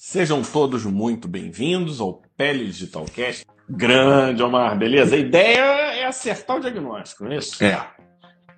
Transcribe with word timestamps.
Sejam 0.00 0.42
todos 0.42 0.84
muito 0.84 1.26
bem-vindos 1.26 2.00
ao 2.00 2.22
Pele 2.36 2.66
Digital 2.66 3.04
Cast. 3.06 3.44
Grande, 3.68 4.40
Omar, 4.44 4.78
beleza? 4.78 5.16
A 5.16 5.18
ideia 5.18 5.58
é 5.96 6.04
acertar 6.06 6.56
o 6.56 6.60
diagnóstico, 6.60 7.24
não 7.24 7.32
é 7.32 7.38
isso? 7.38 7.62
É. 7.64 7.84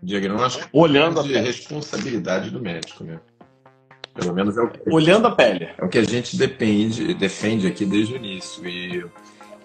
Diagnóstico 0.03 0.69
Olhando 0.71 1.19
a 1.19 1.23
pele. 1.23 1.39
responsabilidade 1.41 2.51
do 2.51 2.61
médico, 2.61 3.05
né? 3.05 3.19
Pelo 4.15 4.35
menos 4.35 4.55
é 4.59 4.61
o, 4.61 4.69
que- 4.69 4.81
Olhando 4.91 5.29
a 5.29 5.31
pele. 5.35 5.71
é 5.79 5.83
o 5.83 5.89
que 5.89 5.97
a 5.97 6.05
gente 6.05 6.37
depende, 6.37 7.15
defende 7.15 7.67
aqui 7.67 7.87
desde 7.87 8.13
o 8.13 8.17
início. 8.17 8.67
E, 8.69 9.03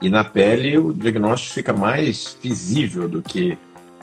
e 0.01 0.09
na 0.09 0.23
pele 0.23 0.77
o 0.77 0.93
diagnóstico 0.93 1.55
fica 1.55 1.73
mais 1.73 2.37
visível 2.41 3.09
do 3.09 3.21
que 3.21 3.57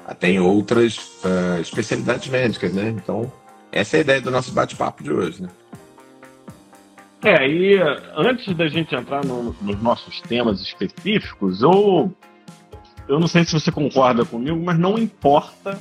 até 0.07 0.29
em 0.29 0.41
outras 0.41 1.13
ah, 1.25 1.59
especialidades 1.59 2.29
médicas, 2.29 2.71
né? 2.75 2.91
Então, 2.91 3.33
essa 3.73 3.97
é 3.97 3.99
a 3.99 4.03
ideia 4.03 4.21
do 4.21 4.31
nosso 4.31 4.53
bate-papo 4.53 5.03
de 5.03 5.11
hoje, 5.11 5.41
né? 5.43 5.49
É, 7.25 7.47
e 7.49 7.79
antes 8.17 8.55
da 8.57 8.67
gente 8.69 8.95
entrar 8.95 9.25
no- 9.25 9.53
nos 9.63 9.81
nossos 9.83 10.21
temas 10.23 10.61
específicos, 10.61 11.63
eu, 11.63 12.13
eu 13.09 13.21
não 13.21 13.29
sei 13.29 13.45
se 13.45 13.53
você 13.53 13.71
concorda 13.71 14.25
comigo, 14.25 14.57
mas 14.61 14.77
não 14.79 14.99
importa 14.99 15.81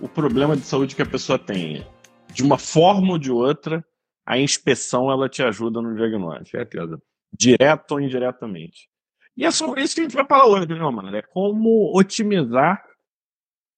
o 0.00 0.08
problema 0.08 0.56
de 0.56 0.62
saúde 0.62 0.94
que 0.94 1.02
a 1.02 1.06
pessoa 1.06 1.38
tenha. 1.38 1.86
De 2.32 2.42
uma 2.42 2.56
forma 2.58 3.12
ou 3.12 3.18
de 3.18 3.32
outra, 3.32 3.84
a 4.24 4.38
inspeção 4.38 5.10
ela 5.10 5.28
te 5.28 5.42
ajuda 5.42 5.80
no 5.82 5.94
diagnóstico. 5.96 6.50
Certeza. 6.50 7.00
direto 7.36 7.92
ou 7.92 8.00
indiretamente. 8.00 8.88
E 9.36 9.44
é 9.44 9.50
sobre 9.50 9.82
isso 9.82 9.96
que 9.96 10.02
a 10.02 10.04
gente 10.04 10.14
vai 10.14 10.24
falar 10.24 10.46
hoje, 10.46 10.68
né, 10.68 10.78
mano? 10.78 11.14
É 11.16 11.20
como 11.20 11.90
otimizar 11.98 12.80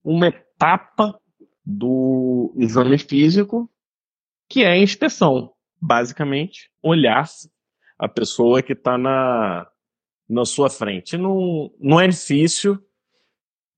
uma 0.03 0.27
etapa 0.27 1.19
do 1.65 2.53
exame 2.55 2.99
físico, 2.99 3.67
que 4.47 4.63
é 4.63 4.73
a 4.73 4.77
inspeção. 4.77 5.51
Basicamente, 5.79 6.71
olhar 6.81 7.25
a 7.97 8.07
pessoa 8.07 8.61
que 8.61 8.73
está 8.73 8.97
na, 8.97 9.67
na 10.29 10.45
sua 10.45 10.69
frente. 10.69 11.17
Não, 11.17 11.71
não 11.79 11.99
é 11.99 12.07
difícil 12.07 12.79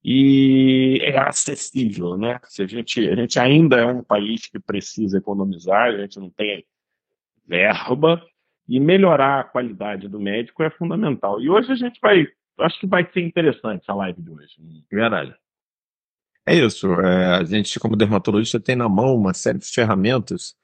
e 0.04 1.00
é 1.02 1.18
acessível, 1.18 2.18
né? 2.18 2.40
Se 2.46 2.64
a, 2.64 2.68
gente, 2.68 3.08
a 3.10 3.16
gente 3.16 3.40
ainda 3.40 3.78
é 3.78 3.86
um 3.86 4.04
país 4.04 4.48
que 4.48 4.60
precisa 4.60 5.18
economizar, 5.18 5.88
a 5.88 5.98
gente 5.98 6.20
não 6.20 6.30
tem 6.30 6.66
verba, 7.46 8.22
e 8.70 8.80
melhorar 8.80 9.40
a 9.40 9.44
qualidade 9.44 10.08
do 10.08 10.20
médico 10.20 10.62
é 10.62 10.70
fundamental. 10.70 11.42
E 11.42 11.50
hoje 11.50 11.72
a 11.72 11.76
gente 11.76 12.00
vai, 12.00 12.28
acho 12.60 12.80
que 12.80 12.86
vai 12.86 13.10
ser 13.12 13.22
interessante 13.22 13.82
essa 13.82 13.96
live 13.96 14.22
de 14.22 14.30
hoje. 14.30 14.54
Verdade. 14.92 15.36
É 16.46 16.54
isso. 16.54 16.94
é, 17.02 17.38
a 17.38 17.44
gente, 17.44 17.80
como 17.80 17.96
dermatologista, 17.96 18.60
tem 18.60 18.76
na 18.76 18.88
mão 18.88 19.16
uma 19.16 19.34
série 19.34 19.58
de 19.58 19.66
ferramentas. 19.66 20.56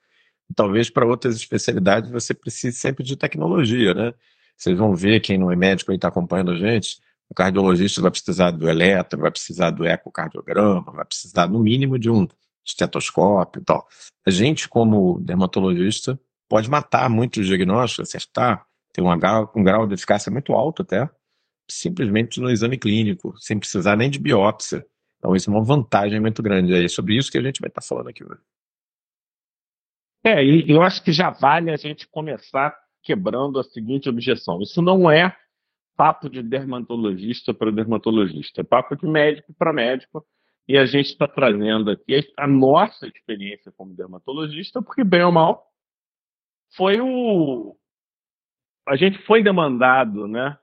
Talvez 0.54 0.90
para 0.90 1.06
outras 1.06 1.36
especialidades 1.36 2.10
você 2.12 2.34
precise 2.34 2.78
sempre 2.78 3.04
de 3.04 3.16
tecnologia, 3.16 3.94
né? 3.94 4.14
Vocês 4.58 4.78
vão 4.78 4.96
ver, 4.96 5.20
quem 5.20 5.38
não 5.38 5.52
é 5.52 5.56
médico 5.56 5.92
e 5.92 5.96
está 5.96 6.08
acompanhando 6.08 6.52
a 6.52 6.56
gente, 6.58 7.00
o 7.30 7.34
cardiologista 7.34 8.02
vai 8.02 8.12
precisar 8.12 8.52
do 8.52 8.70
eletro, 8.70 9.20
vai 9.20 9.32
precisar 9.32 9.72
do 9.72 9.86
ecocardiograma, 9.86 10.92
vai 10.92 11.06
precisar, 11.06 11.48
no 11.48 11.60
mínimo, 11.60 11.98
de 11.98 12.10
um 12.10 12.28
estetoscópio 12.66 13.62
e 13.62 13.66
tal. 13.66 13.88
A 14.26 14.30
gente, 14.30 14.70
como 14.70 15.20
dermatologista, 15.20 16.20
pode 16.48 16.70
matar 16.70 17.10
muitos 17.10 17.46
diagnósticos, 17.46 18.10
acertar, 18.10 18.66
ter 18.94 19.02
um 19.02 19.18
grau, 19.18 19.52
um 19.56 19.64
grau 19.64 19.88
de 19.88 19.94
eficácia 19.94 20.32
muito 20.32 20.54
alto 20.54 20.82
até, 20.84 21.10
simplesmente 21.70 22.40
no 22.40 22.50
exame 22.50 22.78
clínico, 22.78 23.36
sem 23.40 23.58
precisar 23.58 23.96
nem 23.96 24.10
de 24.10 24.20
biópsia. 24.20 24.86
Então, 25.18 25.36
isso 25.36 25.50
é 25.50 25.54
uma 25.54 25.64
vantagem 25.64 26.20
muito 26.20 26.42
grande. 26.44 26.74
É 26.74 26.88
sobre 26.88 27.18
isso 27.18 27.32
que 27.32 27.38
a 27.38 27.42
gente 27.42 27.60
vai 27.60 27.68
estar 27.68 27.82
falando 27.82 28.10
aqui 28.10 28.24
hoje. 28.24 28.40
É, 30.26 30.44
e 30.44 30.72
eu 30.72 30.82
acho 30.82 31.04
que 31.04 31.12
já 31.12 31.30
vale 31.30 31.70
a 31.70 31.76
gente 31.76 32.08
começar 32.08 32.76
quebrando 33.04 33.60
a 33.60 33.64
seguinte 33.64 34.10
objeção. 34.10 34.60
Isso 34.60 34.82
não 34.82 35.10
é 35.10 35.38
papo 35.96 36.28
de 36.28 36.42
dermatologista 36.42 37.54
para 37.54 37.72
dermatologista, 37.72 38.62
é 38.62 38.64
papo 38.64 38.96
de 38.96 39.06
médico 39.06 39.54
para 39.54 39.72
médico. 39.72 40.26
E 40.68 40.80
a 40.80 40.86
gente 40.88 41.12
está 41.12 41.28
trazendo 41.28 41.92
aqui 41.92 42.28
a 42.36 42.48
nossa 42.48 43.06
experiência 43.06 43.72
como 43.78 43.94
dermatologista, 43.94 44.82
porque, 44.82 45.04
bem 45.04 45.22
ou 45.22 45.32
mal, 45.32 45.64
foi 46.76 47.00
o. 47.00 47.78
A 48.88 48.96
gente 48.96 49.20
foi 49.20 49.44
demandado, 49.44 50.28
né? 50.28 50.58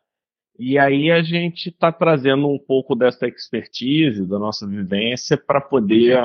E 0.59 0.77
aí 0.77 1.09
a 1.13 1.23
gente 1.23 1.69
está 1.69 1.93
trazendo 1.93 2.49
um 2.49 2.59
pouco 2.59 2.97
dessa 2.97 3.29
expertise, 3.29 4.27
da 4.27 4.41
nossa 4.41 4.67
vivência, 4.67 5.37
para 5.37 5.61
poder 5.61 6.19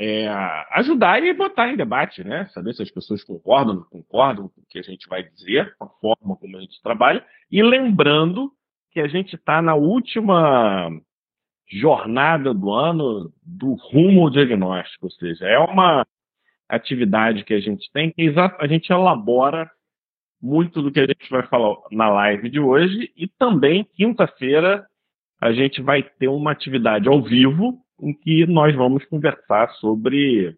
é, 0.00 0.28
ajudar 0.70 1.20
e 1.20 1.34
botar 1.34 1.68
em 1.68 1.76
debate, 1.76 2.22
né? 2.22 2.46
Saber 2.54 2.72
se 2.72 2.82
as 2.82 2.90
pessoas 2.90 3.24
concordam, 3.24 3.74
não 3.74 3.82
concordam 3.82 4.48
com 4.48 4.60
o 4.60 4.64
que 4.70 4.78
a 4.78 4.82
gente 4.82 5.08
vai 5.08 5.24
dizer, 5.24 5.74
com 5.76 5.86
a 5.86 5.88
forma 5.88 6.36
como 6.36 6.56
a 6.56 6.60
gente 6.60 6.80
trabalha. 6.80 7.24
E 7.50 7.60
lembrando 7.60 8.52
que 8.92 9.00
a 9.00 9.08
gente 9.08 9.34
está 9.34 9.60
na 9.60 9.74
última 9.74 10.88
jornada 11.68 12.54
do 12.54 12.70
ano 12.72 13.32
do 13.42 13.74
rumo 13.74 14.22
ao 14.22 14.30
diagnóstico, 14.30 15.06
ou 15.06 15.10
seja, 15.10 15.44
é 15.46 15.58
uma 15.58 16.06
atividade 16.68 17.44
que 17.44 17.54
a 17.54 17.60
gente 17.60 17.90
tem 17.92 18.12
que 18.12 18.32
a 18.58 18.66
gente 18.68 18.92
elabora 18.92 19.68
muito 20.40 20.80
do 20.80 20.92
que 20.92 21.00
a 21.00 21.06
gente 21.06 21.28
vai 21.28 21.44
falar 21.46 21.74
na 21.90 22.08
live 22.08 22.48
de 22.48 22.60
hoje 22.60 23.10
e 23.16 23.26
também 23.26 23.88
quinta-feira 23.96 24.86
a 25.40 25.52
gente 25.52 25.82
vai 25.82 26.02
ter 26.02 26.28
uma 26.28 26.52
atividade 26.52 27.08
ao 27.08 27.22
vivo 27.22 27.82
em 28.00 28.12
que 28.12 28.46
nós 28.46 28.74
vamos 28.74 29.04
conversar 29.04 29.70
sobre 29.74 30.56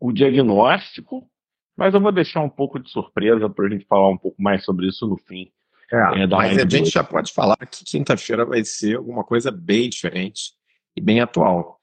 o 0.00 0.12
diagnóstico, 0.12 1.28
mas 1.76 1.94
eu 1.94 2.00
vou 2.00 2.12
deixar 2.12 2.40
um 2.40 2.48
pouco 2.48 2.78
de 2.78 2.90
surpresa 2.90 3.48
para 3.48 3.66
a 3.66 3.70
gente 3.70 3.86
falar 3.86 4.08
um 4.08 4.18
pouco 4.18 4.40
mais 4.42 4.64
sobre 4.64 4.88
isso 4.88 5.06
no 5.06 5.16
fim. 5.16 5.50
É, 5.90 6.26
da 6.26 6.38
Mas 6.38 6.58
a 6.58 6.68
gente 6.68 6.90
já 6.90 7.04
pode 7.04 7.32
falar 7.32 7.56
que 7.66 7.84
quinta-feira 7.84 8.46
vai 8.46 8.64
ser 8.64 8.96
alguma 8.96 9.22
coisa 9.22 9.50
bem 9.50 9.90
diferente 9.90 10.52
e 10.96 11.00
bem 11.00 11.20
atual. 11.20 11.78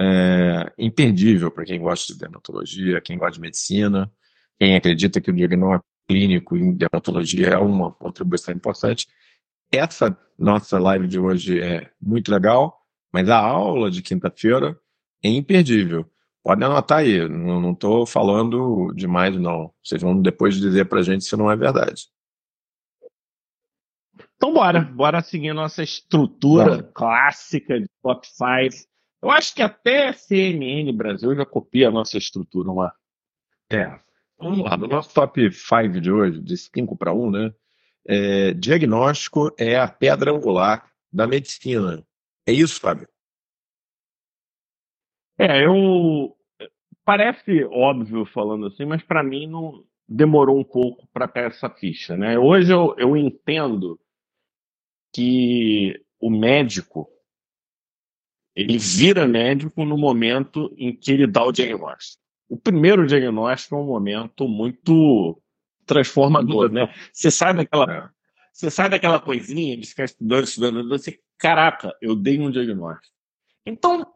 É, 0.00 0.72
imperdível 0.78 1.50
para 1.50 1.64
quem 1.64 1.80
gosta 1.80 2.12
de 2.12 2.20
dermatologia, 2.20 3.00
quem 3.00 3.18
gosta 3.18 3.34
de 3.34 3.40
medicina, 3.40 4.08
quem 4.56 4.76
acredita 4.76 5.20
que 5.20 5.30
o 5.30 5.34
diagnóstico 5.34 5.84
clínico 6.08 6.56
em 6.56 6.72
dermatologia 6.72 7.48
é 7.48 7.58
uma 7.58 7.92
contribuição 7.92 8.54
importante. 8.54 9.08
Essa 9.72 10.16
nossa 10.38 10.78
live 10.78 11.06
de 11.08 11.18
hoje 11.18 11.60
é 11.60 11.90
muito 12.00 12.30
legal, 12.30 12.77
mas 13.12 13.28
a 13.28 13.38
aula 13.38 13.90
de 13.90 14.02
quinta-feira 14.02 14.78
é 15.22 15.28
imperdível. 15.28 16.10
Podem 16.42 16.66
anotar 16.66 16.98
aí, 16.98 17.28
não 17.28 17.72
estou 17.72 18.06
falando 18.06 18.92
demais, 18.94 19.36
não. 19.36 19.72
Vocês 19.82 20.00
vão 20.00 20.20
depois 20.20 20.56
dizer 20.56 20.86
para 20.86 21.00
a 21.00 21.02
gente 21.02 21.24
se 21.24 21.36
não 21.36 21.50
é 21.50 21.56
verdade. 21.56 22.06
Então 24.36 24.52
bora, 24.52 24.80
bora 24.80 25.20
seguir 25.20 25.52
nossa 25.52 25.82
estrutura 25.82 26.82
clássica 26.94 27.80
de 27.80 27.88
top 28.02 28.26
5. 28.26 28.88
Eu 29.20 29.30
acho 29.30 29.54
que 29.54 29.62
até 29.62 30.08
a 30.08 30.12
CNN 30.12 30.92
Brasil 30.92 31.34
já 31.34 31.44
copia 31.44 31.88
a 31.88 31.92
nossa 31.92 32.16
estrutura 32.16 32.72
lá. 32.72 32.94
É. 33.70 33.98
Vamos 34.38 34.60
lá, 34.60 34.76
no 34.76 34.86
nosso 34.86 35.12
top 35.12 35.50
5 35.50 36.00
de 36.00 36.12
hoje, 36.12 36.40
de 36.40 36.56
5 36.56 36.96
para 36.96 37.12
1, 37.12 37.30
né? 37.30 37.52
é, 38.08 38.54
diagnóstico 38.54 39.54
é 39.58 39.78
a 39.78 39.86
pedra 39.86 40.32
angular 40.32 40.90
da 41.12 41.26
medicina. 41.26 42.02
É 42.48 42.52
isso, 42.52 42.80
Fábio? 42.80 43.06
É, 45.38 45.66
eu. 45.66 46.34
Parece 47.04 47.64
óbvio 47.64 48.24
falando 48.24 48.66
assim, 48.66 48.86
mas 48.86 49.02
para 49.02 49.22
mim 49.22 49.46
não 49.46 49.84
demorou 50.08 50.58
um 50.58 50.64
pouco 50.64 51.06
para 51.08 51.28
cair 51.28 51.48
essa 51.48 51.68
ficha, 51.68 52.16
né? 52.16 52.38
Hoje 52.38 52.72
eu, 52.72 52.94
eu 52.98 53.14
entendo 53.14 54.00
que 55.14 56.02
o 56.18 56.30
médico 56.30 57.06
ele 58.54 58.78
vira 58.78 59.28
médico 59.28 59.84
no 59.84 59.96
momento 59.98 60.74
em 60.78 60.94
que 60.96 61.12
ele 61.12 61.26
dá 61.26 61.44
o 61.44 61.52
diagnóstico. 61.52 62.22
O 62.48 62.56
primeiro 62.58 63.06
diagnóstico 63.06 63.74
é 63.74 63.78
um 63.78 63.86
momento 63.86 64.48
muito 64.48 65.40
transformador, 65.84 66.72
né? 66.72 66.92
Você 67.12 67.30
sai 67.30 67.54
daquela, 67.54 67.92
É. 67.92 68.08
você 68.52 68.70
sai 68.70 68.88
daquela 68.88 69.20
coisinha 69.20 69.76
de 69.76 69.86
ficar 69.86 70.04
estudando, 70.04 70.44
estudando, 70.44 70.76
estudando, 70.80 70.98
você, 70.98 71.20
caraca, 71.38 71.94
eu 72.00 72.16
dei 72.16 72.38
um 72.40 72.50
diagnóstico. 72.50 73.14
Então, 73.64 74.06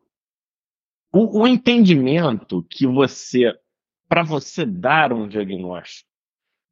o, 1.13 1.43
o 1.43 1.47
entendimento 1.47 2.67
que 2.71 2.87
você, 2.87 3.55
para 4.09 4.23
você 4.23 4.65
dar 4.65 5.13
um 5.13 5.29
diagnóstico, 5.29 6.09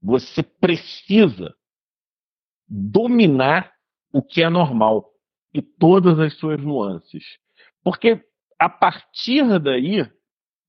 você 0.03 0.43
precisa 0.43 1.55
dominar 2.67 3.73
o 4.13 4.23
que 4.23 4.43
é 4.43 4.49
normal 4.49 5.11
e 5.53 5.61
todas 5.61 6.19
as 6.19 6.35
suas 6.35 6.61
nuances. 6.61 7.39
Porque 7.83 8.25
a 8.59 8.69
partir 8.69 9.59
daí, 9.59 10.07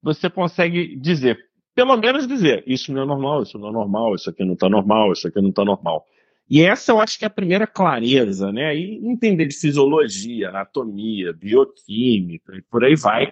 você 0.01 0.29
consegue 0.29 0.95
dizer, 0.97 1.37
pelo 1.75 1.95
menos 1.97 2.27
dizer, 2.27 2.63
isso 2.65 2.91
não 2.91 3.03
é 3.03 3.05
normal, 3.05 3.43
isso 3.43 3.57
não 3.57 3.69
é 3.69 3.71
normal, 3.71 4.15
isso 4.15 4.29
aqui 4.29 4.43
não 4.43 4.53
está 4.53 4.69
normal, 4.69 5.11
isso 5.13 5.27
aqui 5.27 5.41
não 5.41 5.49
está 5.49 5.63
normal. 5.63 6.05
E 6.51 6.61
essa 6.61 6.91
eu 6.91 6.99
acho 6.99 7.17
que 7.17 7.23
é 7.23 7.27
a 7.27 7.31
primeira 7.31 7.65
clareza, 7.65 8.51
né? 8.51 8.75
E 8.75 8.97
entender 9.07 9.45
de 9.45 9.55
fisiologia, 9.55 10.49
anatomia, 10.49 11.31
bioquímica 11.31 12.57
e 12.57 12.61
por 12.63 12.83
aí 12.83 12.93
vai, 12.93 13.31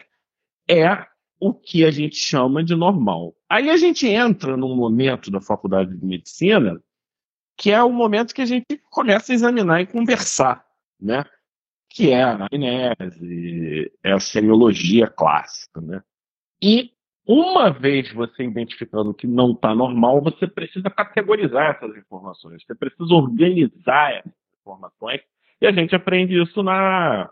é 0.69 1.05
o 1.37 1.53
que 1.53 1.83
a 1.83 1.91
gente 1.91 2.15
chama 2.15 2.63
de 2.63 2.73
normal. 2.75 3.35
Aí 3.49 3.69
a 3.69 3.75
gente 3.75 4.07
entra 4.07 4.55
num 4.55 4.73
momento 4.73 5.29
da 5.29 5.41
faculdade 5.41 5.97
de 5.97 6.05
medicina 6.05 6.81
que 7.57 7.71
é 7.71 7.83
o 7.83 7.91
momento 7.91 8.33
que 8.33 8.41
a 8.41 8.45
gente 8.45 8.77
começa 8.89 9.33
a 9.33 9.35
examinar 9.35 9.81
e 9.81 9.87
conversar, 9.87 10.65
né? 10.97 11.25
Que 11.89 12.11
é 12.11 12.23
a 12.23 12.35
anamnese, 12.35 13.91
é 14.01 14.13
a 14.13 14.19
semiologia 14.21 15.07
clássica, 15.07 15.81
né? 15.81 16.01
E 16.63 16.93
uma 17.31 17.69
vez 17.69 18.11
você 18.11 18.43
identificando 18.43 19.13
que 19.13 19.27
não 19.27 19.51
está 19.51 19.75
normal, 19.75 20.19
você 20.19 20.47
precisa 20.47 20.89
categorizar 20.89 21.75
essas 21.75 21.95
informações, 21.95 22.63
você 22.65 22.73
precisa 22.73 23.13
organizar 23.13 24.13
essas 24.13 24.33
informações, 24.59 25.21
e 25.61 25.67
a 25.67 25.71
gente 25.71 25.93
aprende 25.93 26.41
isso 26.41 26.63
na, 26.63 27.29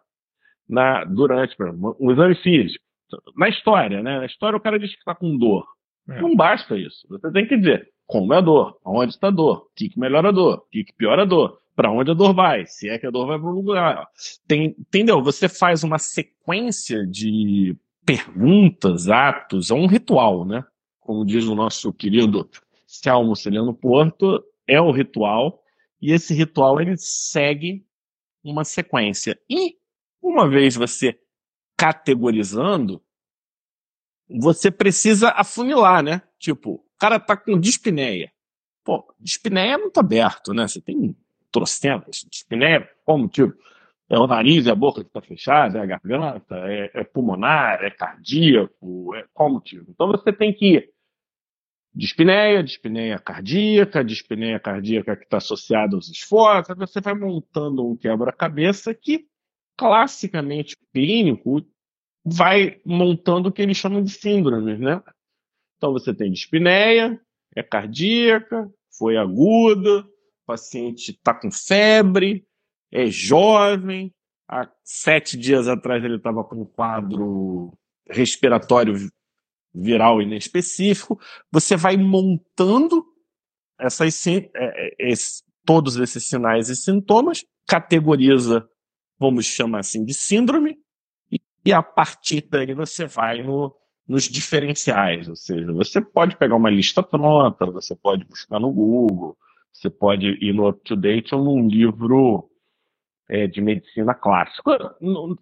na 0.70 1.04
durante 1.04 1.56
exemplo, 1.60 1.98
um 2.00 2.12
exame 2.12 2.36
físico. 2.36 2.86
Na 3.36 3.50
história, 3.50 4.04
né? 4.04 4.20
Na 4.20 4.26
história 4.28 4.56
o 4.56 4.62
cara 4.62 4.78
diz 4.78 4.92
que 4.92 5.00
está 5.00 5.16
com 5.16 5.36
dor. 5.36 5.66
É. 6.08 6.22
Não 6.22 6.36
basta 6.36 6.78
isso. 6.78 7.08
Você 7.10 7.32
tem 7.32 7.48
que 7.48 7.58
dizer 7.58 7.90
como 8.06 8.36
é 8.36 8.38
a 8.38 8.42
dor, 8.42 8.78
onde 8.86 9.14
está 9.14 9.30
a 9.30 9.32
dor, 9.32 9.64
o 9.64 9.76
que, 9.76 9.90
que 9.90 10.00
melhora 10.00 10.30
a 10.30 10.32
dor, 10.32 10.60
o 10.60 10.70
que, 10.70 10.84
que 10.84 10.94
piora 10.94 11.24
a 11.24 11.26
dor, 11.26 11.60
para 11.76 11.92
onde 11.92 12.12
a 12.12 12.14
dor 12.14 12.36
vai, 12.36 12.68
se 12.68 12.88
é 12.88 13.00
que 13.00 13.08
a 13.08 13.12
dor 13.12 13.26
vai 13.26 13.40
para 13.40 13.50
um 13.50 13.54
lugar. 13.54 14.08
Tem, 14.48 14.76
entendeu? 14.78 15.24
Você 15.24 15.50
faz 15.50 15.84
uma 15.84 15.98
sequência 15.98 17.04
de 17.08 17.76
perguntas, 18.08 19.10
atos, 19.10 19.70
é 19.70 19.74
um 19.74 19.86
ritual, 19.86 20.46
né? 20.46 20.64
Como 21.02 21.26
diz 21.26 21.44
o 21.46 21.54
nosso 21.54 21.92
querido 21.92 22.50
Selmo 22.86 23.36
Celiano 23.36 23.74
Porto, 23.74 24.42
é 24.66 24.80
o 24.80 24.92
ritual, 24.92 25.62
e 26.02 26.14
esse 26.14 26.34
ritual 26.34 26.80
ele 26.80 26.96
segue 26.96 27.86
uma 28.42 28.64
sequência. 28.64 29.38
E 29.50 29.76
uma 30.22 30.50
vez 30.50 30.76
você 30.76 31.20
categorizando, 31.76 33.04
você 34.30 34.72
precisa 34.72 35.30
afunilar, 35.32 36.02
né? 36.02 36.22
Tipo, 36.40 36.76
o 36.76 36.98
cara 36.98 37.20
tá 37.20 37.36
com 37.36 37.60
dispneia. 37.60 38.32
Pô, 38.86 39.14
dispneia 39.20 39.74
é 39.74 39.78
muito 39.78 40.00
aberto, 40.00 40.54
né? 40.54 40.66
Você 40.66 40.80
tem 40.80 41.14
trocentas. 41.52 42.26
Dispneia, 42.30 42.90
como 43.04 43.28
tipo, 43.28 43.54
é 44.10 44.18
o 44.18 44.28
nariz, 44.28 44.68
é 44.68 44.72
a 44.72 44.76
boca 44.76 45.02
que 45.02 45.10
está 45.10 45.22
fechada, 45.22 45.80
é 45.80 45.82
a 45.82 45.86
garganta, 45.86 46.56
é, 46.70 46.92
é, 46.94 47.04
pulmonar, 47.04 47.84
é 47.84 47.90
cardíaco, 47.90 49.14
é 49.16 49.26
qual 49.34 49.52
motivo? 49.52 49.86
Então 49.90 50.08
você 50.08 50.32
tem 50.32 50.54
que 50.54 50.76
ir 50.76 50.90
dispneia, 51.94 52.64
dispneia 52.64 53.20
cardíaca, 53.20 54.04
dispneia 54.04 54.60
cardíaca 54.60 55.18
que 55.18 55.24
está 55.24 55.38
associada 55.38 55.96
aos 55.96 56.10
esforços, 56.10 56.78
você 56.78 57.02
vai 57.02 57.16
montando 57.16 57.86
um 57.86 57.98
quebra-cabeça 57.98 58.94
que, 58.94 59.26
classicamente 59.76 60.76
clínico, 60.94 61.66
vai 62.24 62.80
montando 62.86 63.50
o 63.50 63.52
que 63.52 63.62
eles 63.62 63.78
chamam 63.78 64.04
de 64.04 64.12
síndromes, 64.12 64.80
né? 64.80 65.02
Então 65.78 65.92
você 65.92 66.14
tem 66.14 66.32
dispneia, 66.32 67.20
é 67.56 67.64
cardíaca, 67.64 68.72
foi 68.98 69.18
aguda, 69.18 70.02
o 70.02 70.46
paciente 70.46 71.12
está 71.12 71.34
com 71.34 71.52
febre, 71.52 72.47
é 72.92 73.08
jovem, 73.08 74.14
há 74.48 74.70
sete 74.84 75.38
dias 75.38 75.68
atrás 75.68 76.04
ele 76.04 76.18
estava 76.18 76.44
com 76.44 76.62
um 76.62 76.66
quadro 76.66 77.74
respiratório 78.10 78.96
viral 79.74 80.22
inespecífico. 80.22 81.20
Você 81.52 81.76
vai 81.76 81.98
montando 81.98 83.06
essas, 83.80 84.26
é, 84.28 84.50
é, 84.56 85.14
todos 85.66 85.98
esses 85.98 86.28
sinais 86.28 86.70
e 86.70 86.76
sintomas, 86.76 87.46
categoriza, 87.68 88.68
vamos 89.20 89.46
chamar 89.46 89.80
assim, 89.80 90.04
de 90.04 90.14
síndrome, 90.14 90.78
e 91.66 91.74
a 91.74 91.84
partir 91.84 92.48
daí 92.50 92.74
você 92.74 93.06
vai 93.06 93.44
no, 93.44 93.76
nos 94.08 94.24
diferenciais, 94.24 95.28
ou 95.28 95.36
seja, 95.36 95.72
você 95.74 96.00
pode 96.00 96.38
pegar 96.38 96.56
uma 96.56 96.70
lista 96.70 97.04
pronta, 97.04 97.66
você 97.66 97.94
pode 97.94 98.24
buscar 98.24 98.60
no 98.60 98.72
Google, 98.72 99.38
você 99.74 99.90
pode 99.90 100.28
ir 100.42 100.54
no 100.54 100.70
UpToDate 100.70 101.36
ou 101.36 101.44
num 101.44 101.68
livro 101.68 102.50
é, 103.30 103.48
de 103.48 103.62
medicina 103.62 104.14
clássica. 104.14 104.96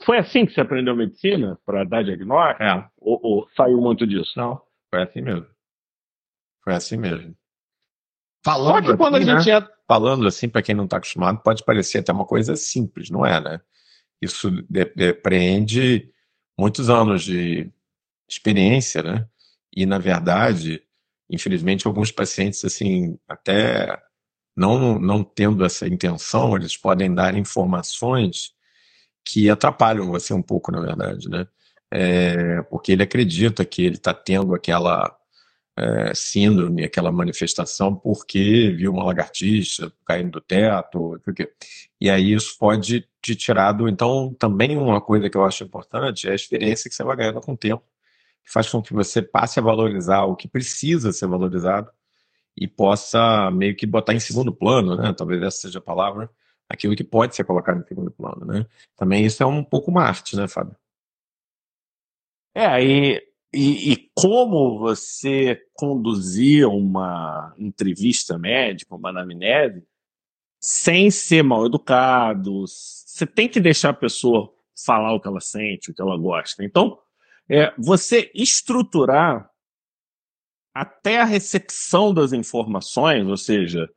Foi 0.04 0.18
assim 0.18 0.46
que 0.46 0.54
você 0.54 0.62
aprendeu 0.62 0.96
medicina, 0.96 1.60
para 1.66 1.84
dar 1.84 2.04
diagnóstico? 2.04 2.64
É. 2.64 2.90
Ou, 2.98 3.20
ou, 3.22 3.50
saiu 3.56 3.80
muito 3.80 4.06
disso? 4.08 4.32
Não, 4.36 4.62
foi 4.90 5.04
assim 5.04 5.22
mesmo. 5.22 5.48
Foi 6.64 6.74
assim 6.74 6.98
mesmo. 6.98 7.36
Falando 8.44 8.86
Só 8.86 8.92
que 8.92 8.98
quando 8.98 9.16
assim, 9.16 9.30
a 9.30 9.40
gente 9.40 9.52
né? 9.52 9.58
é... 9.58 9.76
Falando 9.88 10.28
assim, 10.28 10.50
para 10.50 10.64
quem 10.64 10.74
não 10.74 10.86
está 10.86 10.98
acostumado, 10.98 11.44
pode 11.44 11.64
parecer 11.64 12.00
até 12.00 12.12
uma 12.12 12.26
coisa 12.26 12.56
simples, 12.56 13.12
não 13.12 13.24
é, 13.24 13.40
né? 13.40 13.62
Isso 14.20 14.50
depreende 14.72 16.12
muitos 16.58 16.90
anos 16.90 17.24
de 17.24 17.70
experiência, 18.28 19.04
né? 19.04 19.28
E, 19.76 19.86
na 19.86 20.00
verdade, 20.00 20.82
infelizmente, 21.30 21.86
alguns 21.86 22.12
pacientes, 22.12 22.66
assim, 22.66 23.20
até 23.28 24.02
não, 24.56 25.00
não 25.00 25.24
tendo 25.24 25.66
essa 25.66 25.88
intenção, 25.88 26.56
eles 26.56 26.78
podem 26.78 27.14
dar 27.14 27.36
informações 27.36 28.54
que 29.24 29.50
atrapalham 29.50 30.08
você 30.08 30.34
um 30.34 30.42
pouco, 30.42 30.72
na 30.72 30.80
verdade, 30.80 31.30
né? 31.30 31.48
É, 31.92 32.62
porque 32.64 32.92
ele 32.92 33.04
acredita 33.04 33.66
que 33.66 33.84
ele 33.84 33.96
está 33.96 34.14
tendo 34.14 34.54
aquela 34.56 35.16
é, 35.78 36.14
síndrome, 36.16 36.84
aquela 36.84 37.12
manifestação, 37.12 37.96
porque 37.96 38.72
viu 38.78 38.94
uma 38.94 39.04
lagartixa 39.04 39.92
caindo 40.06 40.32
do 40.32 40.42
teto, 40.42 41.20
porque... 41.24 41.52
e 42.00 42.10
aí 42.10 42.34
isso 42.34 42.58
pode 42.58 43.08
te 43.22 43.36
tirar 43.36 43.74
do. 43.74 43.90
Então, 43.90 44.34
também 44.40 44.78
uma 44.78 45.02
coisa 45.02 45.30
que 45.30 45.38
eu 45.38 45.46
acho 45.46 45.64
importante 45.64 46.28
é 46.28 46.32
a 46.32 46.36
experiência 46.36 46.90
que 46.90 46.96
você 46.96 47.04
vai 47.04 47.16
ganhando 47.18 47.42
com 47.42 47.54
o 47.54 47.58
tempo, 47.58 47.84
que 48.44 48.52
faz 48.52 48.70
com 48.70 48.82
que 48.82 48.94
você 48.94 49.22
passe 49.22 49.60
a 49.60 49.64
valorizar 49.64 50.24
o 50.26 50.36
que 50.36 50.48
precisa 50.48 51.12
ser 51.12 51.28
valorizado 51.28 51.92
e 52.58 52.68
possa 52.68 53.52
meio 53.52 53.76
que 53.76 53.86
botar 53.86 54.14
em 54.14 54.20
segundo 54.20 54.54
plano, 54.54 54.96
né? 54.96 55.14
Talvez 55.14 55.42
essa 55.42 55.62
seja 55.62 55.80
a 55.80 55.82
palavra, 55.82 56.30
aquilo 56.70 56.96
que 56.96 57.04
pode 57.04 57.36
ser 57.36 57.44
colocado 57.44 57.82
em 57.82 57.88
segundo 57.88 58.12
plano, 58.12 58.46
né? 58.46 58.66
Também 58.96 59.26
isso 59.26 59.44
é 59.44 59.46
um 59.46 59.64
pouco 59.64 59.92
uma 59.92 60.04
arte, 60.04 60.36
né, 60.36 60.48
Fábio? 60.48 60.76
É, 62.54 62.82
e, 62.82 63.22
e, 63.54 63.92
e 63.92 64.12
como 64.16 64.80
você 64.80 65.62
conduzir 65.74 66.66
uma 66.68 67.54
entrevista 67.58 68.38
médica, 68.38 68.96
uma 68.96 69.10
anamnese, 69.10 69.86
sem 70.60 71.12
ser 71.12 71.44
mal 71.44 71.66
educado, 71.66 72.62
você 72.66 73.28
tem 73.28 73.48
que 73.48 73.60
deixar 73.60 73.90
a 73.90 73.94
pessoa 73.94 74.54
falar 74.86 75.14
o 75.14 75.20
que 75.20 75.28
ela 75.28 75.42
sente, 75.42 75.92
o 75.92 75.94
que 75.94 76.02
ela 76.02 76.18
gosta. 76.18 76.64
Então, 76.64 76.98
é, 77.50 77.74
você 77.78 78.32
estruturar 78.34 79.50
até 80.76 81.22
a 81.22 81.24
recepção 81.24 82.14
das 82.14 82.34
informações, 82.34 83.26
ou 83.26 83.38
seja, 83.38 83.90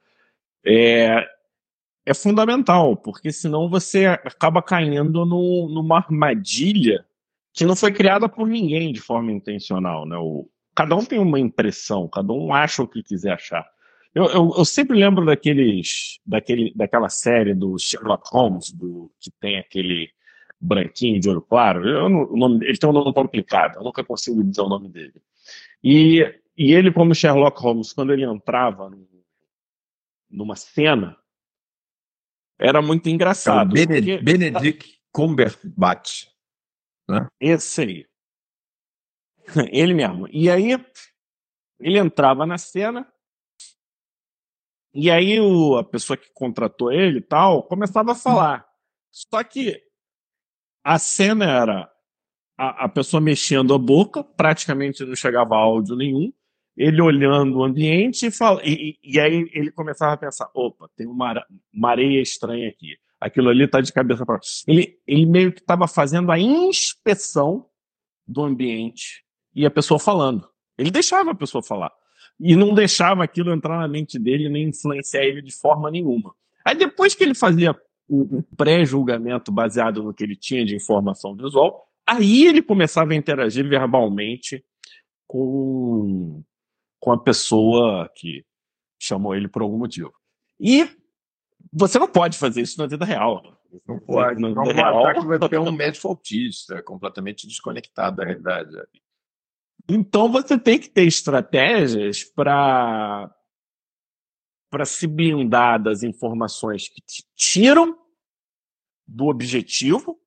é, 0.65 1.27
é 2.07 2.15
fundamental, 2.15 2.97
porque 2.97 3.33
senão 3.33 3.69
você 3.69 4.07
acaba 4.07 4.63
caindo 4.63 5.27
no, 5.27 5.69
numa 5.69 5.97
armadilha 5.97 7.05
que 7.53 7.65
não 7.65 7.75
foi 7.75 7.93
criada 7.93 8.29
por 8.29 8.47
ninguém 8.47 8.93
de 8.93 9.01
forma 9.01 9.33
intencional. 9.33 10.07
Né? 10.07 10.17
O, 10.17 10.49
cada 10.73 10.95
um 10.95 11.05
tem 11.05 11.19
uma 11.19 11.41
impressão, 11.41 12.07
cada 12.07 12.33
um 12.33 12.55
acha 12.55 12.81
o 12.81 12.87
que 12.87 13.03
quiser 13.03 13.33
achar. 13.33 13.69
Eu, 14.15 14.27
eu, 14.27 14.55
eu, 14.57 14.65
sempre 14.65 14.97
lembro 14.97 15.27
daqueles, 15.27 16.21
daquele, 16.25 16.73
daquela 16.77 17.09
série 17.09 17.55
do 17.55 17.77
Sherlock 17.77 18.29
Holmes, 18.33 18.71
do, 18.71 19.11
que 19.21 19.33
tem 19.33 19.59
aquele 19.59 20.11
branquinho 20.61 21.21
de 21.21 21.29
olho 21.29 21.43
claro. 21.43 22.09
Nome, 22.37 22.65
ele 22.65 22.79
tem 22.79 22.89
um 22.89 22.93
nome 22.93 23.13
complicado, 23.13 23.77
eu 23.77 23.85
nunca 23.85 24.05
consigo 24.05 24.43
dizer 24.45 24.61
o 24.61 24.69
nome 24.69 24.89
dele. 24.89 25.21
E 25.83 26.25
e 26.59 26.75
ele, 26.75 26.93
como 26.93 27.15
Sherlock 27.15 27.61
Holmes, 27.63 27.93
quando 27.93 28.13
ele 28.13 28.25
entrava 28.25 28.91
numa 30.29 30.57
cena, 30.57 31.17
era 32.59 32.83
muito 32.83 33.09
engraçado. 33.09 33.79
É 33.79 33.87
Bened 33.87 34.17
porque... 34.17 34.23
Benedict 34.25 35.01
Cumberbatch. 35.13 36.27
Né? 37.09 37.29
Esse 37.41 37.81
aí. 37.83 38.07
Ele 39.73 39.95
mesmo. 39.95 40.29
E 40.31 40.51
aí, 40.51 40.73
ele 41.81 41.99
entrava 41.99 42.45
na 42.45 42.59
cena, 42.59 43.11
e 44.93 45.11
aí 45.11 45.41
o, 45.41 45.77
a 45.77 45.85
pessoa 45.85 46.17
que 46.17 46.31
contratou 46.33 46.93
ele 46.93 47.21
tal 47.21 47.63
começava 47.63 48.13
a 48.13 48.17
falar. 48.17 48.69
Só 49.11 49.43
que 49.45 49.81
a 50.83 50.99
cena 50.99 51.45
era 51.45 51.93
a, 52.59 52.85
a 52.85 52.89
pessoa 52.89 53.21
mexendo 53.21 53.73
a 53.73 53.79
boca, 53.79 54.25
praticamente 54.25 55.05
não 55.05 55.15
chegava 55.15 55.55
áudio 55.57 55.95
nenhum, 55.95 56.33
ele 56.79 57.03
olhando 57.03 57.59
o 57.59 57.65
ambiente 57.65 58.27
e, 58.27 58.31
fala, 58.31 58.61
e, 58.65 58.97
e, 59.03 59.19
aí 59.19 59.51
ele 59.53 59.71
começava 59.71 60.13
a 60.13 60.17
pensar: 60.17 60.49
opa, 60.55 60.89
tem 60.97 61.07
uma, 61.07 61.45
uma 61.73 61.91
areia 61.91 62.21
estranha 62.21 62.69
aqui. 62.69 62.97
Aquilo 63.21 63.49
ali 63.49 63.65
está 63.65 63.81
de 63.81 63.93
cabeça 63.93 64.25
para 64.25 64.39
ele, 64.69 64.97
ele 65.07 65.27
meio 65.27 65.53
que 65.53 65.61
estava 65.61 65.89
fazendo 65.89 66.31
a 66.31 66.39
inspeção 66.39 67.67
do 68.27 68.43
ambiente 68.43 69.25
e 69.55 69.67
a 69.67 69.71
pessoa 69.71 69.99
falando. 69.99 70.49
Ele 70.79 70.91
deixava 70.91 71.33
a 71.33 71.35
pessoa 71.35 71.63
falar. 71.63 71.91
E 72.39 72.55
não 72.55 72.73
deixava 72.73 73.25
aquilo 73.25 73.53
entrar 73.53 73.81
na 73.81 73.89
mente 73.89 74.17
dele 74.17 74.49
nem 74.49 74.69
influenciar 74.69 75.25
ele 75.25 75.43
de 75.43 75.53
forma 75.53 75.91
nenhuma. 75.91 76.33
Aí 76.65 76.77
depois 76.77 77.13
que 77.13 77.25
ele 77.25 77.35
fazia 77.35 77.77
o, 78.09 78.39
o 78.39 78.43
pré-julgamento 78.57 79.51
baseado 79.51 80.05
no 80.05 80.15
que 80.15 80.23
ele 80.23 80.37
tinha 80.37 80.65
de 80.65 80.77
informação 80.77 81.35
visual, 81.35 81.89
Aí 82.09 82.47
ele 82.47 82.63
começava 82.63 83.13
a 83.13 83.17
interagir 83.17 83.69
verbalmente 83.69 84.65
com, 85.27 86.43
com 87.01 87.13
a 87.13 87.23
pessoa 87.23 88.11
que 88.15 88.45
chamou 88.99 89.35
ele 89.35 89.49
por 89.49 89.63
algum 89.63 89.79
motivo. 89.79 90.13
E 90.59 90.89
você 91.73 91.99
não 91.99 92.09
pode 92.09 92.37
fazer 92.37 92.63
isso 92.63 92.79
na 92.81 92.87
vida 92.87 93.05
real. 93.05 93.43
Não 93.87 93.99
pode. 93.99 94.41
Na 94.41 94.49
vida 94.49 94.73
real, 94.73 95.15
que 95.15 95.27
vai 95.27 95.39
ter 95.49 95.59
um 95.59 95.71
médico 95.73 96.09
autista, 96.09 96.83
completamente 96.83 97.47
desconectado 97.47 98.17
da 98.17 98.25
realidade. 98.25 98.71
Então 99.89 100.31
você 100.31 100.59
tem 100.59 100.79
que 100.79 100.89
ter 100.89 101.07
estratégias 101.07 102.25
para 102.25 103.35
para 104.71 104.85
se 104.85 105.07
blindar 105.07 105.83
das 105.83 106.03
informações 106.03 106.89
que 106.89 107.01
te 107.01 107.25
tiram 107.35 107.99
do 109.07 109.27
objetivo. 109.27 110.21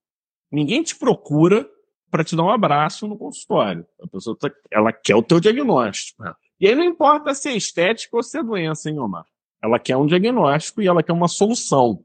Ninguém 0.50 0.82
te 0.82 0.96
procura 0.96 1.70
para 2.10 2.24
te 2.24 2.34
dar 2.34 2.42
um 2.42 2.50
abraço 2.50 3.06
no 3.06 3.16
consultório. 3.16 3.86
A 4.02 4.08
pessoa 4.08 4.36
tá, 4.36 4.50
ela 4.68 4.92
quer 4.92 5.14
o 5.14 5.22
teu 5.22 5.38
diagnóstico. 5.38 6.26
É. 6.26 6.34
E 6.62 6.68
aí 6.68 6.76
não 6.76 6.84
importa 6.84 7.34
se 7.34 7.48
é 7.48 7.56
estética 7.56 8.16
ou 8.16 8.22
se 8.22 8.38
é 8.38 8.42
doença, 8.42 8.88
hein, 8.88 9.00
Omar? 9.00 9.26
Ela 9.60 9.80
quer 9.80 9.96
um 9.96 10.06
diagnóstico 10.06 10.80
e 10.80 10.86
ela 10.86 11.02
quer 11.02 11.12
uma 11.12 11.26
solução. 11.26 12.04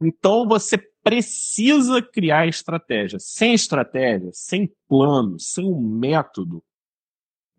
Então 0.00 0.48
você 0.48 0.78
precisa 1.02 2.00
criar 2.00 2.48
estratégia. 2.48 3.18
Sem 3.20 3.52
estratégia, 3.52 4.30
sem 4.32 4.74
plano, 4.88 5.38
sem 5.38 5.66
um 5.66 5.78
método, 5.78 6.64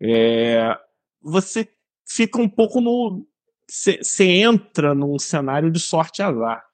é, 0.02 0.76
você 1.22 1.68
fica 2.04 2.40
um 2.40 2.48
pouco 2.48 2.80
no. 2.80 3.24
Você 3.68 4.24
entra 4.24 4.96
num 4.96 5.16
cenário 5.16 5.70
de 5.70 5.78
sorte 5.78 6.18
e 6.18 6.22
azar. 6.24 6.64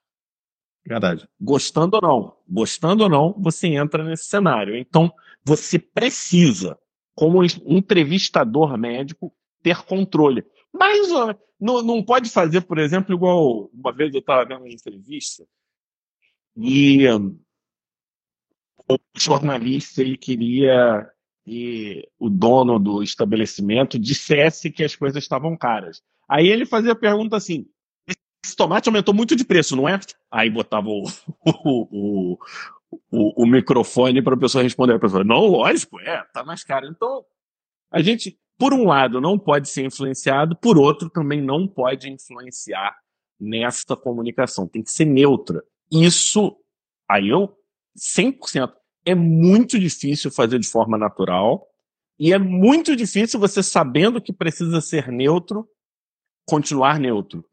Verdade. 0.86 1.28
Gostando 1.38 1.96
ou 1.96 2.02
não, 2.02 2.36
gostando 2.48 3.02
ou 3.02 3.10
não, 3.10 3.34
você 3.38 3.66
entra 3.66 4.02
nesse 4.02 4.24
cenário. 4.24 4.74
Então, 4.74 5.12
você 5.44 5.78
precisa, 5.78 6.78
como 7.16 7.42
entrevistador 7.42 8.76
médico, 8.78 9.34
ter 9.62 9.82
controle. 9.82 10.44
Mas 10.72 11.08
não, 11.58 11.82
não 11.82 12.02
pode 12.02 12.28
fazer, 12.30 12.60
por 12.60 12.78
exemplo, 12.78 13.14
igual 13.14 13.70
uma 13.72 13.92
vez 13.92 14.14
eu 14.14 14.20
estava 14.20 14.44
vendo 14.44 14.60
uma 14.60 14.68
entrevista 14.68 15.44
e 16.54 17.10
um, 17.10 17.38
o 18.88 18.96
jornalista 19.16 20.02
ele 20.02 20.16
queria 20.16 21.10
que 21.44 22.06
o 22.18 22.28
dono 22.28 22.78
do 22.78 23.02
estabelecimento 23.02 23.98
dissesse 23.98 24.70
que 24.70 24.84
as 24.84 24.94
coisas 24.94 25.22
estavam 25.22 25.56
caras. 25.56 26.02
Aí 26.28 26.48
ele 26.48 26.66
fazia 26.66 26.92
a 26.92 26.96
pergunta 26.96 27.36
assim: 27.36 27.66
esse 28.44 28.56
tomate 28.56 28.88
aumentou 28.88 29.14
muito 29.14 29.34
de 29.34 29.44
preço, 29.44 29.74
não 29.74 29.88
é? 29.88 29.98
Aí 30.30 30.50
botava 30.50 30.88
o, 30.88 31.04
o, 31.44 32.32
o, 32.32 32.38
o 33.10 33.46
microfone 33.46 34.22
para 34.22 34.34
a 34.34 34.38
pessoa 34.38 34.62
responder. 34.62 34.94
A 34.94 34.98
pessoa, 34.98 35.24
não, 35.24 35.46
lógico, 35.46 36.00
é, 36.00 36.22
tá 36.32 36.44
mais 36.44 36.62
caro. 36.64 36.86
Então, 36.86 37.24
a 37.90 38.00
gente 38.00 38.38
por 38.58 38.72
um 38.72 38.86
lado, 38.86 39.20
não 39.20 39.38
pode 39.38 39.68
ser 39.68 39.84
influenciado, 39.84 40.56
por 40.56 40.78
outro, 40.78 41.10
também 41.10 41.42
não 41.42 41.68
pode 41.68 42.10
influenciar 42.10 42.96
nessa 43.38 43.94
comunicação. 43.96 44.66
Tem 44.66 44.82
que 44.82 44.90
ser 44.90 45.04
neutra. 45.04 45.62
Isso, 45.90 46.56
aí 47.08 47.28
eu, 47.28 47.54
100%, 47.96 48.72
é 49.04 49.14
muito 49.14 49.78
difícil 49.78 50.30
fazer 50.30 50.58
de 50.58 50.66
forma 50.66 50.96
natural 50.96 51.68
e 52.18 52.32
é 52.32 52.38
muito 52.38 52.96
difícil 52.96 53.38
você, 53.38 53.62
sabendo 53.62 54.20
que 54.20 54.32
precisa 54.32 54.80
ser 54.80 55.08
neutro, 55.12 55.68
continuar 56.46 56.98
neutro. 56.98 57.44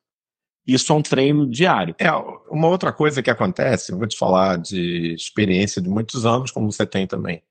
Isso 0.66 0.94
é 0.94 0.96
um 0.96 1.02
treino 1.02 1.50
diário. 1.50 1.96
É, 2.00 2.10
uma 2.50 2.68
outra 2.68 2.94
coisa 2.94 3.22
que 3.22 3.30
acontece, 3.30 3.92
eu 3.92 3.98
vou 3.98 4.08
te 4.08 4.18
falar 4.18 4.58
de 4.58 5.14
experiência 5.14 5.82
de 5.82 5.90
muitos 5.90 6.26
anos, 6.26 6.52
como 6.52 6.72
você 6.72 6.86
tem 6.86 7.06
também. 7.06 7.44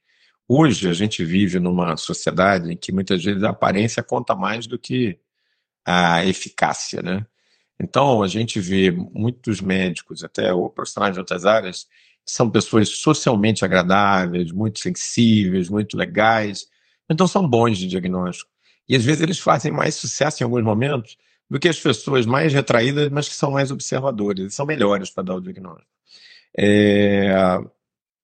Hoje 0.49 0.89
a 0.89 0.93
gente 0.93 1.25
vive 1.25 1.59
numa 1.59 1.97
sociedade 1.97 2.73
em 2.73 2.77
que 2.77 2.93
muitas 2.93 3.23
vezes 3.23 3.43
a 3.43 3.51
aparência 3.51 4.03
conta 4.03 4.35
mais 4.35 4.67
do 4.67 4.79
que 4.79 5.19
a 5.85 6.25
eficácia, 6.25 7.03
né? 7.03 7.27
Então 7.81 8.23
a 8.23 8.29
gente 8.29 8.61
vê 8.61 8.91
muitos 8.91 9.61
médicos, 9.61 10.25
até 10.25 10.53
ou 10.53 10.71
profissionais 10.71 11.15
de 11.15 11.21
outras 11.21 11.45
áreas, 11.45 11.89
são 12.25 12.51
pessoas 12.51 12.89
socialmente 12.91 13.65
agradáveis, 13.65 14.53
muito 14.53 14.79
sensíveis, 14.79 15.69
muito 15.69 15.97
legais, 15.97 16.69
então 17.11 17.27
são 17.27 17.49
bons 17.49 17.79
de 17.79 17.89
diagnóstico. 17.89 18.51
E 18.89 18.97
às 18.97 19.05
vezes 19.05 19.23
eles 19.23 19.39
fazem 19.39 19.73
mais 19.73 19.95
sucesso 19.97 20.43
em 20.43 20.45
alguns 20.45 20.63
momentos 20.63 21.17
do 21.53 21.61
que 21.61 21.69
as 21.69 21.79
pessoas 21.79 22.25
mais 22.25 22.51
retraídas, 22.55 23.11
mas 23.11 23.29
que 23.29 23.35
são 23.35 23.51
mais 23.51 23.71
observadoras, 23.71 24.55
são 24.55 24.65
melhores 24.65 25.11
para 25.11 25.23
dar 25.23 25.35
o 25.35 25.41
diagnóstico. 25.41 25.91
É... 26.57 27.59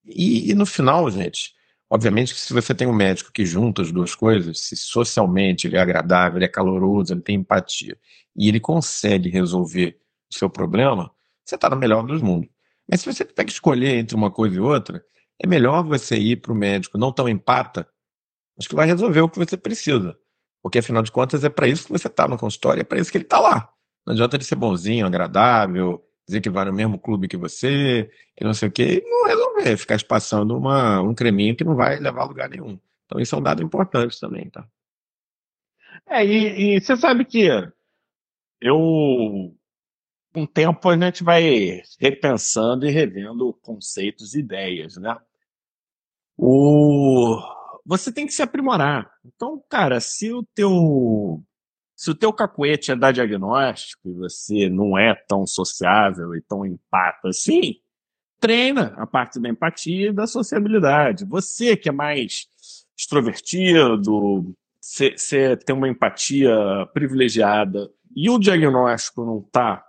E, 0.07 0.51
e, 0.51 0.55
no 0.55 0.65
final, 0.65 1.11
gente, 1.11 1.53
Obviamente 1.91 2.35
que 2.35 2.41
se 2.41 2.53
você 2.53 2.75
tem 2.75 2.87
um 2.87 2.93
médico 2.93 3.33
que 3.33 3.47
junta 3.47 3.81
as 3.81 3.91
duas 3.91 4.15
coisas, 4.15 4.61
se 4.61 4.77
socialmente 4.77 5.67
ele 5.67 5.79
é 5.79 5.81
agradável, 5.81 6.37
ele 6.37 6.45
é 6.45 6.49
caloroso, 6.49 7.15
ele 7.15 7.23
tem 7.23 7.37
empatia, 7.37 7.97
e 8.37 8.47
ele 8.47 8.61
consegue 8.61 9.31
resolver 9.31 9.99
o 10.31 10.37
seu 10.37 10.51
problema, 10.51 11.11
você 11.43 11.55
está 11.55 11.71
no 11.71 11.77
melhor 11.77 12.07
dos 12.07 12.21
mundos. 12.21 12.51
Mas 12.87 13.01
se 13.01 13.11
você 13.11 13.25
tiver 13.25 13.43
que 13.45 13.53
escolher 13.53 13.97
entre 13.97 14.15
uma 14.15 14.31
coisa 14.31 14.57
e 14.57 14.61
outra, 14.61 15.03
é 15.43 15.47
melhor 15.47 15.83
você 15.83 16.19
ir 16.19 16.37
para 16.43 16.53
o 16.53 16.55
médico 16.55 16.99
não 16.99 17.11
tão 17.11 17.27
empata, 17.27 17.89
mas 18.55 18.67
que 18.67 18.75
vai 18.75 18.87
resolver 18.87 19.23
o 19.23 19.29
que 19.31 19.39
você 19.39 19.57
precisa. 19.57 20.15
Porque 20.63 20.79
afinal 20.79 21.03
de 21.03 21.13
contas 21.13 21.45
é 21.45 21.49
para 21.49 21.69
isso 21.69 21.87
que 21.87 21.93
você 21.93 22.09
está 22.09 22.27
no 22.27 22.39
consultório, 22.39 22.81
é 22.81 22.85
para 22.85 22.99
isso 22.99 23.11
que 23.11 23.19
ele 23.19 23.25
está 23.25 23.39
lá. 23.41 23.73
Não 24.07 24.13
adianta 24.13 24.37
ele 24.37 24.45
ser 24.45 24.57
bonzinho, 24.57 25.07
agradável, 25.07 26.05
dizer 26.27 26.41
que 26.41 26.51
vai 26.51 26.65
no 26.65 26.73
mesmo 26.73 26.99
clube 26.99 27.29
que 27.29 27.37
você, 27.37 28.11
e 28.39 28.45
não 28.45 28.53
sei 28.53 28.69
o 28.69 28.73
quê, 28.73 29.03
e 29.05 29.09
não 29.09 29.27
resolver, 29.27 29.77
ficar 29.77 29.95
espaçando 29.95 30.57
uma, 30.57 31.01
um 31.01 31.15
creminho 31.15 31.57
que 31.57 31.65
não 31.65 31.75
vai 31.75 31.99
levar 31.99 32.23
a 32.23 32.27
lugar 32.27 32.49
nenhum. 32.49 32.79
Então 33.07 33.21
isso 33.21 33.35
é 33.35 33.39
um 33.39 33.43
dado 33.43 33.63
importante 33.63 34.19
também, 34.21 34.51
tá? 34.51 34.67
É, 36.07 36.25
e, 36.25 36.77
e 36.77 36.81
você 36.81 36.97
sabe 36.97 37.25
que 37.25 37.49
eu 38.61 39.55
com 40.33 40.43
o 40.43 40.47
tempo 40.47 40.89
a 40.89 40.97
gente 40.97 41.25
vai 41.25 41.83
repensando 41.99 42.87
e 42.87 42.91
revendo 42.91 43.53
conceitos 43.63 44.35
e 44.35 44.41
ideias, 44.41 44.97
né? 44.97 45.17
O... 46.37 47.37
Você 47.89 48.13
tem 48.13 48.27
que 48.27 48.35
se 48.35 48.43
aprimorar. 48.43 49.11
Então, 49.25 49.65
cara, 49.67 49.99
se 49.99 50.31
o 50.31 50.45
teu 50.55 51.43
se 51.97 52.11
o 52.11 52.15
teu 52.15 52.33
cacuete 52.33 52.93
é 52.93 52.97
dar 52.97 53.13
diagnóstico 53.13 54.11
e 54.11 54.13
você 54.13 54.69
não 54.69 54.97
é 54.97 55.15
tão 55.27 55.47
sociável 55.47 56.37
e 56.37 56.43
tão 56.43 56.67
empata 56.67 57.29
assim, 57.29 57.77
treina 58.39 58.95
a 58.99 59.07
parte 59.07 59.41
da 59.41 59.49
empatia 59.49 60.11
e 60.11 60.13
da 60.13 60.27
sociabilidade. 60.27 61.25
Você 61.25 61.77
que 61.79 61.89
é 61.89 61.93
mais 61.93 62.47
extrovertido, 62.97 64.55
você 64.81 65.57
tem 65.57 65.75
uma 65.75 65.89
empatia 65.89 66.55
privilegiada 66.93 67.91
e 68.15 68.29
o 68.29 68.39
diagnóstico 68.39 69.25
não 69.25 69.41
está 69.41 69.83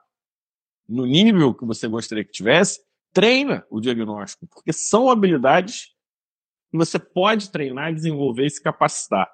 no 0.87 1.05
nível 1.05 1.53
que 1.53 1.65
você 1.65 1.85
gostaria 1.87 2.23
que 2.23 2.31
tivesse, 2.31 2.79
treina 3.13 3.63
o 3.69 3.81
diagnóstico, 3.81 4.47
porque 4.47 4.71
são 4.71 5.09
habilidades 5.09 5.98
você 6.77 6.99
pode 6.99 7.49
treinar, 7.49 7.93
desenvolver 7.93 8.45
e 8.45 8.49
se 8.49 8.61
capacitar. 8.61 9.31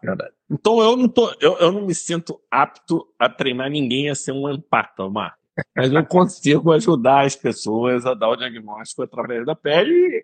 Então 0.49 0.79
eu 0.81 0.95
não, 0.95 1.09
tô, 1.09 1.33
eu, 1.41 1.57
eu 1.57 1.71
não 1.71 1.85
me 1.85 1.93
sinto 1.93 2.39
apto 2.49 3.05
a 3.19 3.27
treinar 3.27 3.69
ninguém 3.69 4.09
a 4.09 4.15
ser 4.15 4.31
um 4.31 4.49
empata, 4.49 5.09
Mar. 5.09 5.37
Mas 5.75 5.91
eu 5.91 6.05
consigo 6.05 6.71
ajudar 6.71 7.25
as 7.25 7.35
pessoas 7.35 8.05
a 8.05 8.13
dar 8.13 8.29
o 8.29 8.35
diagnóstico 8.35 9.03
através 9.03 9.45
da 9.45 9.55
pele. 9.55 10.23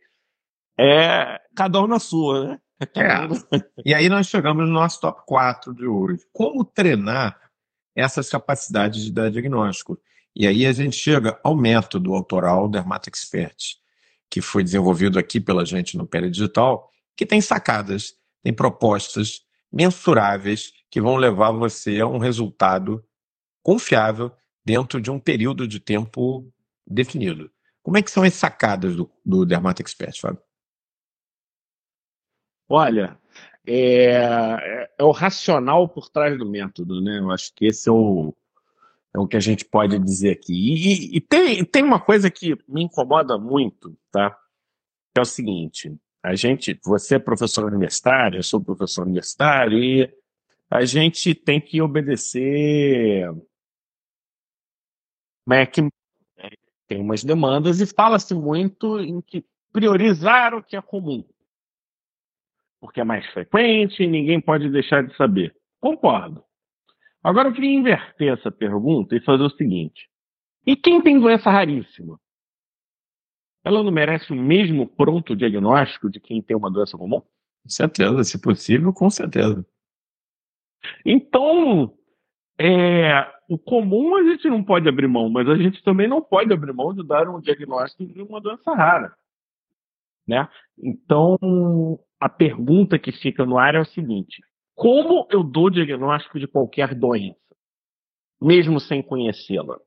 É 0.79 1.39
cada 1.55 1.81
um 1.81 1.87
na 1.87 1.99
sua, 1.99 2.47
né? 2.47 2.59
É. 2.95 3.61
E 3.85 3.93
aí 3.93 4.09
nós 4.09 4.27
chegamos 4.27 4.65
no 4.65 4.73
nosso 4.73 4.99
top 4.99 5.21
4 5.25 5.73
de 5.73 5.85
hoje. 5.85 6.23
Como 6.31 6.63
treinar 6.63 7.39
essas 7.95 8.29
capacidades 8.29 9.03
de 9.03 9.11
dar 9.11 9.29
diagnóstico? 9.29 9.99
E 10.35 10.47
aí 10.47 10.65
a 10.65 10.71
gente 10.71 10.95
chega 10.95 11.39
ao 11.43 11.55
método 11.55 12.13
autoral 12.13 12.69
Dermato 12.69 13.09
Expert, 13.09 13.75
que 14.29 14.41
foi 14.41 14.63
desenvolvido 14.63 15.19
aqui 15.19 15.39
pela 15.41 15.65
gente 15.65 15.97
no 15.97 16.07
Pele 16.07 16.29
Digital 16.29 16.89
que 17.21 17.25
tem 17.27 17.39
sacadas, 17.39 18.15
tem 18.41 18.51
propostas 18.51 19.45
mensuráveis 19.71 20.73
que 20.89 20.99
vão 20.99 21.17
levar 21.17 21.51
você 21.51 21.99
a 21.99 22.07
um 22.07 22.17
resultado 22.17 23.05
confiável 23.61 24.31
dentro 24.65 24.99
de 24.99 25.11
um 25.11 25.19
período 25.19 25.67
de 25.67 25.79
tempo 25.79 26.51
definido. 26.83 27.51
Como 27.83 27.95
é 27.95 28.01
que 28.01 28.09
são 28.09 28.23
as 28.23 28.33
sacadas 28.33 28.95
do, 28.95 29.07
do 29.23 29.45
Dermato 29.45 29.83
Expert, 29.83 30.19
Fábio? 30.19 30.41
Olha, 32.67 33.19
é, 33.67 34.15
é, 34.15 34.91
é, 34.97 35.03
o 35.03 35.11
racional 35.11 35.87
por 35.87 36.09
trás 36.09 36.35
do 36.39 36.49
método, 36.49 36.99
né? 37.01 37.19
Eu 37.19 37.29
acho 37.29 37.53
que 37.53 37.67
esse 37.67 37.87
é 37.87 37.91
o, 37.91 38.35
é 39.13 39.19
o 39.19 39.27
que 39.27 39.37
a 39.37 39.39
gente 39.39 39.63
pode 39.63 39.99
dizer 39.99 40.31
aqui. 40.31 40.53
E, 40.53 41.17
e 41.17 41.21
tem, 41.21 41.63
tem 41.65 41.83
uma 41.83 41.99
coisa 41.99 42.31
que 42.31 42.57
me 42.67 42.81
incomoda 42.81 43.37
muito, 43.37 43.95
tá? 44.11 44.31
Que 45.13 45.19
é 45.19 45.21
o 45.21 45.25
seguinte: 45.25 45.95
a 46.23 46.35
gente, 46.35 46.79
você 46.83 47.15
é 47.15 47.19
professor 47.19 47.65
universitário, 47.65 48.37
eu 48.39 48.43
sou 48.43 48.63
professor 48.63 49.03
universitário, 49.05 49.77
e 49.83 50.13
a 50.69 50.85
gente 50.85 51.33
tem 51.35 51.59
que 51.59 51.81
obedecer 51.81 53.27
MEC, 55.47 55.81
né, 55.81 55.89
tem 56.87 57.01
umas 57.01 57.23
demandas, 57.23 57.81
e 57.81 57.85
fala-se 57.85 58.33
muito 58.33 58.99
em 58.99 59.21
que 59.21 59.43
priorizar 59.73 60.53
o 60.53 60.63
que 60.63 60.75
é 60.75 60.81
comum. 60.81 61.25
porque 62.79 62.99
é 62.99 63.03
mais 63.03 63.25
frequente 63.27 64.03
e 64.03 64.07
ninguém 64.07 64.41
pode 64.41 64.69
deixar 64.69 65.03
de 65.05 65.15
saber. 65.15 65.55
Concordo. 65.79 66.43
Agora 67.23 67.49
eu 67.49 67.53
queria 67.53 67.71
inverter 67.71 68.33
essa 68.33 68.51
pergunta 68.51 69.15
e 69.15 69.23
fazer 69.23 69.43
o 69.43 69.49
seguinte: 69.51 70.09
e 70.65 70.75
quem 70.75 71.01
tem 71.01 71.19
doença 71.19 71.49
raríssima? 71.49 72.19
Ela 73.63 73.83
não 73.83 73.91
merece 73.91 74.31
o 74.31 74.35
mesmo 74.35 74.87
pronto 74.87 75.35
diagnóstico 75.35 76.09
de 76.09 76.19
quem 76.19 76.41
tem 76.41 76.57
uma 76.57 76.71
doença 76.71 76.97
comum? 76.97 77.21
Com 77.21 77.69
certeza, 77.69 78.23
se 78.23 78.41
possível, 78.41 78.91
com 78.91 79.09
certeza. 79.09 79.65
Então, 81.05 81.93
é, 82.59 83.27
o 83.47 83.57
comum 83.57 84.15
a 84.15 84.23
gente 84.23 84.49
não 84.49 84.63
pode 84.63 84.89
abrir 84.89 85.07
mão, 85.07 85.29
mas 85.29 85.47
a 85.47 85.55
gente 85.55 85.83
também 85.83 86.07
não 86.07 86.21
pode 86.21 86.51
abrir 86.51 86.73
mão 86.73 86.93
de 86.93 87.05
dar 87.05 87.29
um 87.29 87.39
diagnóstico 87.39 88.05
de 88.05 88.21
uma 88.21 88.41
doença 88.41 88.73
rara. 88.73 89.15
Né? 90.27 90.47
Então, 90.77 91.37
a 92.19 92.29
pergunta 92.29 92.97
que 92.97 93.11
fica 93.11 93.45
no 93.45 93.57
ar 93.57 93.75
é 93.75 93.79
o 93.79 93.85
seguinte: 93.85 94.41
como 94.73 95.27
eu 95.29 95.43
dou 95.43 95.69
diagnóstico 95.69 96.39
de 96.39 96.47
qualquer 96.47 96.95
doença, 96.95 97.37
mesmo 98.41 98.79
sem 98.79 99.03
conhecê-la? 99.03 99.77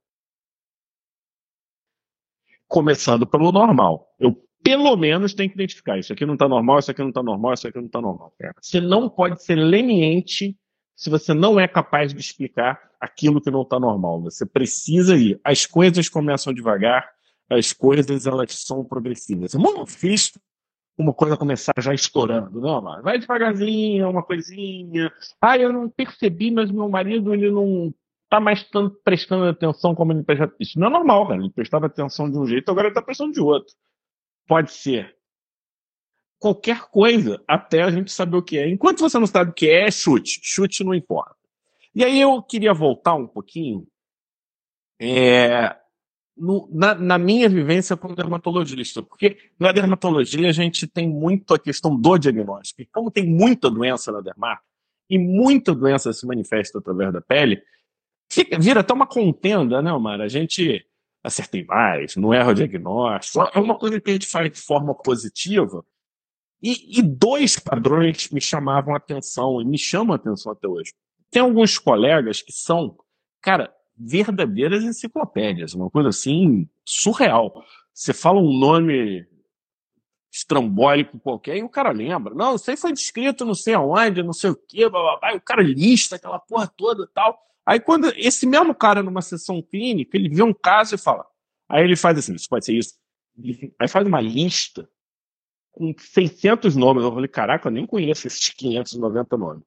Começando 2.75 3.25
pelo 3.25 3.53
normal. 3.53 4.13
Eu 4.19 4.37
pelo 4.61 4.97
menos 4.97 5.33
tenho 5.33 5.49
que 5.49 5.55
identificar. 5.55 5.97
Isso 5.97 6.13
aqui 6.13 6.27
não 6.27 6.35
está 6.35 6.49
normal, 6.49 6.81
isso 6.81 6.91
aqui 6.91 7.03
não 7.03 7.11
está 7.11 7.23
normal, 7.23 7.55
isso 7.55 7.69
aqui 7.69 7.79
não 7.79 7.87
está 7.87 8.01
normal. 8.01 8.35
Você 8.61 8.81
não 8.81 9.09
pode 9.09 9.45
ser 9.45 9.55
leniente 9.55 10.57
se 10.97 11.09
você 11.09 11.33
não 11.33 11.61
é 11.61 11.69
capaz 11.69 12.13
de 12.13 12.19
explicar 12.19 12.81
aquilo 13.01 13.41
que 13.41 13.49
não 13.49 13.63
está 13.63 13.79
normal. 13.79 14.23
Você 14.23 14.45
precisa 14.45 15.15
ir. 15.15 15.39
As 15.45 15.67
coisas 15.67 16.09
começam 16.09 16.53
devagar, 16.53 17.09
as 17.49 17.73
coisas 17.73 18.27
elas 18.27 18.53
são 18.67 18.85
progressivas. 18.85 19.55
É 19.55 19.59
muito 19.59 19.85
difícil 19.85 20.41
uma 20.99 21.15
coisa 21.15 21.37
começar 21.37 21.75
já 21.79 21.95
estourando, 21.95 22.61
não, 22.61 23.03
vai 23.03 23.21
devagarzinho, 23.21 24.11
uma 24.11 24.23
coisinha. 24.25 25.13
Ah, 25.41 25.57
eu 25.57 25.73
não 25.73 25.89
percebi, 25.89 26.51
mas 26.51 26.73
meu 26.73 26.89
marido 26.89 27.33
ele 27.33 27.53
não 27.53 27.95
está 28.35 28.41
mais 28.41 28.63
tanto 28.65 29.01
prestando 29.05 29.45
atenção 29.45 29.95
como 29.95 30.13
ele 30.13 30.23
prestava. 30.23 30.53
Isso 30.59 30.79
não 30.79 30.89
é 30.89 30.91
normal, 30.91 31.29
cara. 31.29 31.41
Ele 31.41 31.51
prestava 31.51 31.87
atenção 31.87 32.31
de 32.31 32.37
um 32.37 32.47
jeito, 32.47 32.71
agora 32.71 32.89
ele 32.89 32.93
está 32.93 33.03
prestando 33.03 33.33
de 33.33 33.41
outro. 33.41 33.73
Pode 34.47 34.73
ser 34.73 35.17
qualquer 36.39 36.83
coisa 36.91 37.43
até 37.49 37.83
a 37.83 37.91
gente 37.91 38.13
saber 38.13 38.37
o 38.37 38.43
que 38.43 38.59
é. 38.59 38.69
Enquanto 38.69 39.01
você 39.01 39.19
não 39.19 39.27
sabe 39.27 39.51
o 39.51 39.55
que 39.55 39.69
é, 39.69 39.87
é 39.87 39.91
chute. 39.91 40.41
Chute 40.43 40.85
não 40.85 40.95
importa. 40.95 41.37
E 41.95 42.05
aí 42.05 42.21
eu 42.21 42.43
queria 42.43 42.75
voltar 42.75 43.15
um 43.15 43.27
pouquinho 43.27 43.87
é, 45.01 45.77
no, 46.37 46.69
na, 46.73 46.95
na, 46.95 47.19
minha 47.19 47.49
vivência 47.49 47.97
como 47.97 48.17
dermatologista, 48.17 49.03
porque 49.03 49.39
na 49.59 49.71
dermatologia 49.71 50.49
a 50.49 50.53
gente 50.53 50.89
tem 50.89 51.09
muito 51.09 51.55
a 51.55 51.59
questão 51.59 51.97
do 51.97 52.19
diagnóstico. 52.19 52.83
E 52.83 52.87
como 52.87 53.11
tem 53.11 53.25
muita 53.27 53.71
doença 53.71 54.11
na 54.11 54.21
dermato, 54.21 54.63
e 55.09 55.19
muita 55.19 55.75
doença 55.75 56.13
se 56.13 56.27
manifesta 56.27 56.79
através 56.79 57.13
da 57.13 57.21
pele, 57.21 57.63
fica, 58.31 58.59
vira 58.59 58.81
até 58.81 58.93
uma 58.93 59.07
contenda, 59.07 59.81
né, 59.83 59.93
Omar? 59.93 60.21
A 60.21 60.29
gente 60.29 60.85
acertei 61.23 61.65
mais, 61.65 62.17
não 62.17 62.35
erra 62.35 62.51
o 62.51 62.55
diagnóstico. 62.55 63.49
É 63.55 63.59
uma 63.59 63.79
coisa 63.79 64.01
que 64.01 64.11
a 64.11 64.13
gente 64.13 64.27
faz 64.27 64.51
de 64.53 64.61
forma 64.61 64.95
positiva, 64.95 65.85
e, 66.67 66.99
e, 66.99 67.03
dois 67.03 67.59
padrões 67.59 68.31
me 68.31 68.41
chamavam 68.41 68.95
a 68.95 68.97
atenção 68.97 69.61
e 69.61 69.67
me 69.67 69.77
chamam 69.77 70.15
a 70.15 70.17
atenção 70.17 70.51
até 70.51 70.67
hoje. 70.67 70.95
Tem 71.31 71.43
alguns 71.43 71.77
colegas 71.77 72.41
que 72.41 72.53
são, 72.53 72.97
cara, 73.43 73.71
verdadeiras 73.95 74.83
enciclopédias, 74.83 75.75
uma 75.75 75.91
coisa 75.91 76.09
assim 76.09 76.67
surreal. 76.83 77.63
Você 77.93 78.15
fala 78.15 78.41
um 78.41 78.59
nome 78.59 79.27
estrambólico 80.33 81.21
qualquer 81.21 81.59
e 81.59 81.63
o 81.63 81.69
cara 81.69 81.93
lembra. 81.93 82.35
Não, 82.35 82.55
isso 82.55 82.71
aí 82.71 82.79
foi 82.79 82.95
descrito 82.95 83.45
não 83.45 83.55
sei 83.55 83.75
aonde, 83.75 84.23
não 84.23 84.33
sei 84.33 84.49
o 84.49 84.57
quê, 84.57 84.89
blá, 84.89 85.01
blá, 85.01 85.19
blá, 85.19 85.37
o 85.37 85.41
cara 85.43 85.63
lista 85.63 86.17
aquela 86.17 86.39
porra 86.39 86.67
toda 86.67 87.05
e 87.05 87.09
tal. 87.13 87.39
Aí 87.67 87.81
quando 87.81 88.13
esse 88.17 88.47
mesmo 88.47 88.75
cara 88.75 89.03
numa 89.03 89.23
sessão 89.23 89.63
clínica, 89.63 90.17
ele 90.17 90.29
vê 90.29 90.43
um 90.43 90.53
caso 90.53 90.95
e 90.95 90.99
fala, 90.99 91.27
aí 91.69 91.83
ele 91.83 91.97
faz 91.97 92.19
assim, 92.19 92.35
isso 92.35 92.49
pode 92.49 92.65
ser 92.65 92.75
isso. 92.75 92.95
Aí 93.81 93.89
faz 93.89 94.07
uma 94.07 94.21
lista 94.21 94.89
com 95.73 95.95
600 95.99 96.77
nomes. 96.77 97.03
Eu 97.03 97.13
falei, 97.13 97.29
caraca, 97.29 97.69
eu 97.69 97.73
nem 97.73 97.87
conheço 97.87 98.27
esses 98.27 98.49
590 98.51 99.37
nomes. 99.37 99.65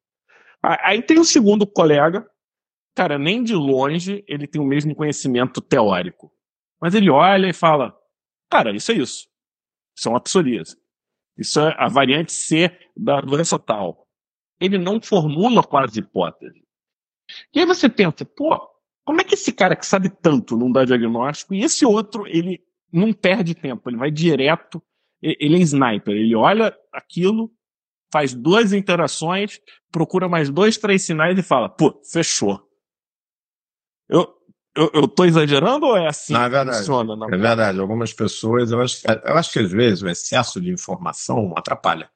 Aí 0.61 1.01
tem 1.01 1.19
o 1.19 1.25
segundo 1.25 1.65
colega, 1.65 2.29
cara, 2.95 3.17
nem 3.17 3.43
de 3.43 3.53
longe 3.53 4.23
ele 4.27 4.47
tem 4.47 4.61
o 4.61 4.65
mesmo 4.65 4.95
conhecimento 4.95 5.61
teórico. 5.61 6.31
Mas 6.79 6.93
ele 6.93 7.09
olha 7.09 7.47
e 7.47 7.53
fala, 7.53 7.97
cara, 8.49 8.75
isso 8.75 8.91
é 8.91 8.95
isso. 8.95 9.27
Isso 9.95 10.07
é 10.07 10.11
uma 10.11 10.21
psoríase. 10.21 10.77
Isso 11.37 11.59
é 11.59 11.75
a 11.77 11.87
variante 11.87 12.31
C 12.31 12.71
da 12.95 13.21
doença 13.21 13.57
tal. 13.59 14.07
Ele 14.59 14.77
não 14.77 15.01
formula 15.01 15.63
quase 15.63 15.99
hipótese. 15.99 16.66
E 17.53 17.59
aí 17.59 17.65
você 17.65 17.89
pensa, 17.89 18.25
pô, 18.25 18.59
como 19.05 19.21
é 19.21 19.23
que 19.23 19.33
esse 19.33 19.51
cara 19.51 19.75
que 19.75 19.85
sabe 19.85 20.09
tanto 20.09 20.57
não 20.57 20.71
dá 20.71 20.85
diagnóstico 20.85 21.53
e 21.53 21.63
esse 21.63 21.85
outro, 21.85 22.25
ele 22.27 22.61
não 22.91 23.13
perde 23.13 23.53
tempo, 23.55 23.89
ele 23.89 23.97
vai 23.97 24.11
direto 24.11 24.81
ele 25.21 25.57
é 25.57 25.59
sniper, 25.59 26.15
ele 26.15 26.35
olha 26.35 26.75
aquilo, 26.93 27.51
faz 28.11 28.33
duas 28.33 28.73
interações, 28.73 29.59
procura 29.91 30.29
mais 30.29 30.49
dois, 30.49 30.77
três 30.77 31.03
sinais 31.03 31.37
e 31.37 31.43
fala, 31.43 31.69
pô, 31.69 31.99
fechou. 32.11 32.61
Eu, 34.07 34.27
eu, 34.75 34.91
eu 34.93 35.07
tô 35.07 35.25
exagerando 35.25 35.85
ou 35.85 35.97
é 35.97 36.07
assim 36.07 36.33
Não, 36.33 36.43
é 36.43 36.49
verdade. 36.49 36.69
que 36.71 36.77
funciona? 36.77 37.15
Não? 37.15 37.27
É 37.27 37.37
verdade. 37.37 37.79
Algumas 37.79 38.13
pessoas, 38.13 38.71
eu 38.71 38.81
acho, 38.81 39.01
eu 39.05 39.35
acho 39.35 39.51
que 39.51 39.59
às 39.59 39.71
vezes 39.71 40.01
o 40.01 40.07
excesso 40.07 40.61
de 40.61 40.69
informação 40.71 41.53
atrapalha. 41.57 42.09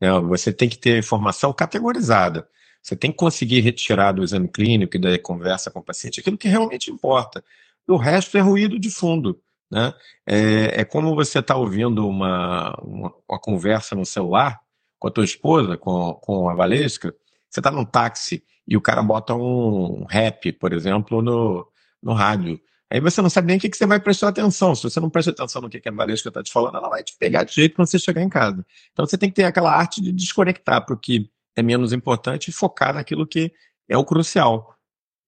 É, 0.00 0.10
você 0.20 0.52
tem 0.52 0.68
que 0.68 0.78
ter 0.78 0.98
informação 0.98 1.52
categorizada. 1.52 2.46
Você 2.86 2.94
tem 2.94 3.10
que 3.10 3.16
conseguir 3.16 3.58
retirar 3.62 4.12
do 4.12 4.22
exame 4.22 4.46
clínico 4.46 4.96
e 4.96 5.00
da 5.00 5.18
conversa 5.18 5.72
com 5.72 5.80
o 5.80 5.82
paciente 5.82 6.20
aquilo 6.20 6.38
que 6.38 6.46
realmente 6.46 6.88
importa. 6.88 7.44
O 7.84 7.96
resto 7.96 8.38
é 8.38 8.40
ruído 8.40 8.78
de 8.78 8.88
fundo. 8.90 9.42
Né? 9.68 9.92
É, 10.24 10.82
é 10.82 10.84
como 10.84 11.12
você 11.16 11.40
está 11.40 11.56
ouvindo 11.56 12.06
uma, 12.06 12.72
uma, 12.80 13.12
uma, 13.28 13.38
conversa 13.40 13.96
no 13.96 14.06
celular 14.06 14.60
com 15.00 15.08
a 15.08 15.10
tua 15.10 15.24
esposa, 15.24 15.76
com, 15.76 16.14
com 16.22 16.48
a 16.48 16.54
Valesca, 16.54 17.12
você 17.50 17.58
está 17.58 17.72
num 17.72 17.84
táxi 17.84 18.44
e 18.68 18.76
o 18.76 18.80
cara 18.80 19.02
bota 19.02 19.34
um 19.34 20.04
rap, 20.04 20.52
por 20.52 20.72
exemplo, 20.72 21.20
no, 21.20 21.66
no 22.00 22.12
rádio. 22.12 22.60
Aí 22.88 23.00
você 23.00 23.20
não 23.20 23.28
sabe 23.28 23.48
nem 23.48 23.56
o 23.56 23.60
que, 23.60 23.68
que 23.68 23.76
você 23.76 23.84
vai 23.84 23.98
prestar 23.98 24.28
atenção. 24.28 24.76
Se 24.76 24.84
você 24.84 25.00
não 25.00 25.10
presta 25.10 25.32
atenção 25.32 25.60
no 25.60 25.68
que, 25.68 25.80
que 25.80 25.88
a 25.88 25.92
Valesca 25.92 26.28
está 26.28 26.40
te 26.40 26.52
falando, 26.52 26.76
ela 26.76 26.88
vai 26.88 27.02
te 27.02 27.16
pegar 27.18 27.42
de 27.42 27.52
jeito 27.52 27.74
quando 27.74 27.88
você 27.88 27.98
chegar 27.98 28.22
em 28.22 28.28
casa. 28.28 28.64
Então 28.92 29.04
você 29.04 29.18
tem 29.18 29.28
que 29.28 29.34
ter 29.34 29.44
aquela 29.44 29.72
arte 29.72 30.00
de 30.00 30.12
desconectar 30.12 30.86
para 30.86 30.94
o 30.94 30.98
que 30.98 31.28
é 31.56 31.62
menos 31.62 31.92
importante 31.92 32.48
e 32.48 32.52
focar 32.52 32.94
naquilo 32.94 33.26
que 33.26 33.52
é 33.88 33.96
o 33.96 34.04
crucial. 34.04 34.76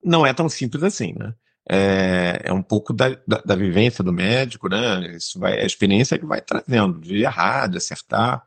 Não 0.05 0.27
é 0.27 0.33
tão 0.33 0.49
simples 0.49 0.83
assim, 0.83 1.15
né? 1.19 1.35
é, 1.69 2.41
é 2.45 2.53
um 2.53 2.63
pouco 2.63 2.95
da, 2.95 3.11
da, 3.27 3.43
da, 3.45 3.55
vivência 3.55 4.03
do 4.03 4.13
médico, 4.13 4.69
né? 4.69 5.17
Isso 5.17 5.39
vai, 5.39 5.59
é 5.59 5.63
a 5.63 5.67
experiência 5.67 6.19
que 6.19 6.25
vai 6.25 6.41
trazendo, 6.41 6.99
de 7.01 7.23
errar, 7.23 7.67
de 7.69 7.77
acertar. 7.77 8.43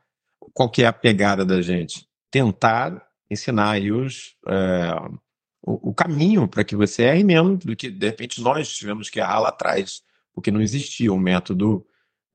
Qual 0.52 0.68
que 0.68 0.82
é 0.82 0.86
a 0.86 0.92
pegada 0.92 1.44
da 1.44 1.62
gente? 1.62 2.06
Tentar 2.30 3.06
ensinar 3.30 3.70
aí 3.70 3.92
os, 3.92 4.34
é, 4.48 4.92
o, 5.62 5.90
o, 5.90 5.94
caminho 5.94 6.48
para 6.48 6.64
que 6.64 6.74
você 6.74 7.04
erre 7.04 7.22
menos 7.22 7.64
do 7.64 7.76
que, 7.76 7.88
de 7.88 8.06
repente, 8.06 8.42
nós 8.42 8.68
tivemos 8.74 9.08
que 9.08 9.20
errar 9.20 9.38
lá 9.38 9.50
atrás, 9.50 10.02
porque 10.34 10.50
não 10.50 10.60
existia 10.60 11.12
um 11.12 11.18
método 11.18 11.86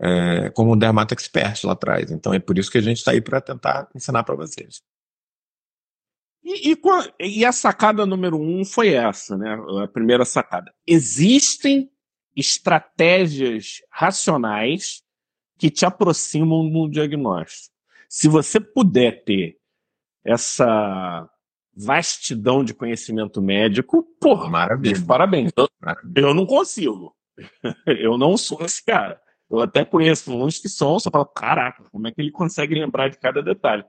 é, 0.02 0.50
como 0.52 0.72
o 0.72 0.76
Dermato 0.76 1.14
Expert 1.14 1.66
lá 1.66 1.74
atrás. 1.74 2.12
Então 2.12 2.34
é 2.34 2.40
por 2.40 2.58
isso 2.58 2.72
que 2.72 2.78
a 2.78 2.82
gente 2.82 2.98
está 2.98 3.12
aí 3.12 3.20
para 3.20 3.42
tentar 3.42 3.90
ensinar 3.94 4.24
para 4.24 4.36
vocês. 4.36 4.82
E, 6.48 6.72
e, 6.72 7.40
e, 7.40 7.46
a 7.46 7.52
sacada 7.52 8.06
número 8.06 8.40
um 8.40 8.64
foi 8.64 8.94
essa, 8.94 9.38
né? 9.38 9.58
A 9.84 9.88
primeira 9.90 10.24
sacada. 10.24 10.74
Existem 10.88 11.92
estratégias 12.34 13.82
racionais 13.92 15.04
que 15.58 15.70
te 15.70 15.86
aproximam 15.86 16.70
do 16.70 16.88
diagnóstico. 16.88 17.76
Se 18.08 18.30
você 18.30 18.62
puder 18.62 19.26
ter 19.26 19.58
essa 20.24 21.30
vastidão 21.76 22.64
de 22.64 22.74
conhecimento 22.74 23.42
médico, 23.42 24.04
porra, 24.18 24.50
maravilha. 24.50 25.04
Parabéns. 25.06 25.52
Eu, 25.58 25.68
eu 26.16 26.34
não 26.34 26.46
consigo. 26.46 27.14
eu 27.86 28.18
não 28.18 28.38
sou 28.38 28.64
esse 28.64 28.86
cara. 28.86 29.20
Eu 29.50 29.60
até 29.60 29.84
conheço 29.84 30.34
uns 30.34 30.60
que 30.60 30.70
são, 30.70 30.98
só 30.98 31.10
falo, 31.10 31.26
caraca, 31.26 31.84
como 31.92 32.08
é 32.08 32.12
que 32.12 32.22
ele 32.22 32.32
consegue 32.32 32.74
lembrar 32.74 33.10
de 33.10 33.18
cada 33.18 33.42
detalhe? 33.42 33.84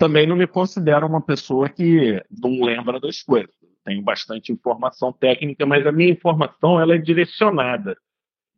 Também 0.00 0.26
não 0.26 0.34
me 0.34 0.46
considero 0.46 1.06
uma 1.06 1.20
pessoa 1.20 1.68
que 1.68 2.24
não 2.30 2.64
lembra 2.64 2.98
das 2.98 3.22
coisas. 3.22 3.54
Tenho 3.84 4.02
bastante 4.02 4.50
informação 4.50 5.12
técnica, 5.12 5.66
mas 5.66 5.86
a 5.86 5.92
minha 5.92 6.10
informação 6.10 6.80
ela 6.80 6.94
é 6.94 6.98
direcionada 6.98 7.94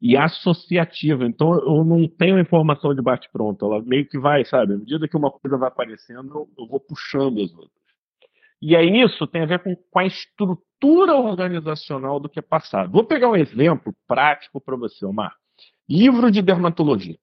e 0.00 0.16
associativa. 0.16 1.24
Então 1.26 1.52
eu 1.54 1.84
não 1.84 2.06
tenho 2.06 2.38
informação 2.38 2.94
de 2.94 3.02
bate-pronto. 3.02 3.66
Ela 3.66 3.82
meio 3.82 4.08
que 4.08 4.20
vai, 4.20 4.44
sabe? 4.44 4.74
À 4.74 4.78
medida 4.78 5.08
que 5.08 5.16
uma 5.16 5.32
coisa 5.32 5.58
vai 5.58 5.66
aparecendo, 5.66 6.48
eu 6.56 6.66
vou 6.68 6.78
puxando 6.78 7.42
as 7.42 7.52
outras. 7.52 7.82
E 8.60 8.76
aí 8.76 9.02
isso 9.02 9.26
tem 9.26 9.42
a 9.42 9.46
ver 9.46 9.58
com, 9.58 9.74
com 9.74 9.98
a 9.98 10.06
estrutura 10.06 11.16
organizacional 11.16 12.20
do 12.20 12.28
que 12.28 12.38
é 12.38 12.42
passado. 12.42 12.92
Vou 12.92 13.04
pegar 13.04 13.28
um 13.28 13.36
exemplo 13.36 13.92
prático 14.06 14.60
para 14.60 14.76
você, 14.76 15.04
Omar. 15.04 15.34
Livro 15.88 16.30
de 16.30 16.40
dermatologia. 16.40 17.18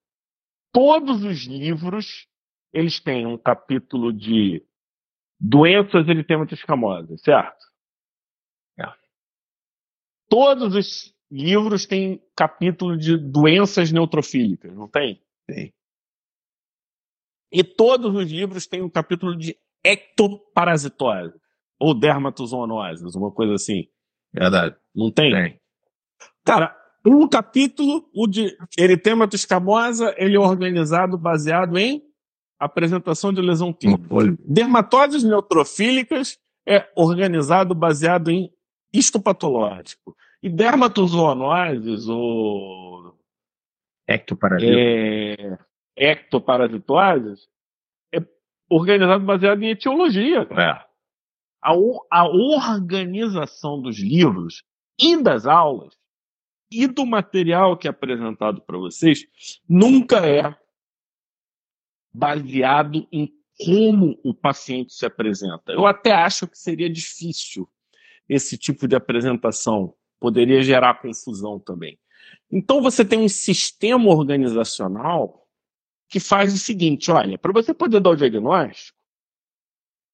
Todos 0.74 1.24
os 1.24 1.46
livros 1.46 2.28
eles 2.74 3.00
têm 3.00 3.26
um 3.26 3.38
capítulo 3.38 4.14
de 4.14 4.64
doenças 5.40 6.08
eritêmatosas 6.08 6.60
escamosas, 6.60 7.22
certo? 7.22 7.66
É. 8.78 8.86
Todos 10.28 10.76
os 10.76 11.16
livros 11.32 11.86
têm 11.86 12.22
capítulo 12.36 12.98
de 12.98 13.18
doenças 13.18 13.92
neutrofílicas, 13.92 14.76
não 14.76 14.88
tem? 14.88 15.22
Tem. 15.48 15.74
E 17.52 17.64
todos 17.64 18.14
os 18.16 18.32
livros 18.32 18.68
têm 18.68 18.82
um 18.82 18.90
capítulo 18.90 19.36
de 19.36 19.58
ectoparasitose 19.84 21.40
ou 21.80 21.98
dermatozoonoses, 21.98 23.16
uma 23.16 23.32
coisa 23.32 23.54
assim. 23.54 23.88
Verdade. 24.32 24.76
Não 24.94 25.12
tem? 25.12 25.32
Tem. 25.32 25.62
Cara, 26.46 26.76
um 27.06 27.28
capítulo, 27.28 28.08
o 28.14 28.28
de 28.28 28.56
eritêmato 28.78 29.36
escamosa, 29.36 30.14
ele 30.18 30.36
é 30.36 30.40
organizado 30.40 31.18
baseado 31.18 31.78
em 31.78 32.04
apresentação 32.60 33.32
de 33.32 33.42
lesão 33.42 33.72
clínica. 33.72 34.04
Dermatoses 34.46 35.24
neutrofílicas 35.24 36.38
é 36.68 36.88
organizado 36.96 37.74
baseado 37.74 38.30
em 38.30 38.52
histopatológico. 38.94 40.16
E 40.42 40.50
dermatozoonoses 40.50 42.08
ou 42.08 43.16
Ectoparasita. 44.08 44.72
é, 44.72 45.58
ectoparasitoses 45.96 47.48
é 48.14 48.20
organizado 48.70 49.24
baseado 49.24 49.62
em 49.64 49.70
etiologia. 49.70 50.48
É. 50.52 50.90
A, 51.62 51.74
a 52.10 52.28
organização 52.28 53.82
dos 53.82 54.00
livros 54.00 54.64
e 55.00 55.22
das 55.22 55.46
aulas 55.46 55.98
e 56.72 56.88
do 56.88 57.06
material 57.06 57.78
que 57.78 57.88
é 57.88 57.92
apresentado 57.92 58.62
para 58.62 58.78
vocês 58.78 59.26
nunca 59.68 60.26
é 60.26 60.56
baseado 62.14 63.08
em 63.12 63.32
como 63.66 64.18
o 64.24 64.34
paciente 64.34 64.94
se 64.94 65.06
apresenta. 65.06 65.72
Eu 65.74 65.86
até 65.86 66.12
acho 66.12 66.48
que 66.48 66.58
seria 66.58 66.90
difícil 66.90 67.68
esse 68.28 68.58
tipo 68.58 68.88
de 68.88 68.96
apresentação, 68.96 69.94
poderia 70.20 70.62
gerar 70.62 71.02
confusão 71.02 71.60
também. 71.60 72.00
Então 72.52 72.82
você 72.82 73.04
tem 73.04 73.20
um 73.20 73.30
sistema 73.30 74.10
organizacional 74.10 75.48
que 76.08 76.20
faz 76.20 76.54
o 76.54 76.58
seguinte, 76.58 77.12
olha, 77.12 77.38
para 77.38 77.52
você 77.52 77.74
poder 77.74 78.00
dar 78.00 78.12
o 78.12 78.16
diagnóstico, 78.16 78.98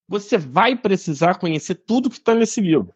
você 0.08 0.38
vai 0.38 0.76
precisar 0.76 1.40
conhecer 1.40 1.76
tudo 1.76 2.10
que 2.10 2.18
está 2.18 2.36
nesse 2.36 2.62
livro. 2.62 2.94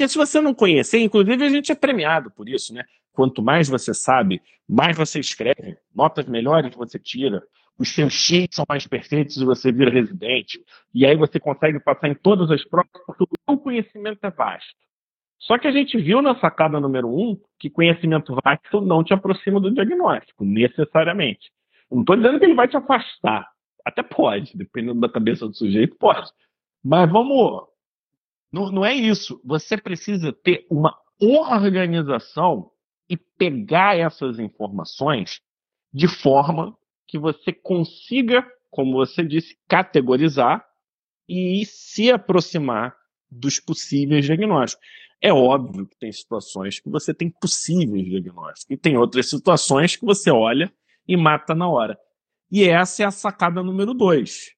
Porque 0.00 0.08
se 0.08 0.16
você 0.16 0.40
não 0.40 0.54
conhecer, 0.54 0.98
inclusive 0.98 1.44
a 1.44 1.50
gente 1.50 1.70
é 1.70 1.74
premiado 1.74 2.30
por 2.30 2.48
isso, 2.48 2.72
né? 2.72 2.84
Quanto 3.12 3.42
mais 3.42 3.68
você 3.68 3.92
sabe, 3.92 4.40
mais 4.66 4.96
você 4.96 5.20
escreve, 5.20 5.76
notas 5.94 6.24
melhores 6.24 6.74
você 6.74 6.98
tira, 6.98 7.42
os 7.78 7.94
seus 7.94 8.14
X 8.14 8.48
são 8.50 8.64
mais 8.66 8.86
perfeitos 8.86 9.36
e 9.36 9.44
você 9.44 9.70
vira 9.70 9.90
residente. 9.90 10.58
E 10.94 11.04
aí 11.04 11.14
você 11.14 11.38
consegue 11.38 11.78
passar 11.78 12.08
em 12.08 12.14
todas 12.14 12.50
as 12.50 12.64
provas, 12.64 12.90
porque 13.06 13.24
o 13.46 13.58
conhecimento 13.58 14.20
é 14.22 14.30
vasto. 14.30 14.74
Só 15.38 15.58
que 15.58 15.68
a 15.68 15.70
gente 15.70 15.98
viu 15.98 16.22
na 16.22 16.34
sacada 16.40 16.80
número 16.80 17.06
um 17.06 17.38
que 17.58 17.68
conhecimento 17.68 18.34
vasto 18.42 18.80
não 18.80 19.04
te 19.04 19.12
aproxima 19.12 19.60
do 19.60 19.70
diagnóstico, 19.70 20.46
necessariamente. 20.46 21.52
Não 21.90 22.00
estou 22.00 22.16
dizendo 22.16 22.38
que 22.38 22.46
ele 22.46 22.54
vai 22.54 22.68
te 22.68 22.76
afastar. 22.78 23.46
Até 23.84 24.02
pode, 24.02 24.56
dependendo 24.56 24.98
da 24.98 25.10
cabeça 25.10 25.46
do 25.46 25.54
sujeito, 25.54 25.94
pode. 25.98 26.30
Mas 26.82 27.10
vamos. 27.12 27.68
Não, 28.52 28.70
não 28.70 28.84
é 28.84 28.94
isso. 28.94 29.40
Você 29.44 29.76
precisa 29.76 30.32
ter 30.32 30.66
uma 30.70 30.96
organização 31.20 32.70
e 33.08 33.16
pegar 33.16 33.96
essas 33.96 34.38
informações 34.38 35.40
de 35.92 36.08
forma 36.08 36.76
que 37.06 37.18
você 37.18 37.52
consiga, 37.52 38.46
como 38.70 38.92
você 38.92 39.24
disse, 39.24 39.58
categorizar 39.68 40.64
e 41.28 41.64
se 41.66 42.10
aproximar 42.10 42.96
dos 43.30 43.60
possíveis 43.60 44.24
diagnósticos. 44.24 44.84
É 45.22 45.32
óbvio 45.32 45.86
que 45.86 45.98
tem 45.98 46.10
situações 46.10 46.80
que 46.80 46.88
você 46.88 47.12
tem 47.12 47.30
possíveis 47.30 48.04
diagnósticos 48.06 48.66
e 48.70 48.76
tem 48.76 48.96
outras 48.96 49.28
situações 49.28 49.96
que 49.96 50.04
você 50.04 50.30
olha 50.30 50.72
e 51.06 51.16
mata 51.16 51.54
na 51.54 51.68
hora. 51.68 51.98
E 52.50 52.64
essa 52.64 53.02
é 53.02 53.06
a 53.06 53.10
sacada 53.10 53.62
número 53.62 53.92
dois. 53.92 54.54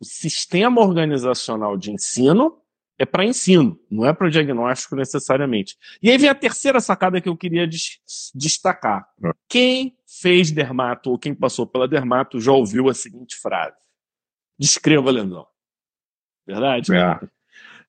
O 0.00 0.04
sistema 0.04 0.80
organizacional 0.80 1.76
de 1.76 1.92
ensino 1.92 2.59
é 3.00 3.06
para 3.06 3.24
ensino, 3.24 3.80
não 3.90 4.04
é 4.04 4.12
para 4.12 4.28
diagnóstico 4.28 4.94
necessariamente. 4.94 5.76
E 6.02 6.10
aí 6.10 6.18
vem 6.18 6.28
a 6.28 6.34
terceira 6.34 6.80
sacada 6.80 7.18
que 7.20 7.28
eu 7.28 7.36
queria 7.36 7.66
des- 7.66 7.98
destacar. 8.34 9.08
Quem 9.48 9.96
fez 10.06 10.50
dermato 10.50 11.10
ou 11.10 11.18
quem 11.18 11.34
passou 11.34 11.66
pela 11.66 11.88
dermato 11.88 12.38
já 12.38 12.52
ouviu 12.52 12.90
a 12.90 12.94
seguinte 12.94 13.36
frase: 13.36 13.78
descreva 14.58 15.08
a 15.08 15.12
lesão. 15.12 15.46
Verdade? 16.46 16.94
É. 16.94 17.20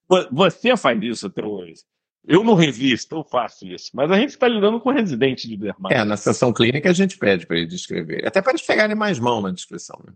Vo- 0.08 0.28
Você 0.32 0.74
faz 0.78 1.02
isso 1.02 1.26
até 1.26 1.44
hoje. 1.44 1.82
Eu 2.24 2.42
não 2.44 2.54
revisto, 2.54 3.16
eu 3.16 3.24
faço 3.24 3.66
isso. 3.66 3.90
Mas 3.94 4.10
a 4.10 4.16
gente 4.16 4.30
está 4.30 4.46
lidando 4.48 4.80
com 4.80 4.90
residente 4.90 5.46
de 5.48 5.56
dermato. 5.56 5.94
É, 5.94 6.04
na 6.04 6.16
sessão 6.16 6.52
clínica 6.52 6.88
a 6.88 6.92
gente 6.92 7.18
pede 7.18 7.46
para 7.46 7.58
ele 7.58 7.66
descrever. 7.66 8.26
Até 8.26 8.40
para 8.40 8.52
eles 8.52 8.62
pegarem 8.64 8.94
mais 8.96 9.18
mão 9.18 9.42
na 9.42 9.50
descrição. 9.50 10.00
Né? 10.06 10.12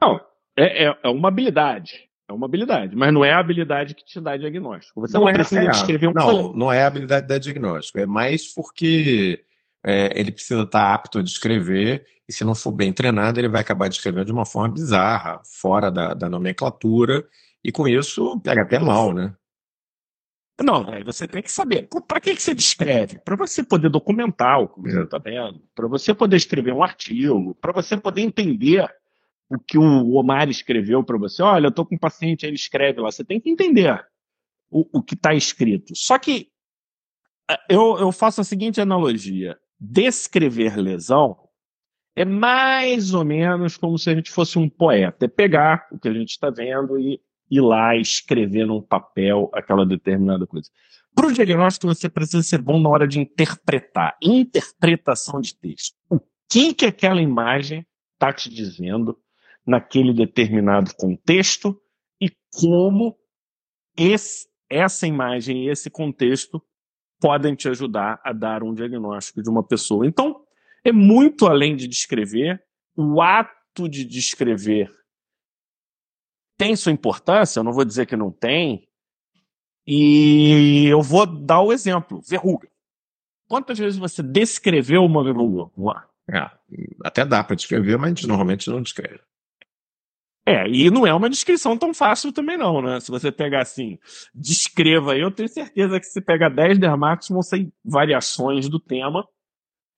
Não, 0.00 0.20
é, 0.56 0.84
é- 0.86 0.98
é 1.02 1.08
uma 1.08 1.28
habilidade. 1.28 2.08
É 2.28 2.32
uma 2.32 2.46
habilidade, 2.46 2.96
mas 2.96 3.12
não 3.12 3.24
é 3.24 3.32
a 3.32 3.38
habilidade 3.38 3.94
que 3.94 4.04
te 4.04 4.18
dá 4.20 4.36
diagnóstico. 4.36 5.00
Você 5.02 5.18
não, 5.18 5.30
precisa 5.30 5.62
é, 5.62 5.68
descrever 5.68 6.08
um 6.08 6.12
Não, 6.12 6.52
não 6.54 6.72
é 6.72 6.82
a 6.82 6.86
habilidade 6.86 7.26
da 7.26 7.36
diagnóstico. 7.36 7.98
É 7.98 8.06
mais 8.06 8.52
porque 8.52 9.44
é, 9.84 10.18
ele 10.18 10.32
precisa 10.32 10.62
estar 10.62 10.94
apto 10.94 11.18
a 11.18 11.22
descrever 11.22 12.06
e 12.28 12.32
se 12.32 12.44
não 12.44 12.54
for 12.54 12.72
bem 12.72 12.92
treinado, 12.92 13.38
ele 13.38 13.48
vai 13.48 13.60
acabar 13.60 13.88
descrevendo 13.88 14.26
de 14.26 14.32
uma 14.32 14.46
forma 14.46 14.72
bizarra, 14.72 15.40
fora 15.44 15.90
da, 15.90 16.14
da 16.14 16.28
nomenclatura, 16.28 17.26
e 17.62 17.70
com 17.70 17.86
isso 17.86 18.40
pega 18.40 18.62
até 18.62 18.78
mal, 18.78 19.12
né? 19.12 19.34
Não, 20.62 20.88
aí 20.88 21.02
você 21.02 21.26
tem 21.26 21.42
que 21.42 21.50
saber. 21.50 21.88
Para 22.06 22.20
que, 22.20 22.34
que 22.34 22.42
você 22.42 22.54
descreve? 22.54 23.18
Para 23.18 23.36
você 23.36 23.62
poder 23.62 23.90
documentar 23.90 24.60
o 24.60 24.68
que 24.68 24.80
você 24.80 25.02
está 25.02 25.18
vendo, 25.18 25.60
para 25.74 25.88
você 25.88 26.14
poder 26.14 26.36
escrever 26.36 26.72
um 26.72 26.82
artigo, 26.82 27.54
para 27.56 27.72
você 27.72 27.96
poder 27.96 28.22
entender 28.22 28.88
o 29.48 29.58
que 29.58 29.78
o 29.78 30.14
Omar 30.14 30.48
escreveu 30.48 31.02
para 31.04 31.18
você. 31.18 31.42
Olha, 31.42 31.66
eu 31.66 31.70
estou 31.70 31.84
com 31.84 31.94
um 31.94 31.98
paciente, 31.98 32.46
ele 32.46 32.56
escreve 32.56 33.00
lá. 33.00 33.10
Você 33.10 33.24
tem 33.24 33.40
que 33.40 33.50
entender 33.50 34.04
o, 34.70 34.98
o 34.98 35.02
que 35.02 35.14
está 35.14 35.34
escrito. 35.34 35.92
Só 35.94 36.18
que 36.18 36.48
eh, 37.50 37.58
eu, 37.68 37.98
eu 37.98 38.10
faço 38.12 38.40
a 38.40 38.44
seguinte 38.44 38.80
analogia: 38.80 39.58
descrever 39.78 40.76
lesão 40.76 41.38
é 42.16 42.24
mais 42.24 43.12
ou 43.12 43.24
menos 43.24 43.76
como 43.76 43.98
se 43.98 44.10
a 44.10 44.14
gente 44.14 44.30
fosse 44.30 44.58
um 44.58 44.68
poeta. 44.68 45.24
É 45.24 45.28
pegar 45.28 45.88
o 45.90 45.98
que 45.98 46.08
a 46.08 46.12
gente 46.12 46.30
está 46.30 46.50
vendo 46.50 46.98
e 46.98 47.20
ir 47.50 47.60
lá 47.60 47.96
escrever 47.96 48.66
num 48.66 48.80
papel 48.80 49.50
aquela 49.52 49.84
determinada 49.84 50.46
coisa. 50.46 50.70
Para 51.14 51.28
o 51.28 51.32
diagnóstico, 51.32 51.86
você 51.86 52.08
precisa 52.08 52.42
ser 52.42 52.60
bom 52.60 52.80
na 52.80 52.88
hora 52.88 53.06
de 53.06 53.20
interpretar. 53.20 54.16
Interpretação 54.20 55.40
de 55.40 55.54
texto. 55.54 55.96
O 56.10 56.18
que, 56.48 56.74
que 56.74 56.86
aquela 56.86 57.22
imagem 57.22 57.86
está 58.14 58.32
te 58.32 58.48
dizendo 58.48 59.18
naquele 59.66 60.12
determinado 60.12 60.94
contexto 60.96 61.80
e 62.20 62.30
como 62.52 63.16
esse- 63.96 64.46
essa 64.70 65.06
imagem 65.06 65.64
e 65.64 65.70
esse 65.70 65.90
contexto 65.90 66.62
podem 67.20 67.54
te 67.54 67.68
ajudar 67.68 68.20
a 68.24 68.32
dar 68.32 68.62
um 68.62 68.74
diagnóstico 68.74 69.42
de 69.42 69.48
uma 69.48 69.62
pessoa. 69.66 70.06
Então, 70.06 70.44
é 70.84 70.92
muito 70.92 71.46
além 71.46 71.74
de 71.76 71.88
descrever. 71.88 72.62
O 72.96 73.22
ato 73.22 73.88
de 73.88 74.04
descrever 74.04 74.90
tem 76.56 76.76
sua 76.76 76.92
importância, 76.92 77.58
eu 77.58 77.64
não 77.64 77.72
vou 77.72 77.84
dizer 77.84 78.06
que 78.06 78.16
não 78.16 78.30
tem. 78.30 78.86
E 79.86 80.86
eu 80.86 81.02
vou 81.02 81.26
dar 81.26 81.60
o 81.60 81.72
exemplo: 81.72 82.20
verruga. 82.28 82.68
Quantas 83.48 83.78
vezes 83.78 83.98
você 83.98 84.22
descreveu 84.22 85.04
uma 85.04 85.22
verruga? 85.22 85.70
É, 86.30 86.50
até 87.04 87.24
dá 87.24 87.44
para 87.44 87.56
descrever, 87.56 87.96
mas 87.98 88.06
a 88.06 88.14
gente 88.14 88.26
normalmente 88.26 88.70
não 88.70 88.80
descreve. 88.82 89.20
É, 90.46 90.68
e 90.68 90.90
não 90.90 91.06
é 91.06 91.14
uma 91.14 91.30
descrição 91.30 91.76
tão 91.76 91.94
fácil 91.94 92.30
também 92.30 92.58
não, 92.58 92.82
né? 92.82 93.00
Se 93.00 93.10
você 93.10 93.32
pegar 93.32 93.62
assim, 93.62 93.98
descreva 94.34 95.12
aí, 95.14 95.20
eu 95.20 95.30
tenho 95.30 95.48
certeza 95.48 95.98
que 95.98 96.04
se 96.04 96.20
pegar 96.20 96.50
10 96.50 96.78
dermatos 96.78 97.30
vão 97.30 97.42
ser 97.42 97.72
variações 97.82 98.68
do 98.68 98.78
tema, 98.78 99.26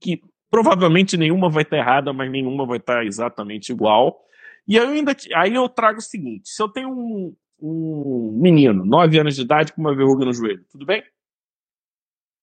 que 0.00 0.20
provavelmente 0.48 1.16
nenhuma 1.16 1.50
vai 1.50 1.64
estar 1.64 1.78
errada, 1.78 2.12
mas 2.12 2.30
nenhuma 2.30 2.64
vai 2.64 2.78
estar 2.78 3.04
exatamente 3.04 3.72
igual. 3.72 4.24
E 4.68 4.78
aí 4.78 4.85
eu 4.85 4.90
ainda 4.90 5.16
aí 5.35 5.54
eu 5.54 5.68
trago 5.68 5.98
o 5.98 6.02
seguinte: 6.02 6.48
se 6.48 6.62
eu 6.62 6.68
tenho 6.68 6.90
um, 6.90 7.37
um 7.61 8.38
menino, 8.40 8.85
9 8.85 9.18
anos 9.18 9.35
de 9.35 9.42
idade, 9.42 9.72
com 9.72 9.80
uma 9.80 9.96
verruga 9.96 10.24
no 10.24 10.32
joelho, 10.32 10.64
tudo 10.70 10.87
bem? 10.87 11.02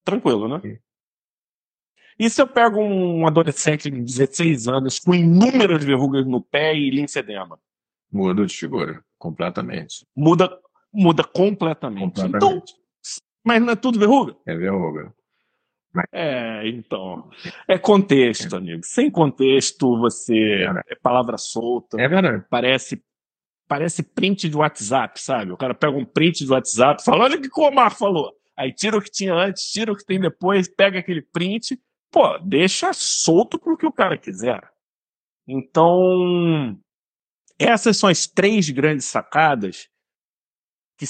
Tranquilo, 0.03 0.49
né? 0.49 0.79
E 2.19 2.29
se 2.29 2.41
eu 2.41 2.47
pego 2.47 2.79
um 2.81 3.25
adolescente 3.25 3.89
de 3.89 4.01
16 4.01 4.67
anos 4.67 4.99
com 4.99 5.13
inúmeras 5.15 5.83
verrugas 5.83 6.25
no 6.25 6.41
pé 6.41 6.75
e 6.75 6.89
linfedema? 6.89 7.57
Muda 8.13 8.45
de 8.45 8.55
figura, 8.55 9.03
completamente. 9.17 10.05
muda, 10.15 10.55
muda 10.93 11.23
completamente. 11.23 12.21
Então, 12.21 12.29
Completamente. 12.31 12.73
mas 13.43 13.61
não 13.61 13.71
é 13.71 13.75
tudo 13.75 13.99
verruga? 13.99 14.35
É 14.45 14.55
verruga. 14.55 15.11
É, 16.11 16.67
então. 16.69 17.29
É 17.67 17.77
contexto, 17.77 18.55
amigo. 18.55 18.81
Sem 18.83 19.11
contexto, 19.11 19.97
você 19.99 20.65
é 20.87 20.95
palavra 20.95 21.37
solta. 21.37 21.99
É 22.01 22.07
verdade. 22.07 22.43
Parece 22.49 23.03
parece 23.67 24.03
print 24.03 24.49
de 24.49 24.55
WhatsApp, 24.57 25.19
sabe? 25.19 25.51
O 25.51 25.57
cara 25.57 25.73
pega 25.73 25.95
um 25.97 26.05
print 26.05 26.45
de 26.45 26.51
WhatsApp 26.51 27.01
e 27.01 27.05
fala: 27.05 27.23
olha 27.25 27.37
o 27.37 27.41
que 27.41 27.49
o 27.59 27.63
Omar 27.63 27.95
falou. 27.95 28.31
Aí 28.55 28.71
tira 28.71 28.97
o 28.97 29.01
que 29.01 29.09
tinha 29.09 29.33
antes, 29.33 29.71
tira 29.71 29.91
o 29.91 29.95
que 29.95 30.05
tem 30.05 30.19
depois, 30.19 30.67
pega 30.67 30.99
aquele 30.99 31.21
print. 31.21 31.79
Pô, 32.11 32.37
deixa 32.39 32.91
solto 32.93 33.57
pro 33.59 33.75
que 33.77 33.85
o 33.87 33.91
cara 33.91 34.17
quiser. 34.17 34.61
Então, 35.47 36.79
essas 37.63 37.97
são 37.97 38.09
as 38.09 38.27
três 38.27 38.69
grandes 38.69 39.05
sacadas 39.05 39.89
que 40.97 41.05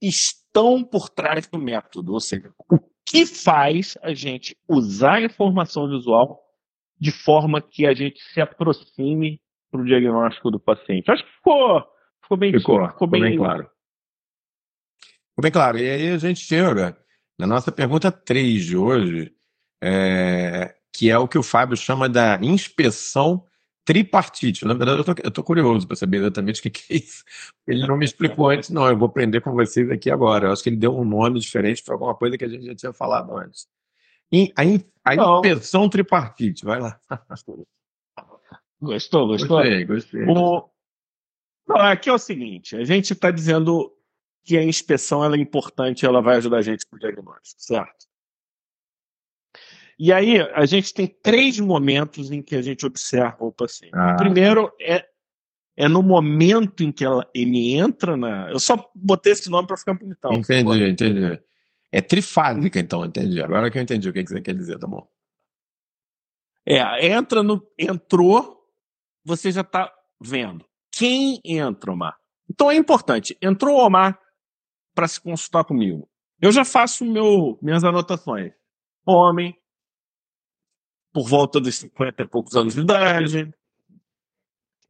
estão 0.00 0.84
por 0.84 1.08
trás 1.08 1.46
do 1.46 1.58
método. 1.58 2.12
Ou 2.12 2.20
seja, 2.20 2.52
o 2.70 2.78
que 3.06 3.26
faz 3.26 3.96
a 4.02 4.14
gente 4.14 4.56
usar 4.68 5.14
a 5.14 5.22
informação 5.22 5.88
visual 5.88 6.40
de 6.98 7.10
forma 7.10 7.60
que 7.60 7.86
a 7.86 7.94
gente 7.94 8.22
se 8.32 8.40
aproxime 8.40 9.40
para 9.70 9.80
o 9.80 9.84
diagnóstico 9.84 10.50
do 10.50 10.60
paciente. 10.60 11.10
Acho 11.10 11.24
que 11.24 11.32
ficou, 11.32 11.84
ficou 12.22 12.36
bem, 12.36 12.52
ficou, 12.52 12.76
ficou, 12.76 12.90
ficou 12.90 13.08
bem, 13.08 13.22
bem 13.22 13.36
claro. 13.36 13.64
Ficou 15.28 15.42
bem 15.42 15.52
claro. 15.52 15.78
E 15.78 15.90
aí 15.90 16.10
a 16.10 16.18
gente 16.18 16.40
chega 16.40 16.96
na 17.38 17.46
nossa 17.46 17.72
pergunta 17.72 18.12
3 18.12 18.64
de 18.64 18.76
hoje, 18.76 19.34
é, 19.82 20.74
que 20.92 21.10
é 21.10 21.18
o 21.18 21.28
que 21.28 21.36
o 21.36 21.42
Fábio 21.42 21.76
chama 21.76 22.08
da 22.08 22.38
inspeção 22.40 23.44
tripartite. 23.84 24.64
Na 24.64 24.74
verdade, 24.74 25.04
eu 25.22 25.28
estou 25.28 25.44
curioso 25.44 25.86
para 25.86 25.96
saber 25.96 26.18
exatamente 26.18 26.60
o 26.60 26.62
que, 26.62 26.70
que, 26.70 26.92
é 26.92 26.96
isso. 26.96 27.24
Ele 27.66 27.86
não 27.86 27.96
me 27.96 28.04
explicou 28.04 28.48
antes, 28.48 28.70
não. 28.70 28.88
Eu 28.88 28.96
vou 28.96 29.08
aprender 29.08 29.40
com 29.40 29.52
vocês 29.52 29.90
aqui 29.90 30.10
agora. 30.10 30.46
Eu 30.48 30.52
acho 30.52 30.62
que 30.62 30.70
ele 30.70 30.76
deu 30.76 30.96
um 30.96 31.04
nome 31.04 31.38
diferente 31.38 31.82
para 31.82 31.94
alguma 31.94 32.14
coisa 32.14 32.38
que 32.38 32.44
a 32.44 32.48
gente 32.48 32.64
já 32.64 32.74
tinha 32.74 32.92
falado 32.92 33.36
antes. 33.36 33.66
E 34.32 34.52
a, 34.56 34.62
a 35.04 35.14
inspeção 35.14 35.88
tripartite, 35.88 36.64
vai 36.64 36.80
lá. 36.80 36.98
Gostou, 38.80 39.26
gostou? 39.26 39.58
Gostei, 39.58 39.84
gostei. 39.86 40.24
O... 40.28 40.68
Não, 41.66 41.76
aqui 41.76 42.10
é 42.10 42.12
o 42.12 42.18
seguinte: 42.18 42.76
a 42.76 42.84
gente 42.84 43.14
está 43.14 43.30
dizendo 43.30 43.90
que 44.44 44.58
a 44.58 44.62
inspeção 44.62 45.24
ela 45.24 45.36
é 45.36 45.40
importante, 45.40 46.04
ela 46.04 46.20
vai 46.20 46.36
ajudar 46.36 46.58
a 46.58 46.62
gente 46.62 46.84
com 46.84 46.96
o 46.96 46.98
diagnóstico, 46.98 47.62
certo? 47.62 48.06
E 49.98 50.12
aí, 50.12 50.40
a 50.40 50.66
gente 50.66 50.92
tem 50.92 51.06
três 51.06 51.58
momentos 51.60 52.30
em 52.30 52.42
que 52.42 52.56
a 52.56 52.62
gente 52.62 52.84
observa 52.84 53.44
o 53.44 53.52
paciente. 53.52 53.94
Ah. 53.94 54.14
O 54.14 54.16
primeiro 54.16 54.72
é, 54.80 55.04
é 55.76 55.88
no 55.88 56.02
momento 56.02 56.82
em 56.82 56.90
que 56.90 57.04
ela, 57.04 57.28
ele 57.34 57.74
entra 57.74 58.16
na. 58.16 58.50
Eu 58.50 58.58
só 58.58 58.90
botei 58.94 59.32
esse 59.32 59.48
nome 59.50 59.66
para 59.66 59.76
ficar 59.76 59.94
bonitão. 59.94 60.32
Entendi, 60.32 60.90
entendi. 60.90 61.40
É 61.92 62.00
trifásica, 62.00 62.80
então, 62.80 63.04
entendi. 63.04 63.40
Agora 63.40 63.70
que 63.70 63.78
eu 63.78 63.82
entendi 63.82 64.08
o 64.08 64.12
que 64.12 64.26
você 64.26 64.40
quer 64.40 64.54
dizer, 64.54 64.78
tá 64.78 64.86
bom. 64.86 65.06
É, 66.66 67.06
entra 67.06 67.42
no. 67.42 67.62
Entrou, 67.78 68.58
você 69.24 69.52
já 69.52 69.60
está 69.60 69.92
vendo. 70.20 70.64
Quem 70.90 71.40
entra, 71.44 71.92
Omar? 71.92 72.16
Então 72.50 72.70
é 72.70 72.76
importante. 72.76 73.36
Entrou 73.40 73.76
o 73.76 73.86
Omar 73.86 74.18
para 74.94 75.08
se 75.08 75.20
consultar 75.20 75.64
comigo. 75.64 76.08
Eu 76.40 76.52
já 76.52 76.64
faço 76.64 77.04
meu, 77.04 77.58
minhas 77.60 77.84
anotações. 77.84 78.52
Homem, 79.06 79.56
por 81.14 81.28
volta 81.28 81.60
dos 81.60 81.76
50 81.76 82.22
e 82.22 82.26
poucos 82.26 82.56
anos 82.56 82.74
de 82.74 82.80
idade, 82.80 83.54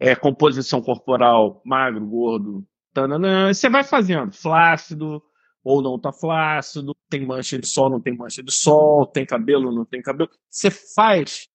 é, 0.00 0.16
composição 0.16 0.80
corporal 0.80 1.60
magro, 1.66 2.06
gordo, 2.06 2.66
tananã. 2.94 3.52
Você 3.52 3.68
vai 3.68 3.84
fazendo, 3.84 4.32
flácido 4.32 5.22
ou 5.62 5.82
não 5.82 5.98
tá 5.98 6.12
flácido, 6.12 6.96
tem 7.10 7.26
mancha 7.26 7.58
de 7.58 7.66
sol, 7.66 7.90
não 7.90 8.00
tem 8.00 8.16
mancha 8.16 8.42
de 8.42 8.50
sol, 8.50 9.06
tem 9.06 9.26
cabelo, 9.26 9.70
não 9.70 9.84
tem 9.84 10.00
cabelo. 10.00 10.30
Você 10.48 10.70
faz 10.70 11.46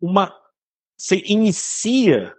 uma. 0.00 0.36
Você 0.96 1.22
inicia 1.24 2.34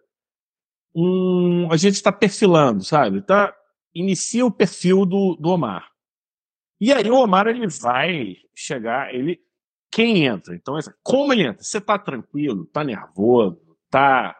um. 0.93 1.69
A 1.71 1.77
gente 1.77 1.95
está 1.95 2.11
perfilando, 2.11 2.83
sabe? 2.83 3.21
Tá, 3.21 3.55
inicia 3.93 4.45
o 4.45 4.51
perfil 4.51 5.05
do, 5.05 5.37
do 5.37 5.49
Omar. 5.49 5.89
E 6.81 6.91
aí 6.91 7.09
o 7.09 7.15
Omar 7.15 7.47
ele 7.47 7.67
vai 7.67 8.35
chegar, 8.53 9.13
ele 9.15 9.44
quem 9.95 10.25
entra. 10.25 10.53
Então, 10.53 10.77
como 11.01 11.31
ele 11.31 11.43
entra? 11.43 11.63
Você 11.63 11.77
está 11.77 11.97
tranquilo, 11.97 12.63
está 12.63 12.83
nervoso, 12.83 13.57
está 13.85 14.35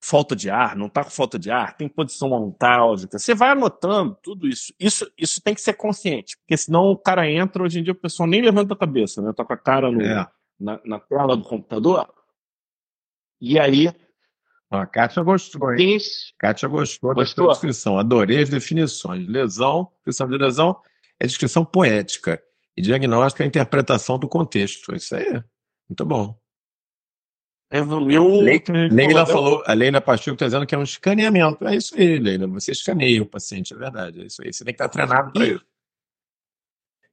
falta 0.00 0.36
de 0.36 0.48
ar, 0.48 0.76
não 0.76 0.86
está 0.86 1.02
com 1.02 1.10
falta 1.10 1.36
de 1.36 1.50
ar, 1.50 1.76
tem 1.76 1.88
posição 1.88 2.30
ontálgica. 2.30 3.18
Você 3.18 3.34
vai 3.34 3.50
anotando 3.50 4.16
tudo 4.22 4.46
isso. 4.46 4.72
Isso, 4.78 5.10
isso 5.18 5.42
tem 5.42 5.56
que 5.56 5.60
ser 5.60 5.72
consciente, 5.72 6.36
porque 6.38 6.56
senão 6.56 6.92
o 6.92 6.96
cara 6.96 7.28
entra, 7.28 7.64
hoje 7.64 7.80
em 7.80 7.82
dia 7.82 7.92
o 7.92 7.96
pessoal 7.96 8.28
nem 8.28 8.42
levanta 8.42 8.74
a 8.74 8.76
cabeça, 8.76 9.20
né? 9.20 9.32
Tá 9.32 9.44
com 9.44 9.54
a 9.54 9.56
cara 9.56 9.90
no, 9.90 10.00
é. 10.00 10.24
na, 10.60 10.80
na 10.84 11.00
tela 11.00 11.36
do 11.36 11.42
computador. 11.42 12.08
E 13.40 13.58
aí. 13.58 13.88
A 14.70 14.86
Kátia 14.86 15.22
gostou, 15.24 15.74
hein? 15.74 15.98
Kátia 16.38 16.68
gostou, 16.68 17.12
gostou 17.12 17.46
da 17.48 17.52
descrição. 17.54 17.98
Adorei 17.98 18.40
as 18.40 18.50
definições. 18.50 19.26
Lesão, 19.26 19.90
descrição 19.96 20.28
de 20.28 20.38
lesão 20.38 20.80
é 21.18 21.26
descrição 21.26 21.64
poética. 21.64 22.40
E 22.76 22.82
diagnóstico 22.82 23.42
é 23.42 23.44
a 23.44 23.48
interpretação 23.48 24.18
do 24.18 24.28
contexto. 24.28 24.94
Isso 24.94 25.14
aí 25.14 25.24
é 25.24 25.44
muito 25.88 26.04
bom. 26.04 26.38
Evoluiu. 27.70 28.40
Leila 28.90 29.26
falou, 29.26 29.62
a 29.66 29.72
Leila 29.72 30.00
Pacheco 30.00 30.34
está 30.34 30.46
dizendo 30.46 30.66
que 30.66 30.74
é 30.74 30.78
um 30.78 30.82
escaneamento. 30.82 31.66
É 31.66 31.74
isso 31.76 31.94
aí, 31.96 32.18
Leila. 32.18 32.46
Você 32.48 32.72
escaneia 32.72 33.22
o 33.22 33.26
paciente, 33.26 33.74
é 33.74 33.76
verdade. 33.76 34.22
É 34.22 34.26
isso 34.26 34.42
aí. 34.42 34.52
Você 34.52 34.64
tem 34.64 34.72
que 34.74 34.82
estar 34.82 34.88
treinado 34.88 35.32
para 35.32 35.46
isso. 35.46 35.64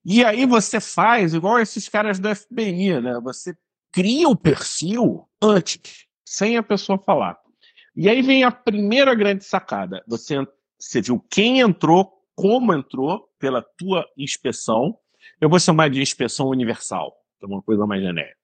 E 0.03 0.25
aí 0.25 0.45
você 0.45 0.79
faz 0.79 1.33
igual 1.33 1.59
esses 1.59 1.87
caras 1.87 2.19
do 2.19 2.33
FBI, 2.35 2.99
né? 3.01 3.19
Você 3.23 3.55
cria 3.91 4.27
o 4.27 4.35
perfil 4.35 5.27
antes, 5.41 6.07
sem 6.25 6.57
a 6.57 6.63
pessoa 6.63 6.97
falar. 6.97 7.39
E 7.95 8.09
aí 8.09 8.21
vem 8.21 8.43
a 8.43 8.51
primeira 8.51 9.13
grande 9.13 9.43
sacada. 9.43 10.03
Você, 10.07 10.35
você 10.79 11.01
viu 11.01 11.19
quem 11.29 11.59
entrou, 11.59 12.11
como 12.35 12.73
entrou 12.73 13.29
pela 13.37 13.61
tua 13.61 14.07
inspeção, 14.17 14.97
eu 15.39 15.49
vou 15.49 15.59
chamar 15.59 15.89
de 15.89 16.01
inspeção 16.01 16.47
universal, 16.47 17.13
que 17.39 17.45
é 17.45 17.47
uma 17.47 17.61
coisa 17.61 17.85
mais 17.85 18.01
genérica. 18.01 18.37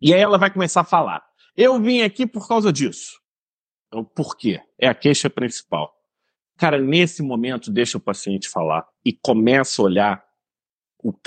E 0.00 0.14
aí 0.14 0.20
ela 0.20 0.38
vai 0.38 0.50
começar 0.50 0.82
a 0.82 0.84
falar. 0.84 1.24
Eu 1.56 1.80
vim 1.80 2.02
aqui 2.02 2.26
por 2.26 2.46
causa 2.46 2.72
disso. 2.72 3.20
Então, 3.88 4.04
por 4.04 4.36
quê? 4.36 4.60
É 4.78 4.88
a 4.88 4.94
queixa 4.94 5.28
principal. 5.28 5.92
Cara, 6.56 6.78
nesse 6.78 7.22
momento, 7.22 7.70
deixa 7.70 7.98
o 7.98 8.00
paciente 8.00 8.48
falar 8.48 8.86
e 9.04 9.12
começa 9.12 9.80
a 9.80 9.84
olhar 9.84 10.24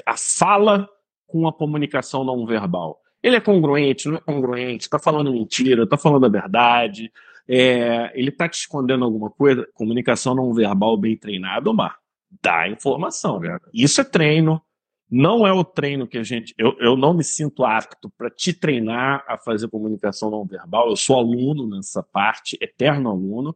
a 0.05 0.17
fala 0.17 0.89
com 1.25 1.47
a 1.47 1.53
comunicação 1.53 2.23
não 2.23 2.45
verbal. 2.45 2.99
Ele 3.23 3.35
é 3.35 3.41
congruente, 3.41 4.09
não 4.09 4.17
é 4.17 4.21
congruente, 4.21 4.85
está 4.85 4.99
falando 4.99 5.31
mentira, 5.31 5.83
está 5.83 5.97
falando 5.97 6.25
a 6.25 6.29
verdade, 6.29 7.11
é, 7.47 8.11
ele 8.13 8.29
está 8.29 8.49
te 8.49 8.55
escondendo 8.55 9.05
alguma 9.05 9.29
coisa. 9.29 9.67
Comunicação 9.73 10.35
não 10.35 10.53
verbal 10.53 10.97
bem 10.97 11.15
treinada, 11.15 11.69
Omar 11.69 12.00
dá 12.41 12.69
informação. 12.69 13.41
Isso 13.73 14.01
é 14.01 14.03
treino. 14.03 14.61
Não 15.09 15.45
é 15.45 15.51
o 15.51 15.63
treino 15.63 16.07
que 16.07 16.17
a 16.17 16.23
gente. 16.23 16.53
Eu, 16.57 16.77
eu 16.79 16.95
não 16.95 17.13
me 17.13 17.23
sinto 17.23 17.65
apto 17.65 18.09
para 18.17 18.29
te 18.29 18.53
treinar 18.53 19.25
a 19.27 19.37
fazer 19.37 19.67
comunicação 19.67 20.31
não 20.31 20.45
verbal. 20.45 20.89
Eu 20.89 20.95
sou 20.95 21.17
aluno 21.17 21.67
nessa 21.67 22.01
parte, 22.01 22.57
eterno 22.61 23.09
aluno. 23.09 23.55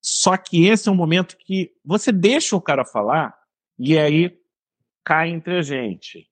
Só 0.00 0.36
que 0.36 0.66
esse 0.66 0.88
é 0.88 0.92
um 0.92 0.96
momento 0.96 1.36
que 1.38 1.72
você 1.84 2.10
deixa 2.10 2.56
o 2.56 2.60
cara 2.60 2.84
falar 2.84 3.34
e 3.78 3.96
aí 3.96 4.36
cai 5.04 5.28
entre 5.28 5.58
a 5.58 5.62
gente. 5.62 6.28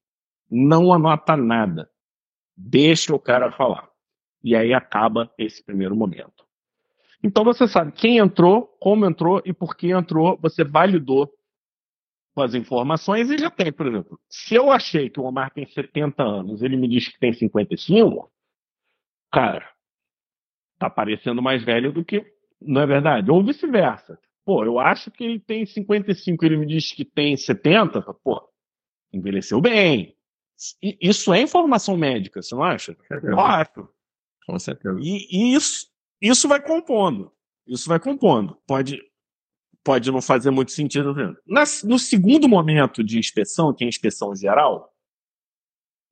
Não 0.50 0.92
anota 0.92 1.36
nada. 1.36 1.88
Deixa 2.56 3.14
o 3.14 3.20
cara 3.20 3.52
falar. 3.52 3.88
E 4.42 4.56
aí 4.56 4.74
acaba 4.74 5.30
esse 5.38 5.64
primeiro 5.64 5.94
momento. 5.94 6.44
Então 7.22 7.44
você 7.44 7.68
sabe 7.68 7.92
quem 7.92 8.18
entrou, 8.18 8.66
como 8.80 9.06
entrou 9.06 9.42
e 9.44 9.52
por 9.52 9.76
que 9.76 9.90
entrou. 9.90 10.38
Você 10.42 10.64
validou 10.64 11.32
com 12.36 12.42
as 12.42 12.52
informações 12.52 13.30
e 13.30 13.38
já 13.38 13.50
tem, 13.50 13.72
por 13.72 13.86
exemplo, 13.86 14.20
se 14.28 14.54
eu 14.54 14.70
achei 14.70 15.08
que 15.08 15.18
o 15.18 15.24
Omar 15.24 15.50
tem 15.54 15.64
70 15.64 16.22
anos, 16.22 16.62
ele 16.62 16.76
me 16.76 16.86
diz 16.86 17.08
que 17.08 17.18
tem 17.18 17.32
55, 17.32 18.30
cara, 19.32 19.66
tá 20.78 20.90
parecendo 20.90 21.40
mais 21.40 21.64
velho 21.64 21.90
do 21.90 22.04
que, 22.04 22.22
não 22.60 22.82
é 22.82 22.86
verdade? 22.86 23.30
Ou 23.30 23.42
vice-versa. 23.42 24.18
Pô, 24.44 24.62
eu 24.66 24.78
acho 24.78 25.10
que 25.10 25.24
ele 25.24 25.40
tem 25.40 25.64
55, 25.64 26.44
ele 26.44 26.58
me 26.58 26.66
diz 26.66 26.92
que 26.92 27.06
tem 27.06 27.34
70, 27.38 28.02
pô, 28.22 28.46
envelheceu 29.10 29.58
bem. 29.58 30.14
Isso 31.00 31.32
é 31.32 31.40
informação 31.40 31.96
médica, 31.96 32.42
você 32.42 32.54
não 32.54 32.62
acha? 32.62 32.94
Eu 33.22 33.40
acho. 33.40 33.88
Com 34.46 34.58
certeza. 34.58 35.00
E, 35.00 35.26
e 35.30 35.54
isso, 35.54 35.86
isso 36.20 36.46
vai 36.46 36.62
compondo. 36.62 37.32
Isso 37.66 37.88
vai 37.88 37.98
compondo. 37.98 38.58
Pode, 38.66 39.00
pode 39.86 40.10
não 40.10 40.20
fazer 40.20 40.50
muito 40.50 40.72
sentido. 40.72 41.14
no 41.84 41.96
segundo 41.96 42.48
momento 42.48 43.04
de 43.04 43.20
inspeção, 43.20 43.72
que 43.72 43.84
é 43.84 43.86
a 43.86 43.88
inspeção 43.88 44.34
geral, 44.34 44.92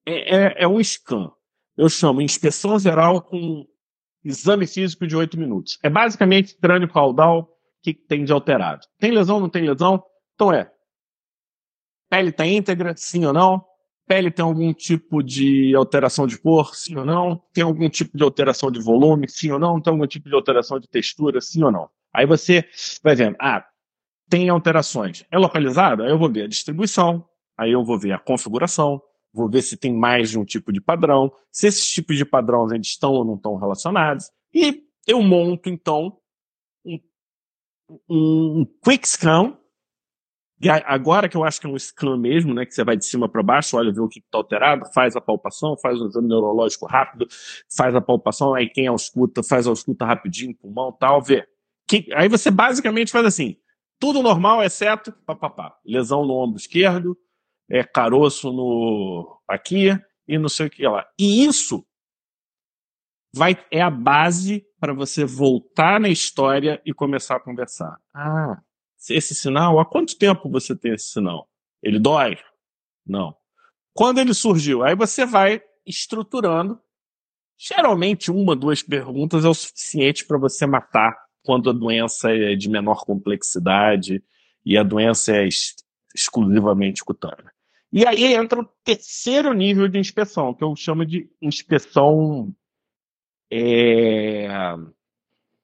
é, 0.06 0.36
é, 0.36 0.54
é 0.62 0.68
um 0.68 0.80
scan. 0.82 1.32
Eu 1.76 1.88
chamo 1.88 2.22
inspeção 2.22 2.78
geral 2.78 3.20
com 3.20 3.66
exame 4.24 4.64
físico 4.64 5.04
de 5.08 5.16
8 5.16 5.36
minutos. 5.36 5.76
É 5.82 5.90
basicamente 5.90 6.56
crânio 6.56 6.88
caudal, 6.88 7.40
o 7.40 7.48
que 7.82 7.92
tem 7.92 8.24
de 8.24 8.32
alterado. 8.32 8.86
Tem 9.00 9.10
lesão, 9.10 9.40
não 9.40 9.48
tem 9.48 9.68
lesão? 9.68 10.00
Então 10.36 10.52
é, 10.52 10.70
pele 12.08 12.28
está 12.28 12.46
íntegra, 12.46 12.94
sim 12.96 13.24
ou 13.24 13.32
não? 13.32 13.64
pele 14.06 14.30
tem 14.30 14.44
algum 14.44 14.72
tipo 14.72 15.22
de 15.22 15.74
alteração 15.74 16.26
de 16.26 16.38
cor, 16.38 16.76
sim 16.76 16.94
ou 16.96 17.04
não? 17.04 17.42
Tem 17.52 17.64
algum 17.64 17.88
tipo 17.88 18.16
de 18.16 18.22
alteração 18.22 18.70
de 18.70 18.78
volume, 18.78 19.28
sim 19.28 19.50
ou 19.50 19.58
não? 19.58 19.80
Tem 19.80 19.90
algum 19.90 20.06
tipo 20.06 20.28
de 20.28 20.34
alteração 20.34 20.78
de 20.78 20.86
textura, 20.86 21.40
sim 21.40 21.64
ou 21.64 21.72
não? 21.72 21.90
Aí 22.14 22.26
você 22.26 22.64
vai 23.02 23.14
vendo, 23.14 23.36
ah, 23.40 23.66
tem 24.28 24.48
alterações. 24.48 25.24
É 25.30 25.38
localizada? 25.38 26.04
Aí 26.04 26.10
eu 26.10 26.18
vou 26.18 26.30
ver 26.30 26.44
a 26.44 26.48
distribuição, 26.48 27.28
aí 27.58 27.72
eu 27.72 27.84
vou 27.84 27.98
ver 27.98 28.12
a 28.12 28.18
configuração, 28.18 29.02
vou 29.32 29.50
ver 29.50 29.62
se 29.62 29.76
tem 29.76 29.92
mais 29.92 30.30
de 30.30 30.38
um 30.38 30.44
tipo 30.44 30.72
de 30.72 30.80
padrão, 30.80 31.32
se 31.50 31.66
esses 31.66 31.86
tipos 31.90 32.16
de 32.16 32.24
padrões 32.24 32.72
eles 32.72 32.86
estão 32.86 33.12
ou 33.12 33.24
não 33.24 33.34
estão 33.34 33.56
relacionados, 33.56 34.30
e 34.52 34.84
eu 35.06 35.20
monto, 35.20 35.68
então, 35.68 36.16
um, 38.08 38.60
um 38.60 38.66
quick 38.82 39.06
scan 39.08 39.58
e 40.64 40.70
agora 40.70 41.28
que 41.28 41.36
eu 41.36 41.44
acho 41.44 41.60
que 41.60 41.66
é 41.66 41.70
um 41.70 41.78
scan 41.78 42.16
mesmo, 42.16 42.54
né, 42.54 42.64
que 42.64 42.72
você 42.72 42.84
vai 42.84 42.96
de 42.96 43.04
cima 43.04 43.28
para 43.28 43.42
baixo, 43.42 43.76
olha, 43.76 43.92
vê 43.92 44.00
o 44.00 44.08
que 44.08 44.20
está 44.20 44.38
alterado, 44.38 44.90
faz 44.94 45.14
a 45.14 45.20
palpação, 45.20 45.76
faz 45.76 46.00
um 46.00 46.06
exame 46.06 46.28
neurológico 46.28 46.86
rápido, 46.86 47.26
faz 47.76 47.94
a 47.94 48.00
palpação, 48.00 48.54
aí 48.54 48.68
quem 48.70 48.86
ausculta, 48.86 49.42
faz 49.42 49.66
a 49.66 49.70
ausculta 49.70 50.06
rapidinho, 50.06 50.56
pulmão 50.56 50.90
tal, 50.92 51.20
vê. 51.20 51.46
Que, 51.86 52.08
aí 52.14 52.28
você 52.28 52.50
basicamente 52.50 53.12
faz 53.12 53.26
assim, 53.26 53.56
tudo 53.98 54.22
normal, 54.22 54.62
exceto 54.62 55.12
papapá, 55.26 55.76
lesão 55.84 56.24
no 56.24 56.34
ombro 56.34 56.58
esquerdo, 56.58 57.16
é, 57.68 57.82
caroço 57.84 58.52
no 58.52 59.40
aqui 59.48 59.90
e 60.26 60.38
não 60.38 60.48
sei 60.48 60.66
o 60.66 60.70
que 60.70 60.86
lá. 60.86 61.06
E 61.18 61.44
isso 61.44 61.86
vai 63.34 63.56
é 63.70 63.80
a 63.80 63.90
base 63.90 64.64
para 64.78 64.92
você 64.92 65.24
voltar 65.24 65.98
na 65.98 66.08
história 66.08 66.80
e 66.84 66.94
começar 66.94 67.36
a 67.36 67.40
conversar. 67.40 67.98
Ah, 68.14 68.60
esse 69.10 69.34
sinal, 69.34 69.78
há 69.80 69.84
quanto 69.84 70.16
tempo 70.16 70.48
você 70.48 70.76
tem 70.76 70.94
esse 70.94 71.08
sinal? 71.08 71.48
Ele 71.82 71.98
dói? 71.98 72.38
Não. 73.06 73.36
Quando 73.92 74.18
ele 74.18 74.32
surgiu? 74.32 74.82
Aí 74.82 74.94
você 74.94 75.26
vai 75.26 75.62
estruturando. 75.86 76.80
Geralmente, 77.58 78.30
uma, 78.30 78.56
duas 78.56 78.82
perguntas 78.82 79.44
é 79.44 79.48
o 79.48 79.54
suficiente 79.54 80.26
para 80.26 80.38
você 80.38 80.66
matar 80.66 81.16
quando 81.44 81.70
a 81.70 81.72
doença 81.72 82.30
é 82.30 82.56
de 82.56 82.68
menor 82.68 83.04
complexidade 83.04 84.24
e 84.64 84.76
a 84.76 84.82
doença 84.82 85.36
é 85.36 85.44
ex 85.44 85.76
exclusivamente 86.14 87.04
cutânea. 87.04 87.52
E 87.92 88.06
aí 88.06 88.34
entra 88.34 88.60
o 88.60 88.68
terceiro 88.82 89.52
nível 89.52 89.86
de 89.88 89.98
inspeção, 89.98 90.54
que 90.54 90.64
eu 90.64 90.74
chamo 90.74 91.04
de 91.04 91.28
inspeção 91.40 92.52
é, 93.52 94.48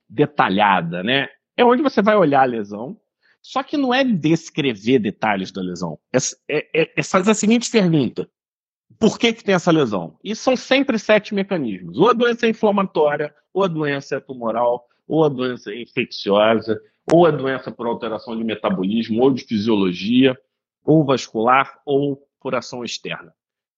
detalhada, 0.08 1.02
né? 1.02 1.28
É 1.56 1.64
onde 1.64 1.82
você 1.82 2.02
vai 2.02 2.16
olhar 2.16 2.42
a 2.42 2.44
lesão, 2.44 2.96
só 3.42 3.62
que 3.62 3.76
não 3.76 3.94
é 3.94 4.04
descrever 4.04 4.98
detalhes 4.98 5.50
da 5.50 5.62
lesão. 5.62 5.98
É, 6.12 6.18
é, 6.48 6.82
é, 6.82 6.92
é 6.96 7.02
fazer 7.02 7.30
a 7.30 7.34
seguinte 7.34 7.70
pergunta: 7.70 8.28
por 8.98 9.18
que, 9.18 9.32
que 9.32 9.42
tem 9.42 9.54
essa 9.54 9.70
lesão? 9.70 10.18
E 10.22 10.36
são 10.36 10.56
sempre 10.56 10.98
sete 10.98 11.34
mecanismos: 11.34 11.98
ou 11.98 12.10
a 12.10 12.12
doença 12.12 12.46
é 12.46 12.50
inflamatória, 12.50 13.34
ou 13.52 13.64
a 13.64 13.68
doença 13.68 14.16
é 14.16 14.20
tumoral, 14.20 14.86
ou 15.10 15.24
a 15.24 15.28
doença 15.28 15.74
infecciosa, 15.74 16.80
ou 17.12 17.26
a 17.26 17.32
doença 17.32 17.72
por 17.72 17.88
alteração 17.88 18.36
de 18.36 18.44
metabolismo, 18.44 19.20
ou 19.20 19.32
de 19.32 19.42
fisiologia, 19.42 20.38
ou 20.84 21.04
vascular, 21.04 21.80
ou 21.84 22.22
por 22.40 22.54
ação 22.54 22.84
externa. 22.84 23.34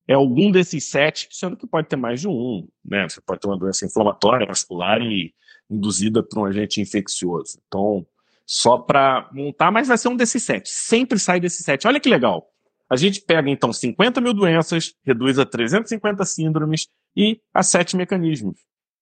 É 0.06 0.12
algum 0.12 0.50
desses 0.50 0.90
sete, 0.90 1.28
sendo 1.30 1.56
que 1.56 1.66
pode 1.66 1.88
ter 1.88 1.96
mais 1.96 2.20
de 2.20 2.28
um. 2.28 2.68
Né? 2.84 3.08
Você 3.08 3.18
pode 3.22 3.40
ter 3.40 3.48
uma 3.48 3.56
doença 3.56 3.86
inflamatória, 3.86 4.46
vascular 4.46 5.00
e 5.00 5.32
induzida 5.70 6.22
por 6.22 6.40
um 6.40 6.44
agente 6.44 6.82
infeccioso. 6.82 7.58
Então, 7.66 8.06
só 8.46 8.76
para 8.76 9.30
montar, 9.32 9.70
mas 9.70 9.88
vai 9.88 9.96
ser 9.96 10.08
um 10.08 10.16
desses 10.16 10.42
sete. 10.42 10.68
Sempre 10.68 11.18
sai 11.18 11.40
desses 11.40 11.64
sete. 11.64 11.88
Olha 11.88 11.98
que 11.98 12.10
legal. 12.10 12.46
A 12.90 12.96
gente 12.96 13.22
pega, 13.22 13.48
então, 13.48 13.72
50 13.72 14.20
mil 14.20 14.34
doenças, 14.34 14.92
reduz 15.02 15.38
a 15.38 15.46
350 15.46 16.26
síndromes 16.26 16.88
e 17.16 17.40
a 17.54 17.62
sete 17.62 17.96
mecanismos. 17.96 18.60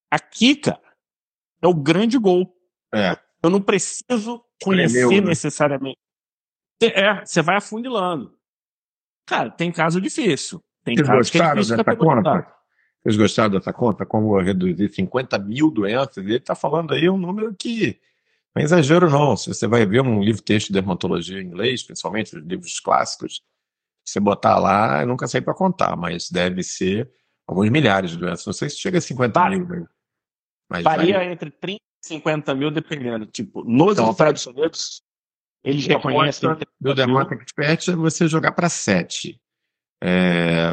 Aqui, 0.09 0.55
cara, 0.55 0.90
é 1.63 1.67
o 1.67 1.75
grande 1.75 2.19
gol. 2.19 2.55
É. 2.95 3.17
Eu 3.43 3.51
não 3.51 3.61
preciso 3.61 4.45
conhecer 4.63 5.21
né? 5.21 5.29
necessariamente. 5.29 5.99
É, 6.83 7.25
você 7.25 7.43
vai 7.43 7.57
afunilando. 7.57 8.35
Cara, 9.27 9.51
tem 9.51 9.71
caso 9.71 10.01
difícil. 10.01 10.63
Tem 10.85 10.95
Vocês 10.95 11.07
caso 11.07 11.19
gostaram 11.19 11.63
que 11.63 11.73
é 11.73 11.77
dessa 11.77 11.97
conta? 11.97 12.57
Vocês 13.03 13.17
gostaram 13.17 13.51
dessa 13.51 13.73
conta? 13.73 14.07
Como 14.07 14.39
reduzir 14.41 14.93
50 14.93 15.39
mil 15.39 15.71
doenças? 15.71 16.19
Ele 16.19 16.37
está 16.37 16.55
falando 16.55 16.93
aí 16.93 17.09
um 17.09 17.17
número 17.17 17.55
que 17.55 18.01
não 18.55 18.61
é 18.61 18.65
exagero, 18.65 19.09
não. 19.09 19.37
Se 19.37 19.49
você 19.49 19.67
vai 19.67 19.87
ver 19.87 20.01
um 20.01 20.23
livro 20.23 20.43
texto 20.43 20.69
de 20.69 20.73
dermatologia 20.75 21.41
em 21.41 21.47
inglês, 21.47 21.83
principalmente 21.83 22.37
os 22.37 22.45
livros 22.45 22.81
clássicos, 22.81 23.43
você 24.05 24.19
botar 24.19 24.59
lá, 24.59 25.03
eu 25.03 25.07
nunca 25.07 25.29
sei 25.29 25.41
para 25.41 25.55
contar, 25.55 25.97
mas 25.97 26.31
deve 26.31 26.63
ser 26.63 27.11
alguns 27.47 27.71
milhares 27.71 28.11
de 28.11 28.19
doenças. 28.19 28.47
Não 28.47 28.53
sei 28.53 28.69
se 28.69 28.79
chega 28.79 28.99
a 28.99 29.01
50 29.01 29.51
mil. 29.51 29.67
Né? 29.67 29.87
Mas 30.71 30.85
Varia 30.85 31.25
entre 31.25 31.51
30 31.51 31.81
e 31.81 32.07
50 32.07 32.55
mil, 32.55 32.71
dependendo. 32.71 33.27
Tipo, 33.27 33.65
nos 33.65 33.95
então, 33.95 34.11
Estados 34.11 34.47
Unidos, 34.47 35.03
eles 35.65 35.87
reconhecem. 35.87 36.49
Do 36.81 36.95
Dermata 36.95 37.35
Expert 37.35 37.89
é 37.89 37.97
você 37.97 38.29
jogar 38.29 38.53
para 38.53 38.69
7. 38.69 39.39
É, 40.03 40.71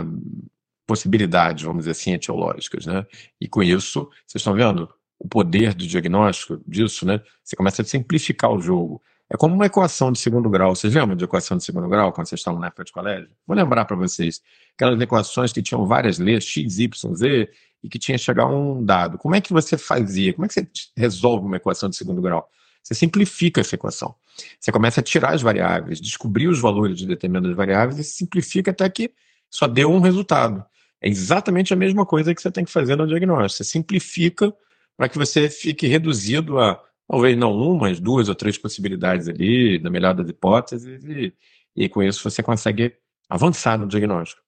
possibilidades, 0.86 1.63
vamos 1.63 1.79
dizer 1.79 1.91
assim, 1.91 2.13
etiológicas, 2.13 2.86
né? 2.86 3.05
E 3.41 3.47
com 3.49 3.62
isso, 3.62 4.10
vocês 4.25 4.39
estão 4.39 4.53
vendo? 4.53 4.88
o 5.19 5.27
poder 5.27 5.73
do 5.73 5.86
diagnóstico 5.86 6.62
disso, 6.67 7.05
né? 7.05 7.21
Você 7.43 7.55
começa 7.55 7.81
a 7.81 7.86
simplificar 7.86 8.51
o 8.51 8.62
jogo. 8.62 9.01
É 9.29 9.36
como 9.36 9.53
uma 9.53 9.65
equação 9.65 10.12
de 10.12 10.19
segundo 10.19 10.49
grau. 10.49 10.75
Vocês 10.75 10.93
lembram 10.93 11.15
de 11.15 11.25
equação 11.25 11.57
de 11.57 11.63
segundo 11.63 11.89
grau 11.89 12.13
quando 12.13 12.27
vocês 12.27 12.39
estavam 12.39 12.60
na 12.60 12.67
época 12.67 12.86
de 12.86 12.91
colégio? 12.91 13.29
Vou 13.45 13.57
lembrar 13.57 13.83
para 13.86 13.95
vocês. 13.95 14.41
Aquelas 14.75 15.01
equações 15.01 15.51
que 15.51 15.62
tinham 15.62 15.86
várias 15.86 16.17
leis, 16.17 16.45
x, 16.45 16.79
y, 16.79 17.15
z, 17.15 17.49
e 17.83 17.89
que 17.89 17.99
tinha 17.99 18.17
que 18.17 18.23
chegar 18.23 18.43
a 18.43 18.47
um 18.47 18.83
dado. 18.83 19.17
Como 19.17 19.35
é 19.35 19.41
que 19.41 19.53
você 19.53 19.77
fazia? 19.77 20.33
Como 20.33 20.45
é 20.45 20.47
que 20.47 20.53
você 20.53 20.67
resolve 20.95 21.45
uma 21.45 21.57
equação 21.57 21.89
de 21.89 21.95
segundo 21.95 22.21
grau? 22.21 22.47
Você 22.83 22.93
simplifica 22.93 23.61
essa 23.61 23.75
equação. 23.75 24.15
Você 24.59 24.71
começa 24.71 25.01
a 25.01 25.03
tirar 25.03 25.33
as 25.33 25.41
variáveis, 25.41 25.99
descobrir 25.99 26.47
os 26.47 26.59
valores 26.59 26.97
de 26.97 27.05
determinadas 27.05 27.55
variáveis 27.55 27.99
e 27.99 28.03
simplifica 28.03 28.71
até 28.71 28.89
que 28.89 29.11
só 29.49 29.67
dê 29.67 29.85
um 29.85 29.99
resultado. 29.99 30.63
É 31.01 31.09
exatamente 31.09 31.73
a 31.73 31.75
mesma 31.75 32.05
coisa 32.05 32.33
que 32.33 32.41
você 32.41 32.51
tem 32.51 32.65
que 32.65 32.71
fazer 32.71 32.95
no 32.95 33.07
diagnóstico. 33.07 33.63
Você 33.63 33.69
simplifica 33.69 34.53
para 34.95 35.09
que 35.09 35.17
você 35.17 35.49
fique 35.49 35.85
reduzido 35.85 36.59
a 36.59 36.81
talvez 37.07 37.37
não 37.37 37.53
uma, 37.53 37.81
mas 37.81 37.99
duas 37.99 38.29
ou 38.29 38.35
três 38.35 38.57
possibilidades 38.57 39.27
ali, 39.27 39.79
na 39.79 39.89
melhor 39.89 40.13
das 40.13 40.29
hipóteses, 40.29 41.03
e, 41.05 41.33
e 41.75 41.87
com 41.87 42.03
isso 42.03 42.29
você 42.29 42.43
consegue 42.43 42.93
avançar 43.29 43.77
no 43.77 43.87
diagnóstico. 43.87 44.46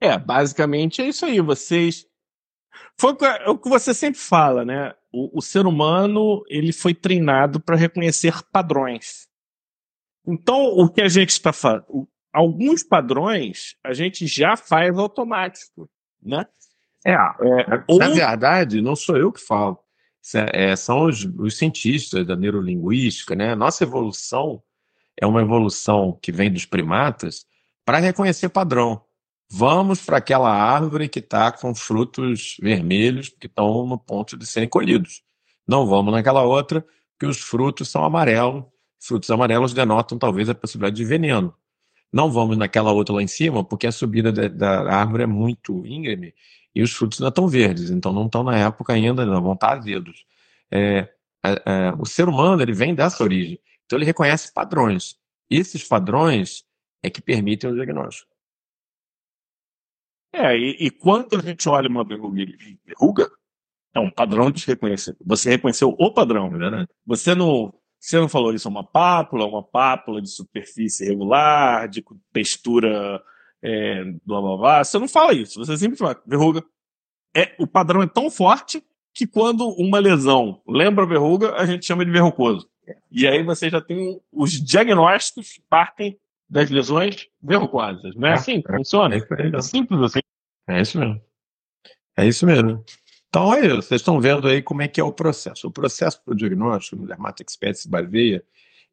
É, 0.00 0.18
basicamente 0.18 1.02
é 1.02 1.08
isso 1.08 1.24
aí. 1.24 1.40
Vocês. 1.40 2.06
Foi 2.98 3.12
o 3.46 3.58
que 3.58 3.68
você 3.68 3.92
sempre 3.92 4.20
fala, 4.20 4.64
né? 4.64 4.94
O, 5.12 5.38
o 5.38 5.42
ser 5.42 5.66
humano 5.66 6.42
ele 6.48 6.72
foi 6.72 6.94
treinado 6.94 7.60
para 7.60 7.76
reconhecer 7.76 8.42
padrões. 8.52 9.28
Então, 10.26 10.62
o 10.64 10.88
que 10.88 11.00
a 11.00 11.08
gente 11.08 11.30
está 11.30 11.52
fazendo? 11.52 12.08
Alguns 12.32 12.82
padrões 12.82 13.74
a 13.82 13.92
gente 13.94 14.26
já 14.26 14.56
faz 14.56 14.96
automático, 14.98 15.88
né? 16.22 16.46
É, 17.04 17.12
é 17.12 17.84
ou... 17.88 17.98
na 17.98 18.10
verdade, 18.10 18.82
não 18.82 18.94
sou 18.94 19.16
eu 19.16 19.32
que 19.32 19.40
falo. 19.40 19.78
É, 20.52 20.76
são 20.76 21.06
os, 21.06 21.24
os, 21.24 21.56
cientistas 21.56 22.26
da 22.26 22.36
neurolinguística, 22.36 23.34
né? 23.34 23.54
Nossa 23.54 23.84
evolução 23.84 24.62
é 25.16 25.26
uma 25.26 25.40
evolução 25.40 26.18
que 26.20 26.30
vem 26.30 26.52
dos 26.52 26.66
primatas 26.66 27.46
para 27.84 27.98
reconhecer 27.98 28.50
padrão. 28.50 29.02
Vamos 29.50 30.04
para 30.04 30.18
aquela 30.18 30.50
árvore 30.50 31.08
que 31.08 31.20
está 31.20 31.50
com 31.50 31.74
frutos 31.74 32.56
vermelhos 32.60 33.30
que 33.30 33.46
estão 33.46 33.86
no 33.86 33.98
ponto 33.98 34.36
de 34.36 34.46
serem 34.46 34.68
colhidos. 34.68 35.22
Não 35.66 35.86
vamos 35.86 36.12
naquela 36.12 36.42
outra 36.42 36.84
que 37.18 37.26
os 37.26 37.38
frutos 37.38 37.88
são 37.88 38.04
amarelos. 38.04 38.64
Frutos 39.00 39.30
amarelos 39.30 39.72
denotam 39.72 40.18
talvez 40.18 40.48
a 40.48 40.54
possibilidade 40.54 40.96
de 40.96 41.04
veneno. 41.04 41.54
Não 42.12 42.30
vamos 42.30 42.56
naquela 42.56 42.92
outra 42.92 43.14
lá 43.14 43.22
em 43.22 43.26
cima 43.26 43.64
porque 43.64 43.86
a 43.86 43.92
subida 43.92 44.30
da, 44.30 44.48
da 44.48 44.94
árvore 44.94 45.22
é 45.22 45.26
muito 45.26 45.84
íngreme 45.86 46.34
e 46.74 46.82
os 46.82 46.92
frutos 46.92 47.20
ainda 47.20 47.28
estão 47.28 47.48
verdes, 47.48 47.90
então 47.90 48.12
não 48.12 48.26
estão 48.26 48.42
na 48.42 48.56
época 48.56 48.92
ainda, 48.92 49.24
não 49.26 49.42
vão 49.42 49.54
estar 49.54 49.78
azedos. 49.78 50.24
É, 50.70 51.08
é, 51.44 51.50
é, 51.66 51.92
o 51.98 52.04
ser 52.04 52.28
humano 52.28 52.62
ele 52.62 52.72
vem 52.72 52.94
dessa 52.94 53.22
origem, 53.22 53.58
então 53.84 53.98
ele 53.98 54.04
reconhece 54.04 54.52
padrões. 54.52 55.16
Esses 55.50 55.82
padrões 55.84 56.64
é 57.02 57.10
que 57.10 57.20
permitem 57.20 57.70
o 57.70 57.74
diagnóstico. 57.74 58.30
É, 60.38 60.56
e, 60.56 60.86
e 60.86 60.90
quando 60.90 61.36
a 61.36 61.42
gente 61.42 61.68
olha 61.68 61.88
uma 61.88 62.04
verruga, 62.04 63.28
é 63.92 63.98
um 63.98 64.10
padrão 64.10 64.50
de 64.52 64.64
reconhecimento. 64.64 65.18
Você 65.26 65.50
reconheceu 65.50 65.94
o 65.98 66.12
padrão, 66.12 66.48
né? 66.50 66.86
Você 67.04 67.34
não, 67.34 67.74
você 67.98 68.18
não 68.18 68.28
falou 68.28 68.54
isso 68.54 68.68
é 68.68 68.70
uma 68.70 68.84
pápula, 68.84 69.46
uma 69.46 69.62
pápula 69.62 70.22
de 70.22 70.30
superfície 70.30 71.04
regular, 71.04 71.88
de 71.88 72.04
textura 72.32 73.20
é, 73.60 74.04
blá 74.24 74.40
blá 74.40 74.56
blá. 74.56 74.84
Você 74.84 74.98
não 74.98 75.08
fala 75.08 75.32
isso, 75.32 75.58
você 75.58 75.76
sempre 75.76 75.98
fala, 75.98 76.22
verruga. 76.24 76.62
É, 77.36 77.56
o 77.58 77.66
padrão 77.66 78.00
é 78.00 78.06
tão 78.06 78.30
forte 78.30 78.82
que 79.12 79.26
quando 79.26 79.68
uma 79.70 79.98
lesão 79.98 80.62
lembra 80.66 81.04
verruga, 81.04 81.56
a 81.56 81.66
gente 81.66 81.84
chama 81.84 82.04
de 82.04 82.10
verrucoso. 82.12 82.68
E 83.10 83.26
aí 83.26 83.42
você 83.42 83.68
já 83.68 83.80
tem 83.80 84.20
os 84.32 84.52
diagnósticos 84.52 85.54
que 85.54 85.62
partem 85.68 86.16
das 86.48 86.70
lesões 86.70 87.28
verrucosas. 87.42 88.14
Não 88.16 88.28
é, 88.28 88.32
é 88.32 88.34
assim 88.34 88.62
que 88.62 88.72
funciona? 88.72 89.16
É, 89.16 89.56
é, 89.56 89.60
simples 89.60 90.00
assim. 90.00 90.20
É 90.68 90.80
isso 90.80 90.98
mesmo. 90.98 91.20
É 92.16 92.26
isso 92.26 92.46
mesmo. 92.46 92.84
Então, 93.28 93.52
aí, 93.52 93.68
vocês 93.68 94.00
estão 94.00 94.20
vendo 94.20 94.48
aí 94.48 94.62
como 94.62 94.82
é 94.82 94.88
que 94.88 95.00
é 95.00 95.04
o 95.04 95.12
processo. 95.12 95.68
O 95.68 95.70
processo 95.70 96.22
para 96.24 96.32
o 96.32 96.36
diagnóstico 96.36 96.96
no 96.96 97.06
Dermato 97.06 97.42
Expert 97.42 97.74
se 97.74 97.88
baseia 97.88 98.42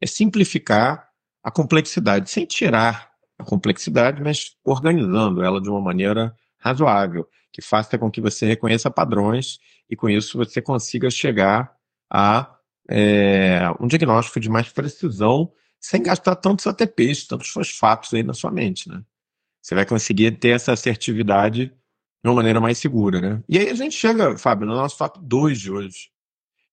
é 0.00 0.06
simplificar 0.06 1.08
a 1.42 1.50
complexidade, 1.50 2.30
sem 2.30 2.44
tirar 2.44 3.10
a 3.38 3.44
complexidade, 3.44 4.22
mas 4.22 4.56
organizando 4.64 5.42
ela 5.42 5.60
de 5.60 5.70
uma 5.70 5.80
maneira 5.80 6.34
razoável, 6.58 7.26
que 7.52 7.62
faça 7.62 7.96
com 7.96 8.10
que 8.10 8.20
você 8.20 8.44
reconheça 8.46 8.90
padrões 8.90 9.58
e 9.88 9.96
com 9.96 10.08
isso 10.08 10.36
você 10.36 10.60
consiga 10.60 11.08
chegar 11.08 11.74
a 12.10 12.54
é, 12.88 13.60
um 13.80 13.86
diagnóstico 13.86 14.38
de 14.38 14.48
mais 14.48 14.68
precisão 14.68 15.50
sem 15.86 16.02
gastar 16.02 16.34
tantos 16.34 16.66
ATPs, 16.66 17.28
tantos 17.28 17.48
fosfatos 17.48 18.12
aí 18.12 18.24
na 18.24 18.34
sua 18.34 18.50
mente, 18.50 18.88
né? 18.88 19.04
Você 19.62 19.72
vai 19.72 19.86
conseguir 19.86 20.32
ter 20.32 20.48
essa 20.48 20.72
assertividade 20.72 21.66
de 21.66 22.28
uma 22.28 22.34
maneira 22.34 22.60
mais 22.60 22.76
segura, 22.76 23.20
né? 23.20 23.44
E 23.48 23.56
aí 23.56 23.68
a 23.68 23.74
gente 23.74 23.94
chega, 23.94 24.36
Fábio, 24.36 24.66
no 24.66 24.74
nosso 24.74 24.96
fato 24.96 25.20
2 25.20 25.60
de 25.60 25.70
hoje, 25.70 26.10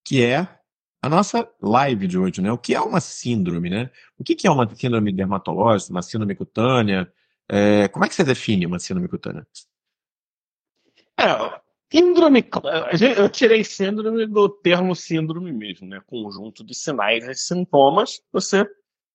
que 0.04 0.24
é 0.24 0.48
a 1.00 1.08
nossa 1.08 1.48
live 1.62 2.08
de 2.08 2.18
hoje, 2.18 2.42
né? 2.42 2.52
O 2.52 2.58
que 2.58 2.74
é 2.74 2.82
uma 2.82 3.00
síndrome, 3.00 3.70
né? 3.70 3.92
O 4.18 4.24
que 4.24 4.48
é 4.48 4.50
uma 4.50 4.68
síndrome 4.76 5.14
dermatológica, 5.14 5.92
uma 5.92 6.02
síndrome 6.02 6.34
cutânea? 6.34 7.14
É, 7.48 7.88
como 7.90 8.06
é 8.06 8.10
que 8.10 8.16
você 8.16 8.24
define 8.24 8.66
uma 8.66 8.80
síndrome 8.80 9.08
cutânea? 9.08 9.46
É, 11.20 11.62
síndrome, 11.92 12.44
eu 13.16 13.30
tirei 13.30 13.64
síndrome 13.64 14.26
do 14.26 14.50
termo 14.50 14.96
síndrome 14.96 15.54
mesmo, 15.54 15.88
né? 15.88 16.02
Conjunto 16.08 16.64
de 16.64 16.74
sinais 16.74 17.28
e 17.28 17.36
sintomas, 17.36 18.20
você 18.32 18.68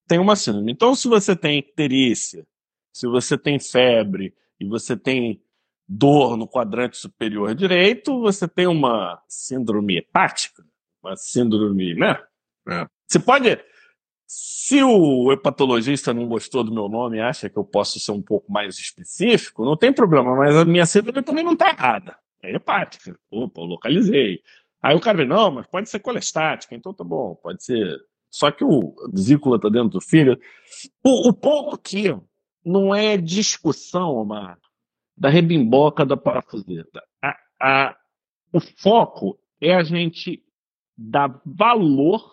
tem 0.09 0.17
uma 0.17 0.35
síndrome. 0.35 0.71
Então, 0.71 0.95
se 0.95 1.07
você 1.07 1.35
tem 1.35 1.59
icterícia, 1.59 2.45
se 2.91 3.07
você 3.07 3.37
tem 3.37 3.59
febre 3.59 4.33
e 4.59 4.65
você 4.65 4.97
tem 4.97 5.39
dor 5.87 6.35
no 6.35 6.47
quadrante 6.47 6.97
superior 6.97 7.53
direito, 7.53 8.19
você 8.19 8.47
tem 8.47 8.65
uma 8.65 9.21
síndrome 9.27 9.97
hepática, 9.97 10.65
uma 11.01 11.15
síndrome, 11.15 11.93
né? 11.93 12.19
É. 12.67 12.87
Você 13.07 13.19
pode. 13.19 13.63
Se 14.27 14.83
o 14.83 15.31
hepatologista 15.31 16.13
não 16.13 16.27
gostou 16.27 16.63
do 16.63 16.73
meu 16.73 16.89
nome 16.89 17.17
e 17.17 17.21
acha 17.21 17.49
que 17.49 17.57
eu 17.57 17.63
posso 17.63 17.99
ser 17.99 18.11
um 18.11 18.21
pouco 18.21 18.51
mais 18.51 18.77
específico, 18.77 19.63
não 19.63 19.77
tem 19.77 19.93
problema, 19.93 20.35
mas 20.35 20.55
a 20.55 20.65
minha 20.65 20.85
síndrome 20.85 21.23
também 21.23 21.43
não 21.43 21.53
está 21.53 21.69
errada. 21.69 22.17
É 22.41 22.55
hepática. 22.55 23.15
Opa, 23.31 23.61
eu 23.61 23.65
localizei. 23.65 24.41
Aí 24.81 24.95
o 24.95 24.99
cara 24.99 25.17
vê, 25.17 25.25
não, 25.25 25.51
mas 25.51 25.67
pode 25.67 25.89
ser 25.89 25.99
colestática, 25.99 26.73
então 26.75 26.93
tá 26.93 27.03
bom, 27.03 27.35
pode 27.35 27.63
ser. 27.63 27.99
Só 28.29 28.51
que 28.51 28.63
o 28.63 28.93
vesícula 29.11 29.55
está 29.55 29.69
dentro 29.69 29.89
do 29.89 30.01
fígado. 30.01 30.39
O, 31.03 31.29
o 31.29 31.33
ponto 31.33 31.75
aqui 31.75 32.15
não 32.63 32.93
é 32.93 33.17
discussão, 33.17 34.15
Omar, 34.15 34.57
da 35.17 35.29
rebimboca 35.29 36.05
da 36.05 36.15
parafuseta. 36.15 37.01
A, 37.23 37.35
a, 37.61 37.97
o 38.53 38.59
foco 38.59 39.39
é 39.59 39.73
a 39.73 39.83
gente 39.83 40.43
dar 40.97 41.41
valor 41.45 42.23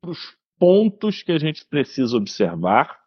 para 0.00 0.10
os 0.10 0.36
pontos 0.58 1.22
que 1.22 1.32
a 1.32 1.38
gente 1.38 1.64
precisa 1.66 2.16
observar 2.16 3.02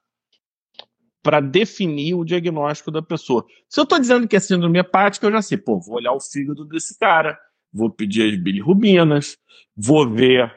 para 1.21 1.39
definir 1.39 2.13
o 2.13 2.23
diagnóstico 2.23 2.91
da 2.91 3.01
pessoa. 3.01 3.43
Se 3.67 3.79
eu 3.79 3.83
estou 3.83 3.99
dizendo 3.99 4.27
que 4.27 4.35
é 4.35 4.39
síndrome 4.39 4.77
hepática, 4.77 5.25
eu 5.25 5.31
já 5.31 5.41
sei, 5.41 5.57
pô, 5.57 5.79
vou 5.79 5.95
olhar 5.95 6.13
o 6.13 6.19
fígado 6.19 6.63
desse 6.65 6.97
cara, 6.99 7.35
vou 7.73 7.89
pedir 7.89 8.31
as 8.31 8.39
bilirrubinas, 8.39 9.35
vou 9.75 10.07
ver 10.07 10.55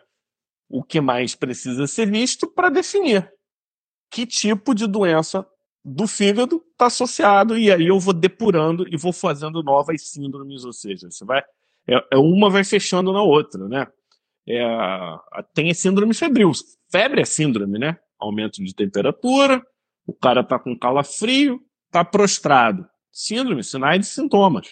o 0.69 0.83
que 0.83 1.01
mais 1.01 1.35
precisa 1.35 1.87
ser 1.87 2.11
visto 2.11 2.47
para 2.47 2.69
definir 2.69 3.33
que 4.11 4.27
tipo 4.27 4.75
de 4.75 4.87
doença 4.87 5.47
do 5.85 6.07
fígado 6.07 6.63
está 6.73 6.87
associado, 6.87 7.57
e 7.57 7.71
aí 7.71 7.87
eu 7.87 7.99
vou 7.99 8.13
depurando 8.13 8.87
e 8.89 8.97
vou 8.97 9.13
fazendo 9.13 9.63
novas 9.63 10.11
síndromes, 10.11 10.65
ou 10.65 10.73
seja, 10.73 11.11
você 11.11 11.25
vai. 11.25 11.43
É, 11.87 11.97
é 12.13 12.17
uma 12.17 12.51
vai 12.51 12.65
fechando 12.65 13.13
na 13.13 13.23
outra, 13.23 13.67
né? 13.69 13.87
É, 14.47 14.63
tem 15.55 15.73
síndrome 15.73 16.15
febril. 16.15 16.51
Febre 16.91 17.23
é 17.23 17.25
síndrome, 17.25 17.79
né? 17.79 17.99
Aumento 18.19 18.63
de 18.63 18.75
temperatura, 18.75 19.65
o 20.07 20.13
cara 20.13 20.43
tá 20.43 20.59
com 20.59 20.79
calafrio, 20.79 21.61
tá 21.91 22.05
prostrado. 22.05 22.87
Síndrome, 23.13 23.63
sinais 23.63 24.07
e 24.07 24.11
sintomas. 24.11 24.69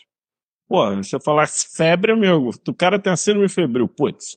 Pô, 0.68 0.94
você 0.96 1.20
falar 1.20 1.46
febre, 1.46 2.12
amigo, 2.12 2.50
o 2.66 2.74
cara 2.74 2.98
tem 2.98 3.12
a 3.12 3.16
síndrome 3.16 3.48
febril, 3.48 3.86
putz, 3.88 4.36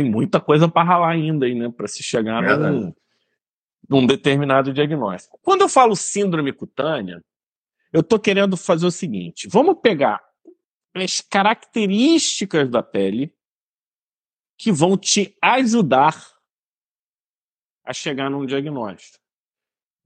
tem 0.00 0.10
muita 0.10 0.40
coisa 0.40 0.66
para 0.66 0.86
ralar 0.86 1.10
ainda 1.10 1.44
aí, 1.44 1.54
né? 1.54 1.70
Para 1.70 1.86
se 1.86 2.02
chegar 2.02 2.42
é 2.42 2.56
num, 2.56 2.94
num 3.88 4.06
determinado 4.06 4.72
diagnóstico. 4.72 5.38
Quando 5.42 5.60
eu 5.60 5.68
falo 5.68 5.94
síndrome 5.94 6.52
cutânea, 6.52 7.22
eu 7.92 8.00
estou 8.00 8.18
querendo 8.18 8.56
fazer 8.56 8.86
o 8.86 8.90
seguinte: 8.90 9.46
vamos 9.46 9.78
pegar 9.82 10.22
as 10.94 11.20
características 11.20 12.70
da 12.70 12.82
pele 12.82 13.34
que 14.56 14.72
vão 14.72 14.96
te 14.96 15.36
ajudar 15.42 16.16
a 17.84 17.92
chegar 17.92 18.30
num 18.30 18.46
diagnóstico. 18.46 19.18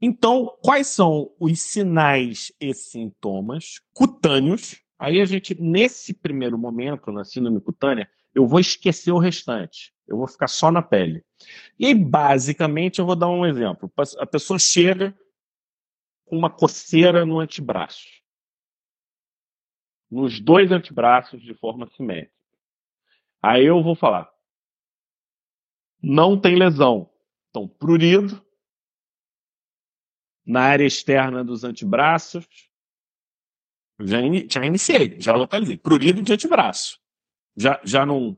Então, 0.01 0.59
quais 0.63 0.89
são 0.89 1.33
os 1.39 1.61
sinais 1.61 2.53
e 2.61 2.75
sintomas 2.75 3.81
cutâneos? 3.93 4.83
Aí 4.99 5.21
a 5.21 5.25
gente, 5.25 5.61
nesse 5.61 6.13
primeiro 6.13 6.59
momento, 6.59 7.11
na 7.11 7.25
síndrome 7.25 7.61
cutânea, 7.61 8.09
eu 8.35 8.47
vou 8.47 8.59
esquecer 8.59 9.12
o 9.12 9.18
restante. 9.18 9.95
Eu 10.07 10.18
vou 10.18 10.26
ficar 10.26 10.49
só 10.49 10.70
na 10.70 10.82
pele. 10.82 11.24
E 11.78 11.87
aí, 11.87 11.95
basicamente, 11.95 12.99
eu 12.99 13.07
vou 13.07 13.16
dar 13.16 13.28
um 13.28 13.47
exemplo. 13.47 13.91
A 14.18 14.26
pessoa 14.26 14.59
chega 14.59 15.16
com 16.26 16.37
uma 16.37 16.51
coceira 16.51 17.24
no 17.24 17.39
antebraço. 17.41 18.07
Nos 20.11 20.41
dois 20.41 20.70
antebraços 20.70 21.43
de 21.43 21.55
forma 21.55 21.87
simétrica. 21.97 22.35
Aí 23.43 23.64
eu 23.64 23.82
vou 23.82 23.95
falar. 23.95 24.30
Não 26.03 26.39
tem 26.39 26.57
lesão. 26.57 27.11
Então, 27.51 27.66
prurido. 27.66 28.45
Na 30.45 30.62
área 30.62 30.85
externa 30.85 31.43
dos 31.43 31.64
antebraços. 31.64 32.47
Já, 34.01 34.18
já 34.51 34.66
iniciei, 34.66 35.18
já 35.20 35.35
localizei. 35.35 35.78
Prurido 35.78 36.20
de 36.20 36.32
antebraço. 36.32 37.04
Já, 37.57 37.81
já 37.85 38.05
não 38.05 38.37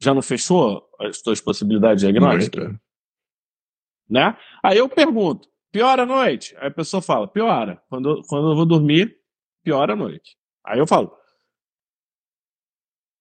já 0.00 0.12
não 0.12 0.22
fechou 0.22 0.88
as 0.98 1.18
suas 1.18 1.40
possibilidades 1.40 2.02
diagnósticas? 2.02 2.74
Né? 4.10 4.36
Aí 4.62 4.78
eu 4.78 4.88
pergunto, 4.88 5.48
piora 5.70 6.02
a 6.02 6.06
noite? 6.06 6.56
Aí 6.58 6.66
a 6.66 6.72
pessoa 6.72 7.00
fala, 7.00 7.28
piora. 7.28 7.80
Quando, 7.88 8.20
quando 8.28 8.50
eu 8.50 8.56
vou 8.56 8.66
dormir, 8.66 9.16
piora 9.62 9.92
a 9.92 9.96
noite. 9.96 10.36
Aí 10.66 10.80
eu 10.80 10.86
falo, 10.88 11.16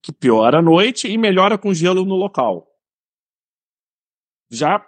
que 0.02 0.12
piora 0.12 0.58
a 0.58 0.62
noite 0.62 1.08
e 1.08 1.18
melhora 1.20 1.56
com 1.56 1.72
gelo 1.72 2.04
no 2.04 2.16
local. 2.16 2.68
Já 4.50 4.84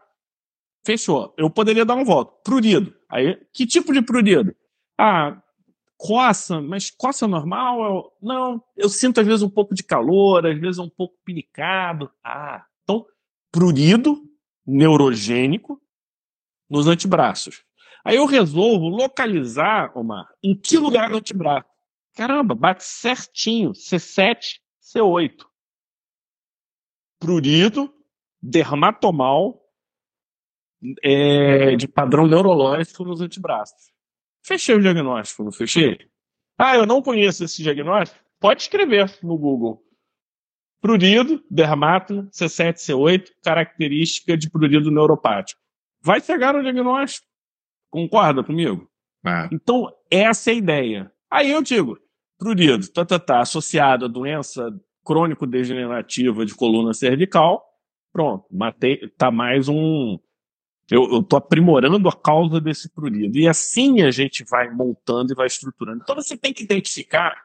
fechou. 0.84 1.34
Eu 1.38 1.48
poderia 1.50 1.86
dar 1.86 1.96
um 1.96 2.04
voto. 2.04 2.42
Prurido. 2.44 2.94
Aí, 3.08 3.36
que 3.54 3.68
tipo 3.68 3.94
de 3.94 4.02
prurido? 4.02 4.56
Ah, 4.98 5.43
coça, 6.04 6.60
mas 6.60 6.92
coça 6.92 7.26
normal? 7.26 8.14
Não, 8.22 8.62
eu 8.76 8.90
sinto 8.90 9.22
às 9.22 9.26
vezes 9.26 9.42
um 9.42 9.50
pouco 9.50 9.74
de 9.74 9.84
calor, 9.84 10.46
às 10.46 10.60
vezes 10.60 10.78
um 10.78 10.90
pouco 10.90 11.16
pinicado. 11.24 12.12
Ah, 12.22 12.66
então, 12.84 13.06
prurido, 13.50 14.22
neurogênico, 14.68 15.82
nos 16.70 16.88
antebraços. 16.88 17.64
Aí 18.04 18.18
eu 18.18 18.26
resolvo 18.26 18.90
localizar, 18.90 19.98
Omar, 19.98 20.28
em 20.44 20.54
que 20.54 20.78
lugar 20.78 21.10
do 21.10 21.18
antebraço. 21.18 21.70
Caramba, 22.14 22.54
bate 22.54 22.84
certinho, 22.84 23.72
C7, 23.72 24.60
C8. 24.82 25.46
Prurido, 27.18 27.94
dermatomal, 28.42 29.62
é, 31.02 31.78
de 31.78 31.88
padrão 31.88 32.28
neurológico 32.28 33.06
nos 33.06 33.22
antebraços. 33.22 33.93
Fechei 34.46 34.76
o 34.76 34.82
diagnóstico, 34.82 35.44
não 35.44 35.52
fechei? 35.52 35.98
Ah, 36.58 36.76
eu 36.76 36.86
não 36.86 37.02
conheço 37.02 37.44
esse 37.44 37.64
diagnóstico? 37.64 38.24
Pode 38.40 38.64
escrever 38.64 39.18
no 39.24 39.38
Google. 39.38 39.82
Prurido, 40.82 41.42
dermato, 41.50 42.28
C7, 42.32 42.74
C8, 42.76 43.30
característica 43.42 44.38
de 44.38 44.50
prurido 44.50 44.92
neuropático. 44.92 45.60
Vai 46.02 46.20
chegar 46.20 46.54
no 46.54 46.62
diagnóstico. 46.62 47.26
Concorda 47.90 48.44
comigo? 48.44 48.90
É. 49.26 49.48
Então, 49.52 49.90
essa 50.12 50.52
é 50.52 50.54
a 50.54 50.58
ideia. 50.58 51.12
Aí 51.32 51.50
eu 51.50 51.62
digo, 51.62 51.98
prurido, 52.38 52.86
tá, 52.92 53.06
tá, 53.06 53.18
tá, 53.18 53.40
associado 53.40 54.06
a 54.06 54.10
doença 54.10 54.70
crônico-degenerativa 55.06 56.46
de 56.46 56.54
coluna 56.54 56.94
cervical, 56.94 57.64
pronto, 58.12 58.46
matei, 58.52 59.08
tá 59.18 59.32
mais 59.32 59.70
um, 59.70 60.20
eu 60.90 61.20
estou 61.20 61.38
aprimorando 61.38 62.10
a 62.10 62.14
causa 62.14 62.60
desse 62.60 62.90
prurido. 62.90 63.38
E 63.38 63.48
assim 63.48 64.02
a 64.02 64.12
gente 64.12 64.44
vai 64.44 64.70
montando 64.70 65.32
e 65.32 65.36
vai 65.36 65.48
estruturando. 65.48 66.02
Então 66.04 66.16
você 66.16 66.38
tem 66.38 66.54
que 66.54 66.64
identificar 66.64 67.36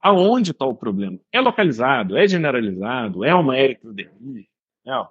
aonde 0.00 0.50
está 0.50 0.66
o 0.66 0.74
problema. 0.74 1.18
É 1.30 1.40
localizado, 1.40 2.16
é 2.16 2.26
generalizado, 2.26 3.24
é 3.24 3.34
uma 3.34 3.56
ectodermia. 3.56 4.44
É. 4.84 5.06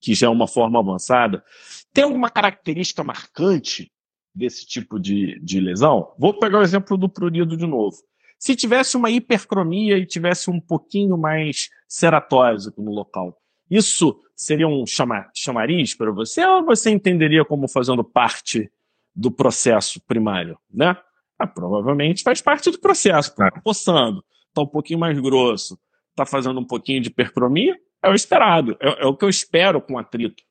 que 0.00 0.14
já 0.14 0.26
é 0.26 0.30
uma 0.30 0.48
forma 0.48 0.78
avançada. 0.78 1.44
Tem 1.92 2.04
alguma 2.04 2.30
característica 2.30 3.04
marcante 3.04 3.92
desse 4.34 4.66
tipo 4.66 4.98
de, 4.98 5.38
de 5.40 5.60
lesão? 5.60 6.14
Vou 6.18 6.38
pegar 6.38 6.60
o 6.60 6.62
exemplo 6.62 6.96
do 6.96 7.08
prurido 7.08 7.54
de 7.54 7.66
novo. 7.66 7.96
Se 8.38 8.56
tivesse 8.56 8.96
uma 8.96 9.10
hipercromia 9.10 9.98
e 9.98 10.06
tivesse 10.06 10.50
um 10.50 10.58
pouquinho 10.58 11.18
mais 11.18 11.68
ceratósico 11.86 12.82
no 12.82 12.90
local, 12.90 13.38
isso 13.70 14.18
seria 14.42 14.66
um 14.66 14.86
chama, 14.86 15.30
chamariz 15.34 15.94
para 15.94 16.10
você 16.10 16.44
ou 16.44 16.64
você 16.64 16.90
entenderia 16.90 17.44
como 17.44 17.68
fazendo 17.68 18.02
parte 18.02 18.70
do 19.14 19.30
processo 19.30 20.00
primário, 20.06 20.58
né? 20.70 20.96
Ah, 21.38 21.46
provavelmente 21.46 22.22
faz 22.22 22.40
parte 22.40 22.70
do 22.70 22.78
processo, 22.78 23.34
tá 23.34 23.50
poçando, 23.62 24.24
tá 24.54 24.62
um 24.62 24.66
pouquinho 24.66 24.98
mais 24.98 25.18
grosso, 25.18 25.78
tá 26.14 26.24
fazendo 26.24 26.60
um 26.60 26.66
pouquinho 26.66 27.00
de 27.00 27.08
hipercromia, 27.08 27.76
é 28.02 28.08
o 28.08 28.14
esperado, 28.14 28.76
é, 28.80 29.04
é 29.04 29.06
o 29.06 29.16
que 29.16 29.24
eu 29.24 29.28
espero 29.28 29.80
com 29.80 29.98
atrito. 29.98 30.42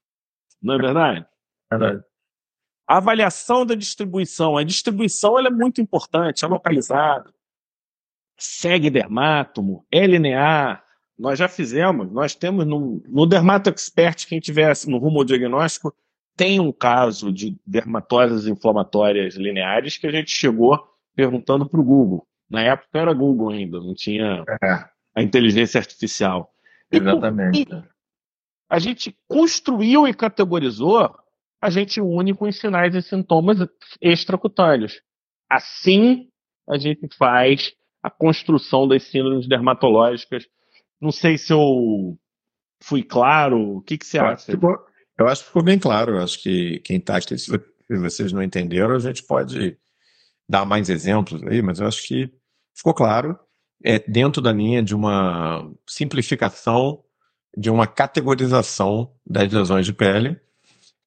Não 0.61 0.75
é 0.75 0.77
verdade? 0.77 1.25
É 1.71 1.77
verdade. 1.77 2.03
A 2.87 2.97
avaliação 2.97 3.65
da 3.65 3.73
distribuição. 3.73 4.57
A 4.57 4.63
distribuição 4.63 5.37
ela 5.39 5.47
é 5.47 5.51
muito 5.51 5.79
importante, 5.81 6.43
é 6.43 6.47
localizada. 6.47 7.33
Segue 8.37 8.89
dermátomo, 8.89 9.85
é 9.91 10.05
linear. 10.05 10.83
Nós 11.21 11.37
já 11.37 11.47
fizemos, 11.47 12.11
nós 12.11 12.33
temos 12.33 12.65
no, 12.65 12.99
no 13.07 13.27
Dermato 13.27 13.69
Expert, 13.69 14.25
quem 14.27 14.39
tivesse 14.39 14.89
no 14.89 14.97
rumo 14.97 15.19
ao 15.19 15.23
diagnóstico, 15.23 15.93
tem 16.35 16.59
um 16.59 16.71
caso 16.71 17.31
de 17.31 17.55
dermatoses 17.63 18.47
inflamatórias 18.47 19.35
lineares 19.35 19.97
que 19.97 20.07
a 20.07 20.11
gente 20.11 20.31
chegou 20.31 20.83
perguntando 21.15 21.69
para 21.69 21.79
o 21.79 21.83
Google. 21.83 22.27
Na 22.49 22.63
época 22.63 22.97
era 22.97 23.13
Google 23.13 23.49
ainda, 23.49 23.79
não 23.79 23.93
tinha 23.93 24.43
é. 24.63 24.83
a 25.13 25.21
inteligência 25.21 25.77
artificial. 25.77 26.51
Exatamente. 26.91 27.61
E, 27.61 27.83
a 28.67 28.79
gente 28.79 29.15
construiu 29.27 30.07
e 30.07 30.13
categorizou, 30.15 31.15
a 31.61 31.69
gente 31.69 32.01
une 32.01 32.33
com 32.33 32.47
os 32.47 32.57
sinais 32.57 32.95
e 32.95 33.01
sintomas 33.03 33.59
extracutâneos. 34.01 35.03
Assim, 35.47 36.29
a 36.67 36.79
gente 36.79 37.15
faz 37.15 37.73
a 38.01 38.09
construção 38.09 38.87
das 38.87 39.03
síndromes 39.03 39.47
dermatológicas. 39.47 40.47
Não 41.01 41.11
sei 41.11 41.37
se 41.37 41.51
eu 41.51 42.17
fui 42.81 43.03
claro. 43.03 43.77
O 43.77 43.81
que, 43.81 43.97
que 43.97 44.05
você 44.05 44.19
acha? 44.19 44.51
Eu 45.17 45.27
acho 45.27 45.41
que 45.41 45.47
ficou 45.47 45.63
bem 45.63 45.79
claro. 45.79 46.15
Eu 46.15 46.23
acho 46.23 46.41
que 46.41 46.79
quem 46.79 46.97
está 46.97 47.17
aqui, 47.17 47.37
se 47.37 47.51
vocês 47.89 48.31
não 48.31 48.43
entenderam, 48.43 48.95
a 48.95 48.99
gente 48.99 49.23
pode 49.23 49.77
dar 50.47 50.65
mais 50.65 50.89
exemplos 50.89 51.41
aí, 51.43 51.61
mas 51.61 51.79
eu 51.79 51.87
acho 51.87 52.05
que 52.07 52.31
ficou 52.75 52.93
claro. 52.93 53.37
É 53.83 53.97
dentro 53.99 54.41
da 54.41 54.51
linha 54.51 54.83
de 54.83 54.93
uma 54.93 55.71
simplificação, 55.87 57.03
de 57.57 57.69
uma 57.69 57.87
categorização 57.87 59.11
das 59.25 59.51
lesões 59.51 59.85
de 59.85 59.93
pele, 59.93 60.39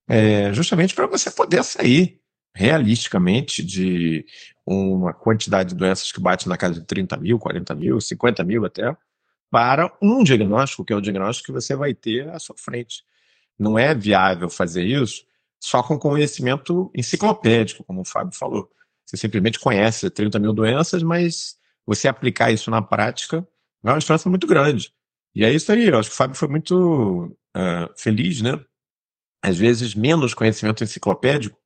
é, 0.08 0.52
justamente 0.52 0.94
para 0.94 1.06
você 1.06 1.30
poder 1.30 1.62
sair 1.62 2.20
realisticamente 2.54 3.64
de 3.64 4.24
uma 4.66 5.12
quantidade 5.12 5.70
de 5.70 5.74
doenças 5.74 6.10
que 6.10 6.20
bate 6.20 6.48
na 6.48 6.56
casa 6.56 6.80
de 6.80 6.86
30 6.86 7.16
mil, 7.16 7.38
40 7.38 7.74
mil, 7.74 8.00
50 8.00 8.44
mil 8.44 8.64
até, 8.64 8.96
para 9.54 9.96
um 10.02 10.24
diagnóstico, 10.24 10.84
que 10.84 10.92
é 10.92 10.96
o 10.96 11.00
diagnóstico 11.00 11.46
que 11.46 11.52
você 11.52 11.76
vai 11.76 11.94
ter 11.94 12.28
à 12.28 12.40
sua 12.40 12.56
frente. 12.58 13.04
Não 13.56 13.78
é 13.78 13.94
viável 13.94 14.50
fazer 14.50 14.82
isso 14.82 15.24
só 15.60 15.80
com 15.80 15.96
conhecimento 15.96 16.90
enciclopédico, 16.92 17.84
como 17.84 18.00
o 18.00 18.04
Fábio 18.04 18.36
falou. 18.36 18.68
Você 19.06 19.16
simplesmente 19.16 19.60
conhece 19.60 20.10
30 20.10 20.40
mil 20.40 20.52
doenças, 20.52 21.04
mas 21.04 21.56
você 21.86 22.08
aplicar 22.08 22.50
isso 22.50 22.68
na 22.68 22.82
prática 22.82 23.46
é 23.84 23.90
uma 23.90 23.98
diferença 24.00 24.28
muito 24.28 24.44
grande. 24.44 24.92
E 25.32 25.44
é 25.44 25.52
isso 25.52 25.70
aí, 25.70 25.86
eu 25.86 26.00
acho 26.00 26.08
que 26.08 26.14
o 26.14 26.18
Fábio 26.18 26.36
foi 26.36 26.48
muito 26.48 27.26
uh, 27.56 27.94
feliz, 27.96 28.42
né? 28.42 28.60
Às 29.40 29.56
vezes, 29.56 29.94
menos 29.94 30.34
conhecimento 30.34 30.82
enciclopédico 30.82 31.56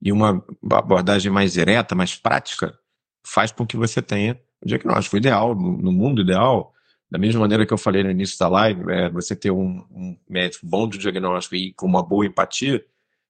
e 0.00 0.10
uma 0.10 0.42
abordagem 0.72 1.30
mais 1.30 1.52
direta, 1.52 1.94
mais 1.94 2.16
prática, 2.16 2.78
faz 3.26 3.52
com 3.52 3.66
que 3.66 3.76
você 3.76 4.00
tenha 4.00 4.40
o 4.62 4.66
diagnóstico 4.66 5.18
ideal, 5.18 5.54
no 5.54 5.92
mundo 5.92 6.22
ideal, 6.22 6.72
da 7.10 7.18
mesma 7.18 7.40
maneira 7.40 7.66
que 7.66 7.72
eu 7.72 7.78
falei 7.78 8.04
no 8.04 8.10
início 8.10 8.38
da 8.38 8.48
live, 8.48 8.90
é, 8.90 9.10
você 9.10 9.34
ter 9.34 9.50
um, 9.50 9.84
um, 9.90 10.16
médico 10.28 10.64
bom 10.66 10.88
de 10.88 10.96
diagnóstico 10.96 11.56
e 11.56 11.72
com 11.72 11.86
uma 11.86 12.02
boa 12.02 12.24
empatia, 12.24 12.84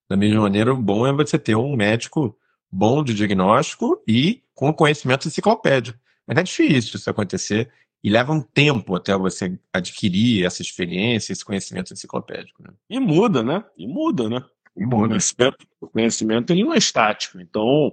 da 0.09 0.16
mesma 0.16 0.43
maneira, 0.43 0.74
o 0.74 0.76
bom 0.76 1.07
é 1.07 1.12
você 1.12 1.39
ter 1.39 1.57
um 1.57 1.74
médico 1.74 2.37
bom 2.70 3.03
de 3.03 3.14
diagnóstico 3.14 4.03
e 4.07 4.43
com 4.55 4.72
conhecimento 4.72 5.26
enciclopédico. 5.26 5.99
Mas 6.26 6.37
é 6.37 6.43
difícil 6.43 6.97
isso 6.97 7.09
acontecer 7.09 7.70
e 8.03 8.11
leva 8.11 8.33
um 8.33 8.41
tempo 8.41 8.95
até 8.95 9.16
você 9.16 9.59
adquirir 9.72 10.45
essa 10.45 10.62
experiência, 10.62 11.33
esse 11.33 11.45
conhecimento 11.45 11.93
enciclopédico. 11.93 12.62
Né? 12.62 12.70
E 12.89 12.99
muda, 12.99 13.43
né? 13.43 13.64
E 13.76 13.87
muda, 13.87 14.28
né? 14.28 14.45
E 14.76 14.85
muda. 14.85 15.05
O 15.05 15.09
conhecimento, 15.09 15.66
o 15.81 15.87
conhecimento 15.89 16.53
ele 16.53 16.64
não 16.64 16.74
é 16.74 16.78
estático. 16.78 17.41
Então, 17.41 17.93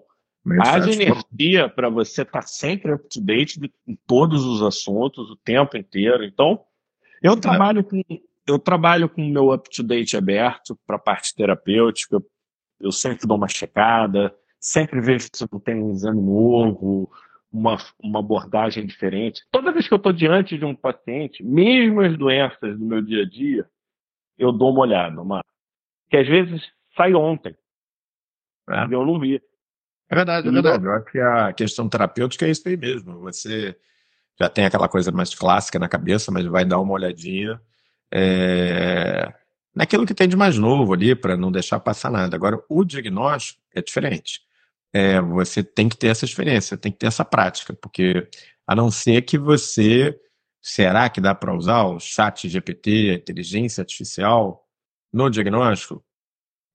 Haja 0.62 0.92
energia 0.92 1.70
para 1.70 1.90
você 1.90 2.22
estar 2.22 2.42
tá 2.42 2.48
sempre 2.48 2.94
up 2.94 3.08
to 3.10 3.22
date 3.22 3.60
em 3.88 3.96
todos 4.08 4.46
os 4.46 4.62
assuntos, 4.62 5.30
o 5.30 5.36
tempo 5.36 5.76
inteiro. 5.78 6.24
Então, 6.24 6.64
eu 7.22 7.34
é. 7.34 7.40
trabalho 7.40 7.84
com 7.84 8.02
eu 8.48 8.58
trabalho 8.58 9.10
com 9.10 9.22
o 9.22 9.30
meu 9.30 9.52
up 9.52 9.70
to 9.70 9.84
date 9.84 10.16
aberto 10.16 10.80
para 10.88 10.96
a 10.96 11.00
parte 11.00 11.36
terapêutica. 11.36 12.24
Eu 12.80 12.94
sempre 12.94 13.28
dou 13.28 13.36
uma 13.36 13.50
checada, 13.50 14.34
sempre 14.58 15.02
vejo 15.02 15.28
se 15.34 15.44
eu 15.44 15.60
tenho 15.60 15.86
um 15.86 15.92
exame 15.92 16.22
novo, 16.22 17.12
uma, 17.52 17.78
uma 18.02 18.20
abordagem 18.20 18.86
diferente. 18.86 19.44
Toda 19.52 19.72
vez 19.74 19.88
que 19.88 19.94
eu 19.94 19.98
estou 19.98 20.14
diante 20.14 20.58
de 20.58 20.64
um 20.64 20.74
paciente, 20.74 21.44
mesmo 21.44 22.00
as 22.00 22.18
doenças 22.18 22.80
do 22.80 22.86
meu 22.86 23.02
dia 23.02 23.24
a 23.24 23.30
dia, 23.30 23.68
eu 24.38 24.54
dou 24.54 24.72
uma 24.72 24.82
olhada, 24.82 25.22
uma, 25.22 25.42
que 26.10 26.16
às 26.16 26.28
vezes 26.28 26.62
sai 26.96 27.14
ontem. 27.14 27.54
É. 28.70 28.84
Eu 28.86 29.06
não 29.06 29.20
vi. 29.20 29.42
É 30.10 30.16
verdade, 30.16 30.48
é 30.48 30.52
verdade. 30.52 30.86
Eu 30.86 30.92
acho 30.94 31.06
que 31.06 31.20
a 31.20 31.54
questão 31.54 31.90
terapêutica 31.90 32.46
é 32.46 32.50
isso 32.50 32.68
aí 32.68 32.78
mesmo. 32.78 33.20
Você 33.22 33.76
já 34.40 34.50
tem 34.50 34.66
aquela 34.66 34.88
coisa 34.88 35.12
mais 35.12 35.34
clássica 35.36 35.80
na 35.80 35.90
cabeça, 35.90 36.32
mas 36.32 36.46
vai 36.46 36.64
dar 36.64 36.80
uma 36.80 36.94
olhadinha 36.94 37.60
é, 38.14 39.34
naquilo 39.76 40.06
que 40.06 40.14
tem 40.14 40.28
de 40.28 40.38
mais 40.38 40.58
novo 40.58 40.94
ali, 40.94 41.16
para 41.16 41.36
não 41.36 41.52
deixar 41.52 41.80
passar 41.80 42.12
nada. 42.12 42.36
Agora, 42.36 42.62
o 42.70 42.84
diagnóstico 42.84 43.62
é 43.76 43.82
diferente. 43.82 44.42
É, 44.94 45.20
você 45.22 45.64
tem 45.64 45.90
que 45.90 45.98
ter 45.98 46.08
essa 46.08 46.26
experiência, 46.26 46.78
tem 46.78 46.92
que 46.92 46.98
ter 47.00 47.08
essa 47.08 47.26
prática, 47.26 47.74
porque 47.74 48.28
a 48.66 48.76
não 48.76 48.92
ser 48.92 49.22
que 49.24 49.38
você. 49.38 50.20
Será 50.60 51.10
que 51.10 51.22
dá 51.22 51.34
para 51.34 51.56
usar 51.56 51.84
o 51.86 52.00
chat 52.00 52.50
GPT, 52.50 53.12
a 53.12 53.14
inteligência 53.14 53.82
artificial, 53.82 54.68
no 55.14 55.30
diagnóstico? 55.30 56.04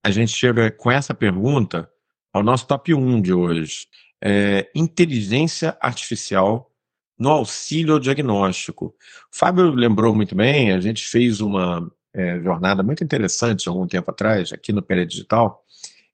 A 0.03 0.11
gente 0.11 0.33
chega 0.33 0.71
com 0.71 0.91
essa 0.91 1.13
pergunta 1.13 1.92
ao 2.33 2.43
nosso 2.43 2.67
top 2.67 2.95
1 2.95 3.21
de 3.21 3.33
hoje. 3.33 3.87
É, 4.25 4.71
inteligência 4.75 5.77
artificial 5.81 6.71
no 7.19 7.29
auxílio 7.29 7.95
ao 7.95 8.01
diagnóstico. 8.01 8.87
O 8.87 8.93
Fábio 9.37 9.71
lembrou 9.71 10.15
muito 10.15 10.35
bem, 10.35 10.73
a 10.73 10.81
gente 10.81 11.05
fez 11.05 11.41
uma 11.41 11.91
é, 12.15 12.41
jornada 12.41 12.83
muito 12.83 13.03
interessante 13.03 13.69
algum 13.69 13.87
tempo 13.87 14.11
atrás, 14.11 14.53
aqui 14.53 14.73
no 14.73 14.83
Pele 14.83 15.07
Digital, 15.07 15.65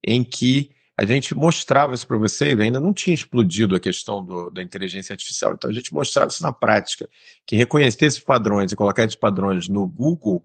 em 0.05 0.23
que 0.23 0.71
a 0.97 1.05
gente 1.05 1.35
mostrava 1.35 1.95
isso 1.95 2.07
para 2.07 2.19
vocês, 2.19 2.59
ainda 2.59 2.81
não 2.81 2.93
tinha 2.93 3.15
explodido 3.15 3.77
a 3.77 3.81
questão 3.81 4.25
do, 4.25 4.51
da 4.51 4.63
inteligência 4.63 5.13
artificial, 5.13 5.55
então 5.55 5.71
a 5.71 5.73
gente 5.73 5.95
mostrava 5.95 6.31
isso 6.31 6.43
na 6.43 6.53
prática, 6.53 7.09
que 7.47 7.55
reconhecer 7.57 8.07
esses 8.07 8.19
padrões 8.19 8.73
e 8.73 8.77
colocar 8.77 9.05
esses 9.05 9.17
padrões 9.17 9.69
no 9.69 9.87
Google 9.87 10.45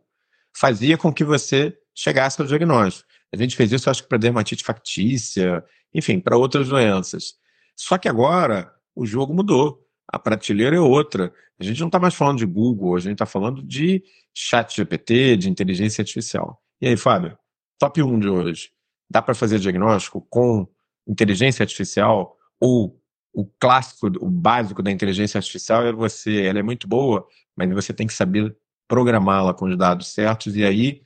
fazia 0.55 0.97
com 0.97 1.11
que 1.11 1.23
você 1.23 1.75
chegasse 1.95 2.39
ao 2.39 2.47
diagnóstico. 2.47 3.09
A 3.33 3.37
gente 3.37 3.55
fez 3.55 3.71
isso, 3.71 3.89
acho 3.89 4.03
que 4.03 4.09
para 4.09 4.19
dermatite 4.19 4.63
factícia, 4.63 5.65
enfim, 5.91 6.19
para 6.19 6.37
outras 6.37 6.69
doenças. 6.69 7.33
Só 7.75 7.97
que 7.97 8.07
agora 8.07 8.71
o 8.95 9.05
jogo 9.07 9.33
mudou. 9.33 9.83
A 10.07 10.19
prateleira 10.19 10.75
é 10.75 10.79
outra. 10.79 11.33
A 11.59 11.63
gente 11.63 11.79
não 11.79 11.87
está 11.87 11.99
mais 11.99 12.13
falando 12.13 12.37
de 12.37 12.45
Google, 12.45 12.95
a 12.95 12.99
gente 12.99 13.13
está 13.13 13.25
falando 13.25 13.63
de 13.63 14.03
chat 14.35 14.75
GPT, 14.75 15.37
de 15.37 15.49
inteligência 15.49 16.03
artificial. 16.03 16.61
E 16.79 16.87
aí, 16.87 16.95
Fábio? 16.95 17.35
Top 17.79 18.01
1 18.01 18.19
de 18.19 18.29
hoje. 18.29 18.69
Dá 19.09 19.21
para 19.21 19.33
fazer 19.33 19.57
diagnóstico 19.57 20.21
com 20.29 20.67
inteligência 21.07 21.63
artificial 21.63 22.37
ou 22.59 23.01
o 23.33 23.45
clássico, 23.59 24.07
o 24.21 24.29
básico 24.29 24.83
da 24.83 24.91
inteligência 24.91 25.39
artificial 25.39 25.83
é 25.85 25.91
você, 25.91 26.45
ela 26.45 26.59
é 26.59 26.63
muito 26.63 26.87
boa, 26.87 27.27
mas 27.55 27.67
você 27.71 27.91
tem 27.91 28.05
que 28.05 28.13
saber 28.13 28.55
programá-la 28.87 29.55
com 29.55 29.65
os 29.65 29.75
dados 29.75 30.13
certos 30.13 30.55
e 30.55 30.63
aí 30.63 31.01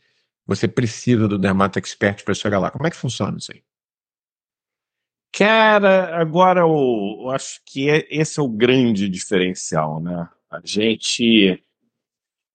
você 0.48 0.68
precisa 0.68 1.28
do 1.28 1.38
Dermato 1.38 1.78
Expert 1.78 2.24
para 2.24 2.34
chegar 2.34 2.58
lá. 2.58 2.72
Como 2.72 2.88
é 2.88 2.90
que 2.90 2.96
funciona 2.96 3.38
isso 3.38 3.52
aí? 3.52 3.62
Cara, 5.34 6.20
agora 6.20 6.62
eu, 6.62 7.20
eu 7.22 7.30
acho 7.30 7.62
que 7.66 7.90
é, 7.90 8.08
esse 8.10 8.40
é 8.40 8.44
o 8.44 8.48
grande 8.48 9.10
diferencial, 9.10 10.02
né? 10.02 10.28
A 10.50 10.62
gente. 10.64 11.64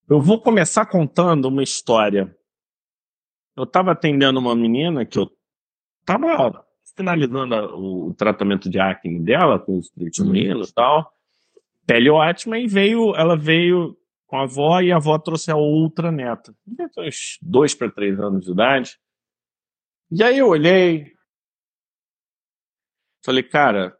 Eu 0.08 0.20
vou 0.20 0.40
começar 0.40 0.86
contando 0.86 1.46
uma 1.46 1.62
história. 1.62 2.34
Eu 3.54 3.64
estava 3.64 3.92
atendendo 3.92 4.40
uma 4.40 4.56
menina 4.56 5.04
que 5.04 5.18
eu 5.18 5.30
estava 6.00 6.64
finalizando 6.96 7.54
o, 7.76 8.08
o, 8.08 8.14
tratamento 8.14 8.68
de 8.68 8.80
acne 8.80 9.20
dela, 9.20 9.58
com 9.58 9.78
os 9.78 9.90
tritulino 9.90 10.60
uhum. 10.60 10.64
e 10.64 10.72
tal. 10.72 11.12
Pele 11.86 12.10
ótima, 12.10 12.58
e 12.58 12.66
veio, 12.66 13.14
ela 13.14 13.36
veio 13.36 13.96
com 14.32 14.38
a 14.38 14.44
avó 14.44 14.80
e 14.80 14.90
a 14.90 14.96
avó 14.96 15.18
trouxe 15.18 15.50
a 15.50 15.56
outra 15.56 16.10
neta, 16.10 16.56
uns 16.96 17.38
dois 17.42 17.74
para 17.74 17.90
três 17.90 18.18
anos 18.18 18.46
de 18.46 18.50
idade. 18.50 18.98
E 20.10 20.24
aí 20.24 20.38
eu 20.38 20.48
olhei, 20.48 21.12
falei, 23.22 23.42
cara, 23.42 23.94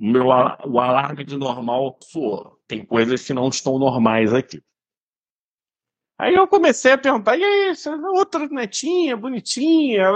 o 0.00 0.04
meu 0.04 0.26
o 0.26 0.80
alarme 0.80 1.22
de 1.22 1.36
normal, 1.36 1.96
pô, 2.12 2.58
tem 2.66 2.84
coisas 2.84 3.24
que 3.24 3.32
não 3.32 3.48
estão 3.48 3.78
normais 3.78 4.34
aqui. 4.34 4.60
Aí 6.18 6.34
eu 6.34 6.48
comecei 6.48 6.90
a 6.90 6.98
perguntar, 6.98 7.36
e 7.36 7.44
aí, 7.44 7.72
outra 8.16 8.48
netinha, 8.48 9.16
bonitinha, 9.16 10.10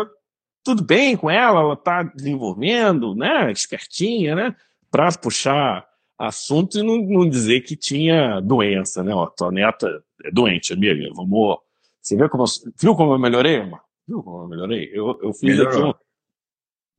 tudo 0.64 0.83
bem 0.83 1.16
com 1.16 1.31
ela? 1.31 1.61
Ela 1.61 1.76
tá 1.76 2.03
desenvolvendo, 2.03 3.14
né? 3.14 3.53
Espertinha, 3.53 4.35
né? 4.35 4.57
Para 4.91 5.16
puxar 5.16 5.89
assunto 6.21 6.79
e 6.79 6.83
não, 6.83 6.99
não, 6.99 7.29
dizer 7.29 7.62
que 7.62 7.75
tinha 7.75 8.41
doença, 8.41 9.03
né? 9.03 9.14
Ó, 9.14 9.27
tua 9.27 9.51
neta 9.51 10.05
é 10.23 10.31
doente, 10.31 10.75
amiga. 10.75 11.09
Vamos. 11.14 11.59
Você 12.01 12.14
viu 12.14 12.29
como, 12.29 12.45
viu 12.79 12.95
como 12.95 13.14
eu 13.14 13.18
melhorei, 13.18 13.55
irmão? 13.55 13.81
Viu 14.07 14.23
como 14.23 14.43
eu 14.43 14.49
melhorei? 14.49 14.91
Eu, 14.93 15.18
eu 15.23 15.33
fiz 15.33 15.59
aquilo. 15.59 15.97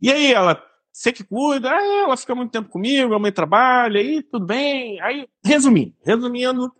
E 0.01 0.11
aí 0.11 0.33
ela, 0.33 0.61
você 0.91 1.13
que 1.13 1.23
cuida, 1.23 1.69
aí 1.69 1.99
ela 1.99 2.17
fica 2.17 2.33
muito 2.33 2.51
tempo 2.51 2.69
comigo, 2.69 3.13
a 3.13 3.19
mãe 3.19 3.31
trabalha, 3.31 3.99
aí 3.99 4.23
tudo 4.23 4.45
bem. 4.47 4.99
Aí, 5.01 5.27
resumindo, 5.45 5.93
resumindo, 6.03 6.71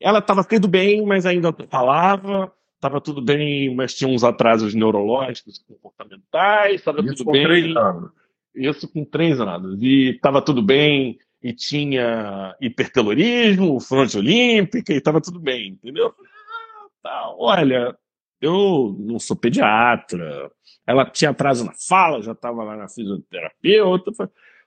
ela 0.00 0.20
estava 0.20 0.42
tudo 0.42 0.66
bem, 0.66 1.04
mas 1.04 1.26
ainda 1.26 1.54
falava, 1.68 2.50
estava 2.76 3.02
tudo 3.02 3.20
bem, 3.20 3.74
mas 3.74 3.94
tinha 3.94 4.08
uns 4.08 4.24
atrasos 4.24 4.74
neurológicos, 4.74 5.58
comportamentais, 5.58 6.76
estava 6.76 7.02
tudo 7.02 7.24
com 7.24 7.32
bem. 7.32 7.44
Três 7.44 7.76
anos. 7.76 8.10
Isso 8.54 8.88
com 8.90 9.04
três 9.04 9.38
anos. 9.38 9.78
E 9.82 10.14
estava 10.14 10.40
tudo 10.40 10.62
bem, 10.62 11.18
e 11.42 11.52
tinha 11.52 12.54
hipertelorismo, 12.60 13.80
fronte 13.80 14.18
olímpica, 14.18 14.92
e 14.92 14.96
estava 14.96 15.20
tudo 15.20 15.38
bem, 15.38 15.70
entendeu? 15.70 16.14
Ah, 16.54 16.86
tá, 17.02 17.34
olha, 17.38 17.96
eu 18.40 18.96
não 18.98 19.18
sou 19.18 19.36
pediatra. 19.36 20.50
Ela 20.86 21.08
tinha 21.10 21.30
atraso 21.30 21.64
na 21.64 21.72
fala, 21.88 22.22
já 22.22 22.32
estava 22.32 22.62
lá 22.62 22.76
na 22.76 22.88
fisioterapeuta. 22.88 24.12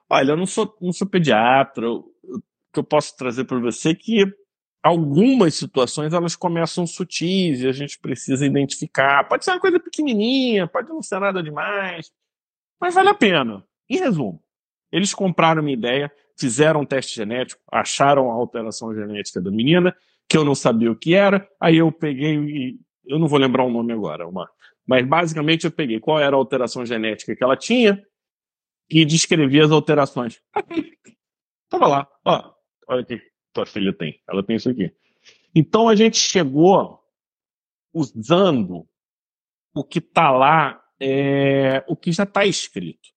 Olha, 0.09 0.31
eu 0.31 0.37
não 0.37 0.45
sou, 0.45 0.75
não 0.81 0.91
sou 0.91 1.07
pediatra. 1.07 1.89
O 1.89 2.03
que 2.73 2.79
eu 2.79 2.83
posso 2.83 3.15
trazer 3.15 3.45
para 3.45 3.59
você 3.59 3.89
é 3.89 3.95
que 3.95 4.25
algumas 4.81 5.55
situações 5.55 6.13
elas 6.13 6.35
começam 6.35 6.85
sutis 6.87 7.61
e 7.61 7.67
a 7.67 7.71
gente 7.71 7.99
precisa 7.99 8.45
identificar. 8.45 9.27
Pode 9.27 9.45
ser 9.45 9.51
uma 9.51 9.59
coisa 9.59 9.79
pequenininha, 9.79 10.67
pode 10.67 10.89
não 10.89 11.01
ser 11.01 11.19
nada 11.19 11.43
demais, 11.43 12.11
mas 12.79 12.95
vale 12.95 13.09
a 13.09 13.13
pena. 13.13 13.63
Em 13.89 13.97
resumo, 13.97 14.41
eles 14.91 15.13
compraram 15.13 15.61
minha 15.61 15.77
ideia, 15.77 16.11
fizeram 16.39 16.81
um 16.81 16.85
teste 16.85 17.15
genético, 17.15 17.61
acharam 17.71 18.31
a 18.31 18.33
alteração 18.33 18.93
genética 18.93 19.41
da 19.41 19.51
menina, 19.51 19.95
que 20.27 20.37
eu 20.37 20.45
não 20.45 20.55
sabia 20.55 20.91
o 20.91 20.95
que 20.95 21.13
era, 21.13 21.47
aí 21.59 21.77
eu 21.77 21.91
peguei 21.91 22.35
e 22.35 22.79
eu 23.05 23.17
não 23.17 23.27
vou 23.27 23.39
lembrar 23.39 23.63
o 23.63 23.71
nome 23.71 23.91
agora, 23.91 24.27
uma, 24.27 24.49
mas 24.85 25.05
basicamente 25.05 25.65
eu 25.65 25.71
peguei 25.71 25.99
qual 25.99 26.19
era 26.19 26.35
a 26.35 26.39
alteração 26.39 26.85
genética 26.85 27.35
que 27.35 27.43
ela 27.43 27.57
tinha 27.57 28.03
e 28.89 29.03
descrevi 29.05 29.59
as 29.59 29.71
alterações. 29.71 30.41
Tava 31.69 31.87
lá, 31.87 32.07
ó, 32.25 32.53
olha 32.87 33.01
aqui 33.01 33.21
tua 33.53 33.65
filha 33.65 33.93
tem. 33.93 34.21
Ela 34.27 34.43
tem 34.43 34.55
isso 34.55 34.69
aqui. 34.69 34.93
Então 35.53 35.89
a 35.89 35.95
gente 35.95 36.17
chegou 36.17 36.99
usando 37.93 38.87
o 39.73 39.83
que 39.83 39.99
está 39.99 40.31
lá, 40.31 40.81
é, 40.99 41.83
o 41.87 41.95
que 41.95 42.11
já 42.11 42.23
está 42.23 42.45
escrito. 42.45 43.09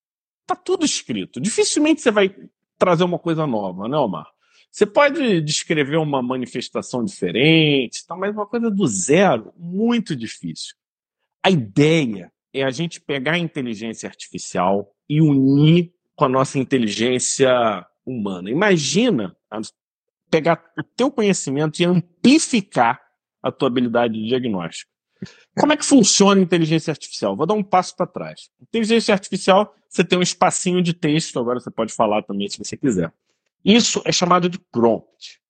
Está 0.42 0.56
tudo 0.56 0.84
escrito. 0.84 1.40
Dificilmente 1.40 2.00
você 2.00 2.10
vai 2.10 2.34
trazer 2.78 3.04
uma 3.04 3.18
coisa 3.18 3.46
nova, 3.46 3.88
né, 3.88 3.96
Omar? 3.96 4.26
Você 4.70 4.86
pode 4.86 5.40
descrever 5.42 5.96
uma 5.96 6.22
manifestação 6.22 7.04
diferente, 7.04 8.06
tá, 8.06 8.16
mas 8.16 8.34
uma 8.34 8.46
coisa 8.46 8.70
do 8.70 8.86
zero, 8.86 9.52
muito 9.56 10.16
difícil. 10.16 10.74
A 11.42 11.50
ideia 11.50 12.32
é 12.54 12.62
a 12.62 12.70
gente 12.70 13.00
pegar 13.00 13.32
a 13.32 13.38
inteligência 13.38 14.08
artificial 14.08 14.94
e 15.08 15.20
unir 15.20 15.92
com 16.14 16.24
a 16.24 16.28
nossa 16.28 16.58
inteligência 16.58 17.50
humana. 18.04 18.50
Imagina 18.50 19.36
pegar 20.30 20.64
o 20.78 20.82
teu 20.82 21.10
conhecimento 21.10 21.80
e 21.80 21.84
amplificar 21.84 23.00
a 23.42 23.50
tua 23.50 23.68
habilidade 23.68 24.14
de 24.14 24.26
diagnóstico. 24.26 24.91
Como 25.58 25.72
é 25.72 25.76
que 25.76 25.84
funciona 25.84 26.40
a 26.40 26.44
inteligência 26.44 26.90
artificial? 26.90 27.36
Vou 27.36 27.46
dar 27.46 27.54
um 27.54 27.62
passo 27.62 27.96
para 27.96 28.06
trás. 28.06 28.50
Inteligência 28.60 29.12
artificial, 29.12 29.74
você 29.88 30.02
tem 30.02 30.18
um 30.18 30.22
espacinho 30.22 30.82
de 30.82 30.92
texto, 30.92 31.38
agora 31.38 31.60
você 31.60 31.70
pode 31.70 31.92
falar 31.92 32.22
também 32.22 32.48
se 32.48 32.58
você 32.58 32.76
quiser. 32.76 33.12
Isso 33.64 34.02
é 34.04 34.12
chamado 34.12 34.48
de 34.48 34.58
prompt. 34.58 35.40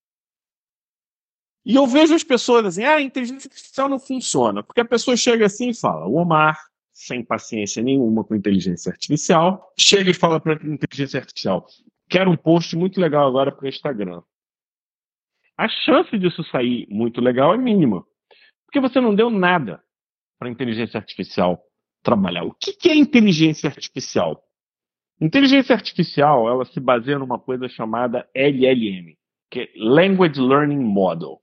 E 1.64 1.76
eu 1.76 1.86
vejo 1.86 2.14
as 2.14 2.24
pessoas 2.24 2.66
assim, 2.66 2.82
ah, 2.82 2.96
a 2.96 3.02
inteligência 3.02 3.48
artificial 3.48 3.88
não 3.88 3.98
funciona, 3.98 4.62
porque 4.62 4.80
a 4.80 4.84
pessoa 4.84 5.16
chega 5.16 5.46
assim 5.46 5.70
e 5.70 5.74
fala, 5.74 6.06
o 6.06 6.16
Omar, 6.16 6.58
sem 6.92 7.24
paciência 7.24 7.82
nenhuma 7.82 8.24
com 8.24 8.34
inteligência 8.34 8.90
artificial, 8.90 9.72
chega 9.78 10.10
e 10.10 10.14
fala 10.14 10.40
para 10.40 10.54
a 10.54 10.66
inteligência 10.66 11.20
artificial, 11.20 11.66
quero 12.08 12.30
um 12.30 12.36
post 12.36 12.76
muito 12.76 13.00
legal 13.00 13.28
agora 13.28 13.52
para 13.52 13.64
o 13.64 13.68
Instagram 13.68 14.22
a 15.56 15.68
chance 15.68 16.18
disso 16.18 16.42
sair 16.50 16.86
muito 16.90 17.20
legal 17.20 17.54
é 17.54 17.56
mínima. 17.56 18.04
Porque 18.72 18.88
você 18.88 19.02
não 19.02 19.14
deu 19.14 19.28
nada 19.28 19.84
para 20.38 20.48
a 20.48 20.50
inteligência 20.50 20.96
artificial 20.96 21.62
trabalhar. 22.02 22.42
O 22.44 22.54
que, 22.54 22.72
que 22.72 22.88
é 22.88 22.96
inteligência 22.96 23.68
artificial? 23.68 24.42
Inteligência 25.20 25.74
artificial, 25.74 26.48
ela 26.48 26.64
se 26.64 26.80
baseia 26.80 27.18
numa 27.18 27.38
coisa 27.38 27.68
chamada 27.68 28.26
LLM, 28.34 29.14
que 29.50 29.60
é 29.60 29.72
Language 29.76 30.40
Learning 30.40 30.82
Model. 30.82 31.38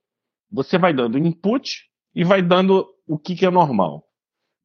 Você 0.52 0.80
vai 0.80 0.92
dando 0.92 1.20
input 1.20 1.88
e 2.16 2.24
vai 2.24 2.42
dando 2.42 2.92
o 3.08 3.20
que, 3.20 3.36
que 3.36 3.46
é 3.46 3.52
normal. 3.52 4.10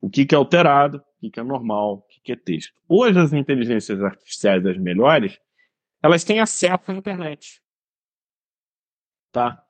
O 0.00 0.08
que, 0.08 0.24
que 0.24 0.34
é 0.34 0.38
alterado, 0.38 0.96
o 0.96 1.20
que, 1.20 1.32
que 1.32 1.40
é 1.40 1.42
normal, 1.42 1.96
o 1.96 2.02
que, 2.08 2.20
que 2.22 2.32
é 2.32 2.36
texto. 2.36 2.72
Hoje 2.88 3.18
as 3.18 3.34
inteligências 3.34 4.02
artificiais, 4.02 4.64
as 4.64 4.78
melhores, 4.78 5.38
elas 6.02 6.24
têm 6.24 6.40
acesso 6.40 6.90
à 6.90 6.94
internet 6.94 7.62
tá? 9.34 9.63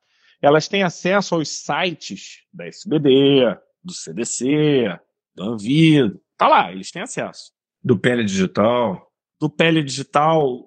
Elas 0.44 0.68
têm 0.68 0.82
acesso 0.82 1.34
aos 1.34 1.48
sites 1.48 2.42
da 2.52 2.66
SBD, 2.66 3.56
do 3.82 3.94
CDC, 3.94 5.00
do 5.34 5.42
Anvisa, 5.42 6.20
tá 6.36 6.46
lá, 6.46 6.70
eles 6.70 6.90
têm 6.90 7.00
acesso. 7.00 7.50
Do 7.82 7.98
Pele 7.98 8.22
Digital. 8.22 9.10
Do 9.40 9.48
Pele 9.48 9.82
Digital, 9.82 10.66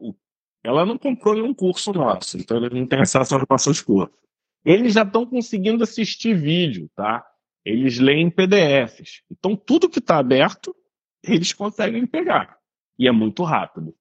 ela 0.63 0.83
não 0.83 0.97
comprou 0.97 1.35
nenhum 1.35 1.53
curso 1.53 1.93
nosso, 1.93 2.39
então 2.39 2.57
eles 2.57 2.71
não 2.71 2.87
têm 2.87 3.01
acesso 3.01 3.35
aos 3.35 3.43
nossos 3.47 3.79
cursos. 3.79 4.17
Eles 4.65 4.93
já 4.95 5.03
estão 5.03 5.27
conseguindo 5.27 5.83
assistir 5.83 6.35
vídeo, 6.35 6.89
tá? 6.95 7.23
Eles 7.63 7.99
leem 7.99 8.31
PDFs. 8.31 9.21
Então 9.29 9.55
tudo 9.55 9.89
que 9.89 9.99
está 9.99 10.17
aberto, 10.17 10.75
eles 11.21 11.53
conseguem 11.53 12.07
pegar. 12.07 12.57
E 12.97 13.07
é 13.07 13.11
muito 13.11 13.43
rápido. 13.43 13.95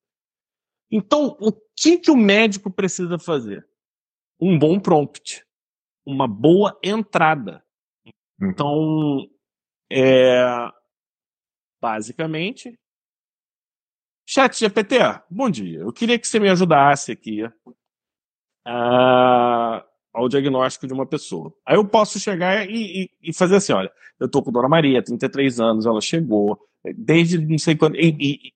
Então, 0.90 1.36
o 1.38 1.52
que, 1.76 1.98
que 1.98 2.10
o 2.10 2.16
médico 2.16 2.70
precisa 2.70 3.18
fazer? 3.18 3.66
um 4.40 4.58
bom 4.58 4.78
prompt, 4.78 5.44
uma 6.06 6.28
boa 6.28 6.78
entrada. 6.82 7.62
Hum. 8.40 8.50
Então, 8.50 9.28
é, 9.90 10.44
basicamente, 11.80 12.78
Chat 14.28 14.58
GPT, 14.58 14.98
bom 15.30 15.48
dia. 15.48 15.80
Eu 15.80 15.92
queria 15.92 16.18
que 16.18 16.26
você 16.26 16.40
me 16.40 16.48
ajudasse 16.48 17.12
aqui 17.12 17.44
uh, 17.44 17.52
ao 20.12 20.28
diagnóstico 20.28 20.86
de 20.86 20.92
uma 20.92 21.06
pessoa. 21.06 21.54
Aí 21.64 21.76
eu 21.76 21.86
posso 21.86 22.18
chegar 22.18 22.68
e, 22.68 23.04
e, 23.04 23.10
e 23.30 23.32
fazer 23.32 23.56
assim, 23.56 23.72
olha, 23.72 23.92
eu 24.18 24.26
estou 24.26 24.42
com 24.42 24.50
Dona 24.50 24.68
Maria, 24.68 25.00
33 25.02 25.60
anos, 25.60 25.86
ela 25.86 26.00
chegou, 26.00 26.58
desde 26.96 27.38
não 27.38 27.58
sei 27.58 27.76
quando, 27.76 27.94
e, 27.94 28.16
e 28.20 28.52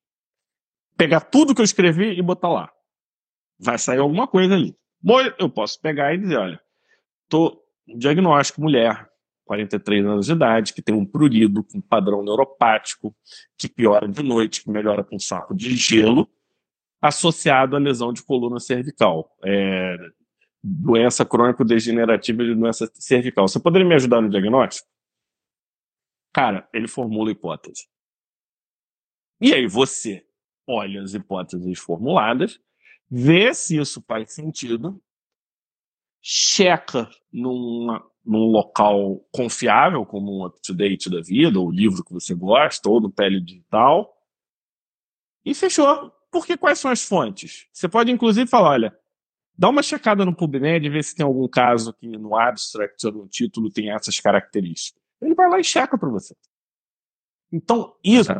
pegar 0.96 1.20
tudo 1.20 1.54
que 1.54 1.60
eu 1.60 1.64
escrevi 1.64 2.18
e 2.18 2.22
botar 2.22 2.48
lá. 2.48 2.72
Vai 3.56 3.78
sair 3.78 3.98
alguma 3.98 4.26
coisa 4.26 4.54
ali. 4.54 4.76
Eu 5.38 5.48
posso 5.48 5.80
pegar 5.80 6.12
e 6.12 6.18
dizer, 6.18 6.36
olha, 6.36 6.60
tô 7.30 7.64
diagnóstico 7.86 8.60
mulher, 8.60 9.08
43 9.44 10.04
anos 10.04 10.26
de 10.26 10.32
idade, 10.32 10.74
que 10.74 10.82
tem 10.82 10.94
um 10.94 11.06
prurido 11.06 11.64
com 11.64 11.80
padrão 11.80 12.22
neuropático, 12.22 13.16
que 13.56 13.68
piora 13.68 14.06
de 14.06 14.22
noite, 14.22 14.62
que 14.62 14.70
melhora 14.70 15.02
com 15.02 15.18
saco 15.18 15.54
de 15.54 15.74
gelo, 15.74 16.28
associado 17.00 17.74
à 17.74 17.78
lesão 17.78 18.12
de 18.12 18.22
coluna 18.22 18.60
cervical. 18.60 19.34
É, 19.42 19.96
doença 20.62 21.24
crônico-degenerativa 21.24 22.44
de 22.44 22.54
doença 22.54 22.90
cervical. 22.94 23.48
Você 23.48 23.58
poderia 23.58 23.88
me 23.88 23.94
ajudar 23.94 24.20
no 24.20 24.28
diagnóstico? 24.28 24.86
Cara, 26.32 26.68
ele 26.72 26.86
formula 26.86 27.30
hipótese. 27.30 27.88
E 29.40 29.54
aí 29.54 29.66
você 29.66 30.24
olha 30.66 31.02
as 31.02 31.14
hipóteses 31.14 31.78
formuladas 31.78 32.60
vê 33.10 33.52
se 33.52 33.76
isso 33.76 34.00
faz 34.06 34.32
sentido, 34.32 35.02
checa 36.22 37.08
numa, 37.32 38.04
num 38.24 38.46
local 38.50 39.20
confiável, 39.32 40.04
como 40.04 40.40
um 40.40 40.46
up-to-date 40.46 41.10
da 41.10 41.20
vida, 41.20 41.58
ou 41.58 41.70
livro 41.70 42.04
que 42.04 42.12
você 42.12 42.34
gosta, 42.34 42.88
ou 42.88 43.00
no 43.00 43.10
Pele 43.10 43.40
Digital, 43.40 44.12
e 45.44 45.54
fechou. 45.54 46.12
Porque 46.30 46.56
quais 46.56 46.78
são 46.78 46.90
as 46.90 47.02
fontes? 47.02 47.66
Você 47.72 47.88
pode, 47.88 48.12
inclusive, 48.12 48.48
falar, 48.48 48.70
olha, 48.70 49.00
Dá 49.60 49.68
uma 49.68 49.82
checada 49.82 50.24
no 50.24 50.34
PubMed 50.34 50.86
e 50.86 50.88
vê 50.88 51.02
se 51.02 51.14
tem 51.14 51.22
algum 51.22 51.46
caso 51.46 51.92
que 51.92 52.08
no 52.08 52.34
abstract 52.34 53.06
ou 53.06 53.12
no 53.12 53.28
título 53.28 53.70
tem 53.70 53.90
essas 53.92 54.18
características. 54.18 55.02
Ele 55.20 55.34
vai 55.34 55.50
lá 55.50 55.60
e 55.60 55.64
checa 55.64 55.98
para 55.98 56.08
você. 56.08 56.34
Então, 57.52 57.94
isso 58.02 58.32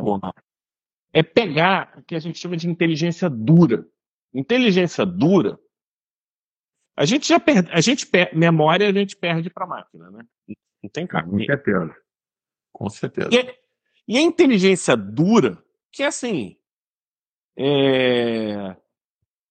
é 1.13 1.21
pegar 1.21 1.93
o 1.95 2.01
que 2.01 2.15
a 2.15 2.19
gente 2.19 2.39
chama 2.39 2.57
de 2.57 2.67
inteligência 2.67 3.29
dura. 3.29 3.87
Inteligência 4.33 5.05
dura, 5.05 5.59
a 6.95 7.05
gente 7.05 7.27
já 7.27 7.39
perde, 7.39 7.71
a 7.71 7.81
gente 7.81 8.05
per, 8.05 8.35
memória 8.35 8.87
a 8.89 8.93
gente 8.93 9.15
perde 9.15 9.49
para 9.49 9.65
a 9.65 9.69
máquina, 9.69 10.11
né? 10.11 10.23
Não 10.83 10.89
tem 10.89 11.07
cara. 11.07 11.25
Com 11.25 11.39
certeza. 11.39 11.95
Com 12.71 12.89
certeza. 12.89 13.29
E, 13.31 13.55
e 14.07 14.17
a 14.17 14.21
inteligência 14.21 14.95
dura, 14.95 15.63
que 15.91 16.03
é 16.03 16.07
assim, 16.07 16.57
é, 17.57 18.75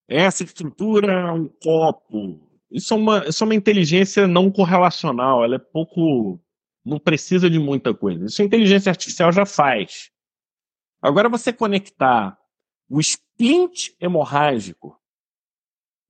essa 0.09 0.43
estrutura 0.43 1.13
é 1.13 1.33
um 1.33 1.49
copo. 1.49 2.49
Isso 2.71 2.95
é, 2.95 2.97
uma, 2.97 3.27
isso 3.27 3.43
é 3.43 3.47
uma 3.47 3.55
inteligência 3.55 4.27
não 4.27 4.51
correlacional, 4.51 5.45
ela 5.45 5.57
é 5.57 5.59
pouco. 5.59 6.41
não 6.85 6.99
precisa 6.99 7.49
de 7.49 7.59
muita 7.59 7.95
coisa. 7.95 8.27
Isso 8.27 8.43
a 8.43 8.45
inteligência 8.45 8.91
artificial 8.91 9.33
já 9.33 9.47
faz. 9.47 10.11
Agora 11.03 11.29
você 11.29 11.53
conectar 11.53 12.39
o 12.89 13.01
splint 13.01 13.95
hemorrágico 14.01 15.00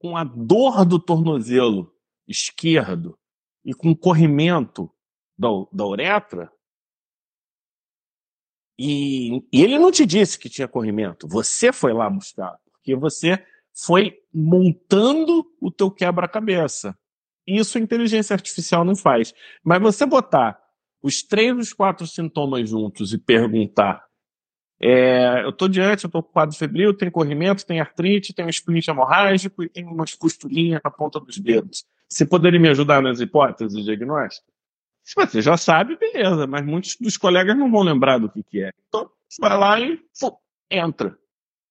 com 0.01 0.17
a 0.17 0.25
dor 0.25 0.85
do 0.85 0.99
tornozelo 0.99 1.95
esquerdo 2.27 3.17
e 3.65 3.75
com 3.75 3.91
o 3.91 3.97
corrimento 3.97 4.91
da, 5.39 5.49
da 5.71 5.87
uretra, 5.87 6.51
e, 8.79 9.45
e, 9.53 9.63
ele 9.63 9.79
não 9.79 9.93
te 9.93 10.07
disse 10.07 10.39
que 10.39 10.49
tinha 10.49 10.67
corrimento. 10.67 11.29
Você 11.29 11.71
foi 11.71 11.93
lá 11.93 12.09
buscar, 12.09 12.59
porque 12.73 12.97
você 12.97 13.45
foi 13.75 14.17
montando 14.33 15.45
o 15.61 15.71
teu 15.71 15.91
quebra-cabeça. 15.91 16.99
Isso 17.47 17.77
a 17.77 17.81
inteligência 17.81 18.33
artificial 18.33 18.83
não 18.83 18.97
faz. 18.97 19.35
Mas 19.63 19.83
você 19.83 20.07
botar 20.07 20.59
os 21.03 21.23
três 21.23 21.55
os 21.59 21.75
quatro 21.75 22.07
sintomas 22.07 22.71
juntos 22.71 23.13
e 23.13 23.19
perguntar 23.19 24.03
é, 24.83 25.45
eu 25.45 25.51
estou 25.51 25.69
diante, 25.69 26.07
estou 26.07 26.23
com 26.23 26.33
quadro 26.33 26.57
febril, 26.57 26.95
tem 26.95 27.11
corrimento, 27.11 27.67
tem 27.67 27.81
artrite, 27.81 28.33
tem 28.33 28.47
um 28.47 28.49
split 28.49 28.89
hemorrágico 28.89 29.63
e 29.63 29.69
tem 29.69 29.85
umas 29.85 30.15
costurinhas 30.15 30.81
na 30.83 30.91
ponta 30.91 31.21
dos 31.21 31.39
dedos. 31.39 31.85
Você 32.09 32.25
poderia 32.25 32.59
me 32.59 32.69
ajudar 32.71 33.03
nas 33.03 33.21
hipóteses 33.21 33.85
diagnósticas? 33.85 34.49
Se 35.03 35.15
você 35.15 35.43
já 35.43 35.57
sabe, 35.57 35.97
beleza, 35.97 36.47
mas 36.47 36.65
muitos 36.65 36.97
dos 36.97 37.17
colegas 37.17 37.57
não 37.57 37.71
vão 37.71 37.83
lembrar 37.83 38.19
do 38.19 38.31
que, 38.31 38.43
que 38.43 38.63
é. 38.63 38.73
Então, 38.89 39.11
vai 39.39 39.59
lá 39.59 39.81
e 39.81 40.01
pô, 40.19 40.41
entra. 40.71 41.17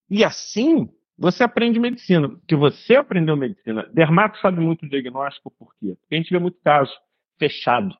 E 0.10 0.24
assim, 0.24 0.90
você 1.18 1.44
aprende 1.44 1.80
medicina, 1.80 2.30
porque 2.30 2.56
você 2.56 2.96
aprendeu 2.96 3.36
medicina. 3.36 3.90
Dermato 3.92 4.40
sabe 4.40 4.60
muito 4.60 4.88
diagnóstico, 4.88 5.52
por 5.52 5.74
quê? 5.80 5.98
Porque 6.00 6.16
a 6.16 6.18
gente 6.18 6.32
vê 6.32 6.40
muito 6.40 6.60
caso 6.64 6.94
fechado. 7.38 7.96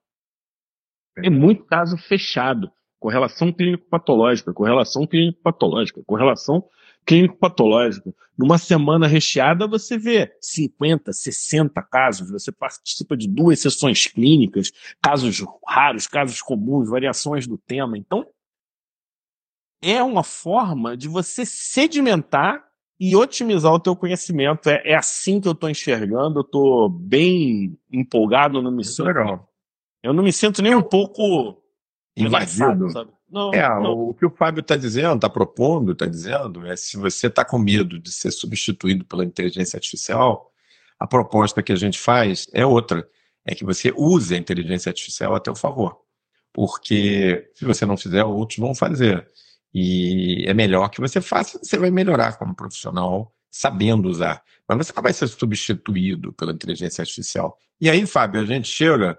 É 1.18 1.30
muito 1.30 1.66
caso 1.66 1.98
fechado. 1.98 2.72
Correlação 3.00 3.52
clínico-patológica, 3.52 4.54
correlação 4.54 5.08
clínico-patológica, 5.08 6.02
correlação 6.06 6.66
clínico-patológica. 7.06 8.14
Numa 8.38 8.58
semana 8.58 9.08
recheada, 9.08 9.68
você 9.68 9.98
vê 9.98 10.36
50, 10.42 11.12
60 11.12 11.82
casos, 11.84 12.30
você 12.30 12.52
participa 12.52 13.16
de 13.18 13.28
duas 13.28 13.60
sessões 13.60 14.08
clínicas, 14.08 14.72
casos 15.02 15.44
raros, 15.68 16.08
casos 16.08 16.42
comuns, 16.42 16.90
variações 16.90 17.48
do 17.48 17.58
tema. 17.58 17.98
Então, 17.98 18.28
é 19.82 20.04
uma 20.04 20.24
forma 20.24 20.96
de 20.96 21.08
você 21.08 21.46
sedimentar 21.46 22.64
e 23.00 23.16
otimizar 23.16 23.74
o 23.74 23.80
teu 23.80 23.96
conhecimento. 23.96 24.70
É, 24.70 24.82
é 24.92 24.96
assim 24.96 25.40
que 25.40 25.48
eu 25.48 25.54
estou 25.54 25.70
enxergando, 25.70 26.40
eu 26.40 26.44
estou 26.44 26.90
bem 26.90 27.78
empolgado, 27.92 28.62
não 28.62 28.72
me 28.72 28.84
sinto, 28.84 29.06
legal. 29.06 29.50
Eu 30.04 30.14
não 30.14 30.24
me 30.24 30.34
sinto 30.34 30.62
nem 30.62 30.76
um 30.76 30.82
pouco 30.82 31.59
invadido. 32.24 32.90
Sabe? 32.90 33.12
Não, 33.30 33.54
é, 33.54 33.68
não. 33.68 34.10
o 34.10 34.14
que 34.14 34.26
o 34.26 34.30
Fábio 34.30 34.62
está 34.62 34.76
dizendo, 34.76 35.16
está 35.16 35.30
propondo, 35.30 35.92
está 35.92 36.06
dizendo, 36.06 36.66
é 36.66 36.76
se 36.76 36.98
você 36.98 37.28
está 37.28 37.46
com 37.46 37.60
medo 37.60 38.00
de 38.00 38.12
ser 38.12 38.32
substituído 38.32 39.06
pela 39.06 39.24
inteligência 39.24 39.78
artificial, 39.78 40.52
a 41.00 41.08
proposta 41.08 41.62
que 41.62 41.72
a 41.72 41.76
gente 41.76 42.00
faz 42.00 42.48
é 42.54 42.66
outra, 42.66 43.08
é 43.46 43.56
que 43.56 43.64
você 43.64 43.94
use 43.96 44.34
a 44.34 44.38
inteligência 44.38 44.90
artificial 44.90 45.36
a 45.36 45.40
teu 45.40 45.56
favor. 45.56 45.98
Porque 46.52 47.50
se 47.54 47.64
você 47.64 47.86
não 47.86 47.96
fizer, 47.96 48.24
outros 48.24 48.60
vão 48.60 48.74
fazer. 48.74 49.28
E 49.74 50.46
é 50.48 50.54
melhor 50.54 50.90
que 50.90 51.00
você 51.00 51.22
faça, 51.22 51.60
você 51.60 51.78
vai 51.78 51.92
melhorar 51.92 52.38
como 52.38 52.56
profissional 52.56 53.32
sabendo 53.52 54.10
usar. 54.10 54.44
Mas 54.68 54.78
você 54.78 54.94
não 54.96 55.04
vai 55.04 55.14
ser 55.14 55.28
substituído 55.28 56.34
pela 56.34 56.52
inteligência 56.52 57.02
artificial. 57.02 57.58
E 57.80 57.90
aí, 57.90 58.06
Fábio, 58.06 58.42
a 58.42 58.46
gente 58.46 58.68
chega 58.68 59.18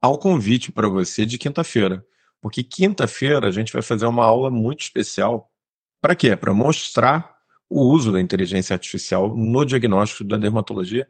ao 0.00 0.18
convite 0.18 0.72
para 0.72 0.88
você 0.88 1.26
de 1.26 1.38
quinta-feira. 1.38 2.04
Porque 2.40 2.62
quinta-feira 2.62 3.48
a 3.48 3.50
gente 3.50 3.72
vai 3.72 3.82
fazer 3.82 4.06
uma 4.06 4.24
aula 4.24 4.50
muito 4.50 4.80
especial. 4.80 5.50
Para 6.00 6.14
quê? 6.14 6.34
Para 6.34 6.54
mostrar 6.54 7.36
o 7.68 7.82
uso 7.82 8.12
da 8.12 8.20
inteligência 8.20 8.74
artificial 8.74 9.36
no 9.36 9.64
diagnóstico 9.64 10.24
da 10.24 10.36
dermatologia 10.36 11.08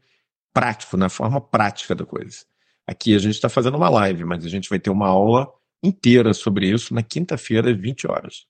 prático, 0.53 0.97
na 0.97 1.09
forma 1.09 1.41
prática 1.41 1.95
da 1.95 2.05
coisa. 2.05 2.45
Aqui 2.87 3.14
a 3.14 3.18
gente 3.18 3.35
está 3.35 3.49
fazendo 3.49 3.76
uma 3.76 3.89
live, 3.89 4.24
mas 4.24 4.45
a 4.45 4.49
gente 4.49 4.68
vai 4.68 4.78
ter 4.78 4.91
uma 4.91 5.09
aula 5.09 5.51
inteira 5.83 6.35
sobre 6.35 6.68
isso 6.68 6.93
na 6.93 7.03
quinta-feira, 7.03 7.70
às 7.70 7.76
20 7.78 8.11
horas. 8.11 8.47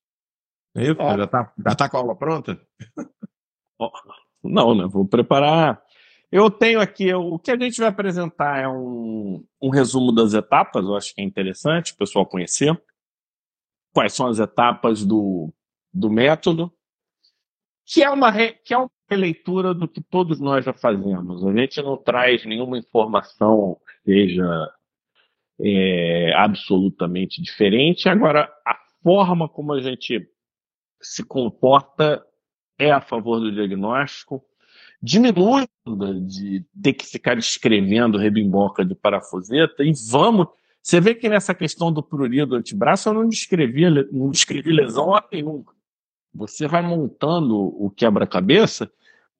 É 0.74 0.84
isso? 0.84 0.96
Já 0.96 1.24
está 1.24 1.52
já 1.66 1.74
tá 1.74 1.88
com 1.88 1.96
a 1.96 2.00
aula 2.00 2.16
pronta? 2.16 2.60
Não, 4.42 4.74
né? 4.74 4.86
Vou 4.86 5.06
preparar 5.06 5.82
eu 6.30 6.50
tenho 6.50 6.80
aqui, 6.80 7.12
o 7.12 7.38
que 7.38 7.50
a 7.50 7.58
gente 7.58 7.78
vai 7.78 7.88
apresentar 7.88 8.62
é 8.62 8.68
um, 8.68 9.44
um 9.60 9.70
resumo 9.70 10.12
das 10.12 10.32
etapas, 10.32 10.84
eu 10.84 10.96
acho 10.96 11.14
que 11.14 11.20
é 11.20 11.24
interessante 11.24 11.92
o 11.92 11.96
pessoal 11.96 12.26
conhecer. 12.26 12.80
Quais 13.92 14.12
são 14.12 14.28
as 14.28 14.38
etapas 14.38 15.04
do, 15.04 15.52
do 15.92 16.08
método, 16.08 16.72
que 17.84 18.02
é, 18.02 18.10
uma 18.10 18.30
re, 18.30 18.52
que 18.64 18.72
é 18.72 18.78
uma 18.78 18.90
releitura 19.08 19.74
do 19.74 19.88
que 19.88 20.00
todos 20.00 20.38
nós 20.38 20.64
já 20.64 20.72
fazemos. 20.72 21.44
A 21.44 21.52
gente 21.52 21.82
não 21.82 21.96
traz 21.96 22.44
nenhuma 22.44 22.78
informação 22.78 23.76
que 24.04 24.12
seja 24.12 24.72
é, 25.60 26.32
absolutamente 26.36 27.42
diferente. 27.42 28.08
Agora, 28.08 28.48
a 28.64 28.78
forma 29.02 29.48
como 29.48 29.72
a 29.72 29.80
gente 29.80 30.24
se 31.02 31.24
comporta 31.24 32.24
é 32.78 32.90
a 32.92 33.00
favor 33.00 33.40
do 33.40 33.52
diagnóstico, 33.52 34.44
diminui 35.02 35.66
de 36.26 36.64
ter 36.82 36.92
que 36.92 37.06
ficar 37.06 37.38
escrevendo 37.38 38.18
rebimboca 38.18 38.84
de 38.84 38.94
parafuseta 38.94 39.82
e 39.82 39.92
vamos. 40.10 40.46
Você 40.82 41.00
vê 41.00 41.14
que 41.14 41.28
nessa 41.28 41.54
questão 41.54 41.92
do 41.92 42.02
prurido 42.02 42.54
antebraço 42.54 43.08
eu 43.08 43.14
não 43.14 43.28
descrevi, 43.28 43.88
não 44.12 44.30
descrevi 44.30 44.72
lesão 44.72 45.12
nenhuma. 45.32 45.72
Você 46.32 46.66
vai 46.66 46.82
montando 46.82 47.56
o 47.56 47.90
quebra-cabeça, 47.90 48.90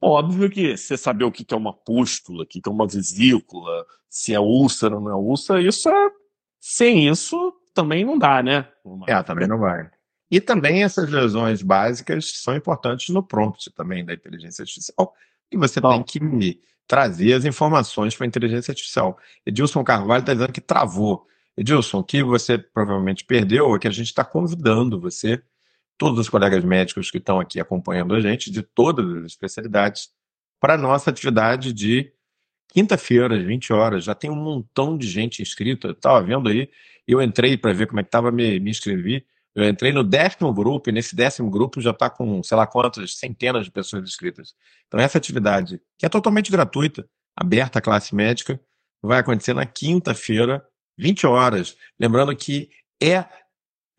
óbvio 0.01 0.51
que 0.51 0.77
você 0.77 0.97
saber 0.97 1.25
o 1.25 1.33
que 1.33 1.47
é 1.53 1.57
uma 1.57 1.73
pústula, 1.73 2.43
o 2.43 2.47
que 2.47 2.61
é 2.67 2.71
uma 2.71 2.87
vesícula, 2.87 3.87
se 4.09 4.35
é 4.35 4.41
úlcera 4.41 4.97
ou 4.97 5.01
não 5.01 5.11
é 5.11 5.15
úlcera, 5.15 5.63
isso 5.63 5.89
é. 5.89 6.11
Sem 6.59 7.09
isso 7.09 7.55
também 7.73 8.05
não 8.05 8.19
dá, 8.19 8.43
né? 8.43 8.69
É, 9.07 9.23
também 9.23 9.47
não 9.47 9.59
vai. 9.59 9.89
E 10.31 10.41
também 10.41 10.83
essas 10.85 11.11
lesões 11.11 11.63
básicas 11.63 12.33
são 12.43 12.55
importantes 12.55 13.09
no 13.09 13.23
prompt 13.23 13.71
também 13.73 14.05
da 14.05 14.13
inteligência 14.13 14.63
artificial, 14.63 15.15
e 15.51 15.57
você 15.57 15.81
Bom. 15.81 15.91
tem 15.91 16.03
que 16.03 16.61
trazer 16.87 17.35
as 17.35 17.45
informações 17.45 18.17
para 18.17 18.27
a 18.27 18.29
inteligência 18.29 18.73
artificial. 18.73 19.19
Edilson 19.47 19.85
Carvalho 19.85 20.21
está 20.21 20.33
dizendo 20.33 20.53
que 20.53 20.61
travou. 20.61 21.27
Edilson, 21.57 21.99
o 21.99 22.05
que 22.05 22.23
você 22.23 22.59
provavelmente 22.59 23.25
perdeu 23.25 23.75
é 23.75 23.79
que 23.79 23.87
a 23.87 23.93
gente 23.93 24.07
está 24.07 24.25
convidando 24.25 25.01
você, 25.01 25.43
todos 25.97 26.19
os 26.19 26.29
colegas 26.29 26.65
médicos 26.65 27.11
que 27.11 27.19
estão 27.19 27.39
aqui 27.39 27.61
acompanhando 27.61 28.15
a 28.15 28.21
gente, 28.21 28.51
de 28.51 28.63
todas 28.63 29.07
as 29.17 29.25
especialidades, 29.27 30.11
para 30.59 30.75
a 30.75 30.79
nossa 30.79 31.11
atividade 31.11 31.73
de 31.73 32.13
quinta-feira, 32.73 33.37
às 33.37 33.43
20 33.43 33.73
horas. 33.73 34.05
Já 34.05 34.15
tem 34.15 34.31
um 34.31 34.37
montão 34.37 34.97
de 34.97 35.07
gente 35.07 35.43
inscrita. 35.43 35.91
Estava 35.91 36.23
vendo 36.23 36.49
aí, 36.49 36.69
eu 37.07 37.21
entrei 37.21 37.57
para 37.57 37.73
ver 37.73 37.87
como 37.87 38.01
é 38.01 38.03
que 38.03 38.09
estava, 38.09 38.31
me, 38.31 38.59
me 38.59 38.71
inscrevi. 38.71 39.25
Eu 39.55 39.69
entrei 39.69 39.93
no 39.93 40.05
décimo 40.05 40.53
grupo 40.53 40.89
e 40.89 40.93
nesse 40.93 41.17
décimo 41.17 41.51
grupo 41.51 41.81
já 41.81 41.91
está 41.91 42.09
com, 42.09 42.43
sei 42.43 42.57
lá 42.57 42.67
quantas, 42.67 43.17
centenas 43.17 43.65
de 43.65 43.71
pessoas 43.71 44.05
inscritas. 44.05 44.55
Então, 44.87 45.01
essa 45.01 45.19
atividade, 45.19 45.81
que 45.99 46.07
é 46.07 46.09
totalmente 46.09 46.53
gratuita, 46.53 47.09
aberta 47.37 47.79
à 47.79 47.83
classe 47.83 48.15
médica, 48.15 48.61
vai 49.03 49.19
acontecer 49.19 49.55
na 49.55 49.67
quinta-feira, 49.67 50.65
20 50.97 51.27
horas. 51.27 51.77
Lembrando 51.99 52.35
que 52.37 52.71
é, 53.03 53.25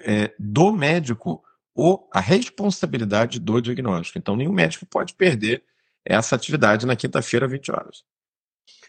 é 0.01 0.33
do 0.39 0.71
médico 0.71 1.43
ou 1.75 2.09
a 2.13 2.19
responsabilidade 2.19 3.39
do 3.39 3.61
diagnóstico. 3.61 4.17
Então, 4.17 4.35
nenhum 4.35 4.53
médico 4.53 4.85
pode 4.85 5.13
perder 5.15 5.63
essa 6.05 6.35
atividade 6.35 6.85
na 6.85 6.95
quinta-feira, 6.95 7.47
20 7.47 7.71
horas. 7.71 8.03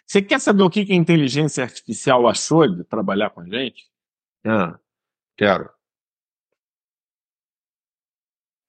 Você 0.06 0.22
quer 0.22 0.40
saber 0.40 0.62
o 0.62 0.70
que 0.70 0.80
a 0.92 0.94
inteligência 0.94 1.64
artificial 1.64 2.28
achou 2.28 2.68
de 2.68 2.84
trabalhar 2.84 3.30
com 3.30 3.40
a 3.40 3.46
gente? 3.46 3.90
Ah, 4.44 4.78
quero. 5.36 5.70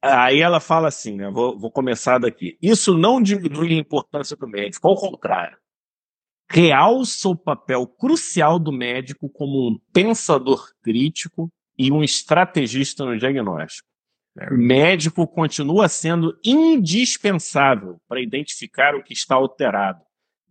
Aí 0.05 0.41
ela 0.41 0.59
fala 0.59 0.89
assim, 0.89 1.15
né? 1.15 1.31
Vou, 1.31 1.57
vou 1.57 1.71
começar 1.71 2.17
daqui. 2.17 2.57
Isso 2.61 2.97
não 2.97 3.21
diminui 3.21 3.73
a 3.73 3.77
importância 3.77 4.35
do 4.35 4.45
médico, 4.45 4.85
ao 4.89 4.97
contrário. 4.97 5.57
Realça 6.51 7.29
o 7.29 7.37
papel 7.37 7.87
crucial 7.87 8.59
do 8.59 8.69
médico 8.69 9.29
como 9.29 9.69
um 9.69 9.79
pensador 9.93 10.73
crítico 10.83 11.49
e 11.77 11.89
um 11.89 12.03
estrategista 12.03 13.05
no 13.05 13.17
diagnóstico. 13.17 13.87
O 14.51 14.57
médico 14.57 15.25
continua 15.25 15.87
sendo 15.87 16.37
indispensável 16.43 18.01
para 18.05 18.21
identificar 18.21 18.95
o 18.95 19.03
que 19.03 19.13
está 19.13 19.35
alterado, 19.35 20.01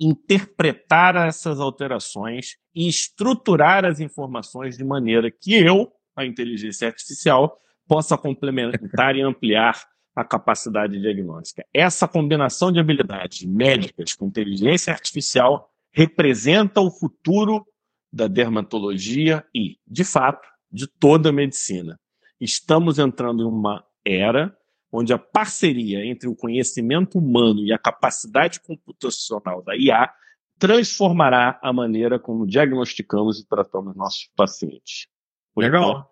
interpretar 0.01 1.15
essas 1.17 1.61
alterações 1.61 2.57
e 2.75 2.89
estruturar 2.89 3.85
as 3.85 4.01
informações 4.01 4.79
de 4.79 4.85
maneira 4.85 5.31
que 5.31 5.55
eu, 5.55 5.93
a 6.17 6.25
inteligência 6.25 6.89
artificial, 6.89 7.59
possa 7.87 8.17
complementar 8.17 9.17
e 9.17 9.23
ampliar 9.23 9.83
a 10.15 10.25
capacidade 10.25 11.01
diagnóstica. 11.01 11.65
Essa 11.73 12.07
combinação 12.07 12.71
de 12.71 12.79
habilidades 12.79 13.45
médicas 13.45 14.15
com 14.15 14.27
inteligência 14.27 14.93
artificial 14.93 15.71
representa 15.93 16.81
o 16.81 16.91
futuro 16.91 17.67
da 18.13 18.27
dermatologia 18.27 19.45
e, 19.55 19.79
de 19.87 20.05
fato, 20.05 20.47
de 20.71 20.87
toda 20.87 21.31
a 21.31 21.33
medicina. 21.33 21.99
Estamos 22.41 22.99
entrando 22.99 23.43
em 23.43 23.47
uma 23.47 23.85
era 24.05 24.57
onde 24.91 25.13
a 25.13 25.19
parceria 25.19 26.05
entre 26.05 26.29
o 26.29 26.37
conhecimento 26.37 27.19
humano 27.19 27.61
e 27.61 27.73
a 27.73 27.79
capacidade 27.79 28.61
computacional 28.61 29.63
da 29.63 29.75
IA 29.75 30.13
transformará 30.59 31.59
a 31.63 31.73
maneira 31.73 32.19
como 32.19 32.47
diagnosticamos 32.47 33.41
e 33.41 33.49
tratamos 33.49 33.97
nossos 33.97 34.31
pacientes. 34.37 35.09
Legal. 35.57 36.12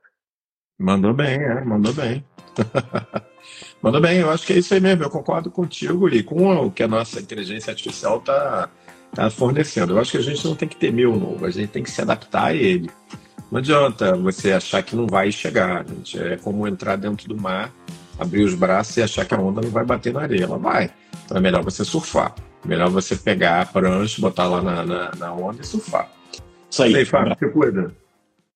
Mandou 0.81 1.13
bem, 1.13 1.35
é, 1.35 1.63
mandou 1.63 1.93
bem. 1.93 2.25
mandou 3.83 4.01
bem, 4.01 4.21
eu 4.21 4.31
acho 4.31 4.47
que 4.47 4.55
é 4.55 4.59
isso 4.59 4.73
aí 4.73 4.81
mesmo, 4.81 5.05
eu 5.05 5.11
concordo 5.11 5.51
contigo 5.51 6.09
e 6.09 6.23
com 6.23 6.57
o 6.57 6.71
que 6.71 6.83
a 6.83 6.89
nossa 6.89 7.21
inteligência 7.21 7.71
artificial 7.71 8.17
está 8.17 8.71
tá 9.15 9.29
fornecendo. 9.29 9.93
Eu 9.93 10.01
acho 10.01 10.13
que 10.13 10.17
a 10.17 10.23
gente 10.23 10.43
não 10.43 10.55
tem 10.55 10.67
que 10.67 10.77
temer 10.77 11.07
o 11.07 11.21
novo, 11.21 11.45
a 11.45 11.51
gente 11.51 11.69
tem 11.69 11.83
que 11.83 11.91
se 11.91 12.01
adaptar 12.01 12.47
a 12.47 12.55
ele. 12.55 12.91
Não 13.53 13.59
adianta 13.59 14.17
você 14.17 14.53
achar 14.53 14.83
que 14.83 14.97
não 14.97 15.07
vai 15.07 15.31
chegar, 15.31 15.85
gente. 15.87 16.19
É 16.19 16.39
como 16.39 16.67
entrar 16.67 16.97
dentro 16.97 17.29
do 17.29 17.37
mar, 17.37 17.71
abrir 18.19 18.43
os 18.43 18.55
braços 18.55 18.97
e 18.97 19.03
achar 19.03 19.27
que 19.27 19.35
a 19.35 19.39
onda 19.39 19.61
não 19.61 19.71
vai 19.71 19.85
bater 19.85 20.15
na 20.15 20.23
areia. 20.23 20.45
Ela 20.45 20.57
vai. 20.57 20.91
Então 21.27 21.37
é 21.37 21.41
melhor 21.41 21.63
você 21.63 21.85
surfar. 21.85 22.35
Melhor 22.65 22.89
você 22.89 23.15
pegar 23.17 23.61
a 23.61 23.67
prancha, 23.67 24.19
botar 24.19 24.49
lá 24.49 24.63
na, 24.63 24.87
na, 24.87 25.11
na 25.15 25.33
onda 25.35 25.61
e 25.61 25.67
surfar. 25.67 26.09
Isso 26.71 26.83
aí. 26.83 26.97
Aí, 26.97 27.05
Fábio, 27.05 27.37
se 27.39 27.49
cuida. 27.51 27.93